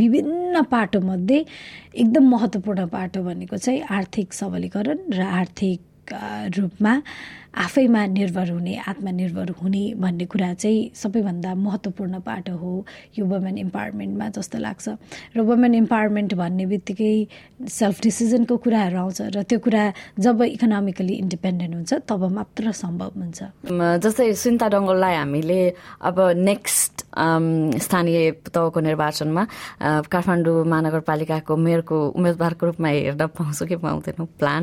विभिन्न 0.00 0.62
पाटोमध्ये 0.70 1.44
एकदम 1.94 2.28
महत्त्वपूर्ण 2.34 2.86
पाटो 2.94 3.22
भनेको 3.22 3.56
चाहिँ 3.56 3.82
आर्थिक 3.98 4.32
सबलीकरण 4.32 4.98
र 5.12 5.22
आर्थिक 5.40 5.80
रूपमा 6.56 7.00
आफैमा 7.56 8.04
निर्भर 8.06 8.50
हुने 8.50 8.74
आत्मनिर्भर 8.88 9.50
हुने 9.62 9.82
भन्ने 9.96 10.24
कुरा 10.28 10.52
चाहिँ 10.54 10.90
सबैभन्दा 10.94 11.54
महत्त्वपूर्ण 11.56 12.20
पाटो 12.20 12.56
हो 12.56 12.72
यो 13.18 13.24
वुमेन 13.24 13.58
इम्पावरमेन्टमा 13.58 14.28
जस्तो 14.36 14.58
लाग्छ। 14.58 14.86
र 15.36 15.40
वुमेन 15.40 15.74
इम्पावरमेन्ट 15.74 16.34
भन्ने 16.36 16.66
बित्तिकै 16.66 17.14
सेल्फ 17.64 18.00
डिसिजनको 18.02 18.56
कुराहरू 18.60 18.96
आउँछ 18.98 19.20
र 19.36 19.42
त्यो 19.48 19.58
कुरा 19.64 19.84
जब 20.20 20.42
इकोनोमिकली 20.42 21.14
इन्डिपेन्डेन्ट 21.24 21.74
हुन्छ 21.74 21.92
तब 22.04 22.22
मात्र 22.36 22.72
सम्भव 22.76 23.10
हुन्छ। 23.16 23.40
जस्तै 24.04 24.32
सुन्ता 24.36 24.68
डङ्गललाई 24.68 25.14
हामीले 25.16 25.60
अब 26.04 26.16
नेक्स्ट 26.36 26.94
स्थानीय 27.16 28.30
तहको 28.52 28.80
निर्वाचनमा 28.80 29.42
काठमाडौँ 30.12 30.64
महानगरपालिकाको 30.68 31.56
मेयरको 31.56 31.96
उम्मेदवारको 32.20 32.62
रूपमा 32.66 32.88
हेर्न 32.88 33.26
पाउँछु 33.32 33.64
कि 33.66 33.76
पाउँदैनौँ 33.80 34.26
प्लान 34.36 34.62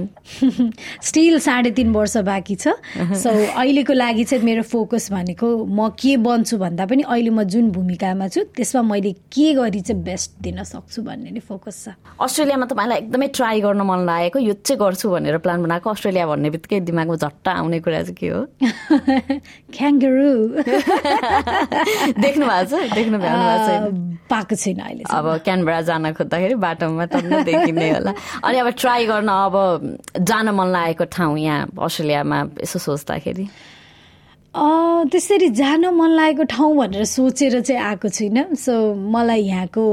स्टिल 1.01 1.39
साढे 1.41 1.71
तिन 1.73 1.89
वर्ष 1.97 2.17
बाँकी 2.29 2.55
छ। 2.61 2.77
सो 3.23 3.29
अहिलेको 3.29 3.93
लागि 3.93 4.23
चाहिँ 4.23 4.43
मेरो 4.45 4.63
फोकस 4.63 5.11
भनेको 5.11 5.47
म 5.65 5.89
के 5.99 6.17
बन्छु 6.17 6.57
भन्दा 6.57 6.85
पनि 6.85 7.03
अहिले 7.03 7.29
म 7.29 7.43
जुन 7.43 7.71
भूमिकामा 7.71 8.27
छु 8.27 8.43
त्यसमा 8.55 8.81
मैले 8.81 9.11
के 9.33 9.53
गरी 9.53 9.81
चाहिँ 9.81 10.03
बेस्ट 10.03 10.29
दिन 10.43 10.63
सक्छु 10.63 11.01
भन्ने 11.01 11.31
नै 11.31 11.39
फोकस 11.39 11.83
छ। 11.83 11.95
अस्ट्रेलियामा 12.21 12.65
तपाईँलाई 12.71 12.97
एकदमै 12.97 13.27
ट्राई 13.37 13.61
गर्न 13.61 13.81
मन 13.81 13.99
लागेको 14.05 14.39
यो 14.39 14.53
चाहिँ 14.61 14.79
गर्छु 14.79 15.09
भनेर 15.09 15.37
प्लान 15.43 15.63
बनाएको 15.63 15.89
अस्ट्रेलिया 15.89 16.25
भन्ने 16.27 16.49
बित्तिकै 16.53 16.79
दिमागमा 16.89 17.15
झट्टा 17.15 17.51
आउने 17.51 17.79
कुरा 17.79 18.01
चाहिँ 18.03 18.15
के 18.19 18.27
हो? 18.27 18.41
ख्याङ्गरु 19.75 20.31
देख्नु 22.23 22.45
भएको 22.45 22.65
छ 22.69 22.93
देख्नु 22.93 23.17
पाएको 24.29 24.55
छैन 24.55 24.79
अहिले 24.79 25.03
अब 25.07 25.25
क्यानबरा 25.45 25.81
जान 25.89 26.11
खोज्दाखेरि 26.13 26.55
बाटोमा 26.63 27.05
त 27.05 27.15
देखिने 27.47 27.89
होला। 27.91 28.11
अनि 28.43 28.57
अब 28.59 28.69
ट्राई 28.81 29.05
गर्न 29.05 29.29
अब 29.29 29.55
जान 30.19 30.49
मन 30.55 30.67
लागेको 30.73 31.05
ठाउँ 31.15 31.37
यहाँ 31.39 31.67
अस्ट्रेलियामा 31.79 32.39
यसो 32.73 32.79
सोच्दाखेरि? 32.81 33.45
त्यसरी 35.13 35.49
जान 35.49 35.85
मन 35.93 36.09
लागेको 36.09 36.43
ठाउँ 36.49 36.75
भनेर 36.77 37.05
सोचेर 37.05 37.61
चाहिँ 37.61 37.81
आएको 37.81 38.09
छुइनँ। 38.09 38.53
सो 38.57 38.73
मलाई 38.93 39.41
यहाँको 39.41 39.83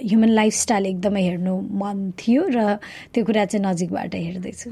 ह्युमन 0.00 0.28
लाइफस्टाइल 0.28 0.86
एकदमै 0.86 1.22
हेर्नु 1.22 1.54
मन 1.80 2.12
थियो 2.16 2.42
र 2.48 2.78
त्यो 3.12 3.24
कुरा 3.24 3.44
चाहिँ 3.44 3.64
नजिकबाट 3.66 4.14
हेर्दैछु। 4.14 4.68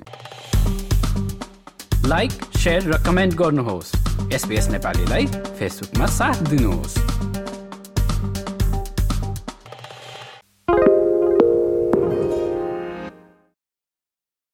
लाइक 2.09 2.33
सेयर 2.57 2.83
र 2.93 3.03
कमेन्ट 3.05 3.35
गर्नुहोस्। 3.35 3.93
एसपिएस 4.33 4.69
नेपालीलाई 4.71 5.27
फेसबुकमा 5.59 6.07
साथ 6.07 6.39
दिनुहोस्। 6.51 6.95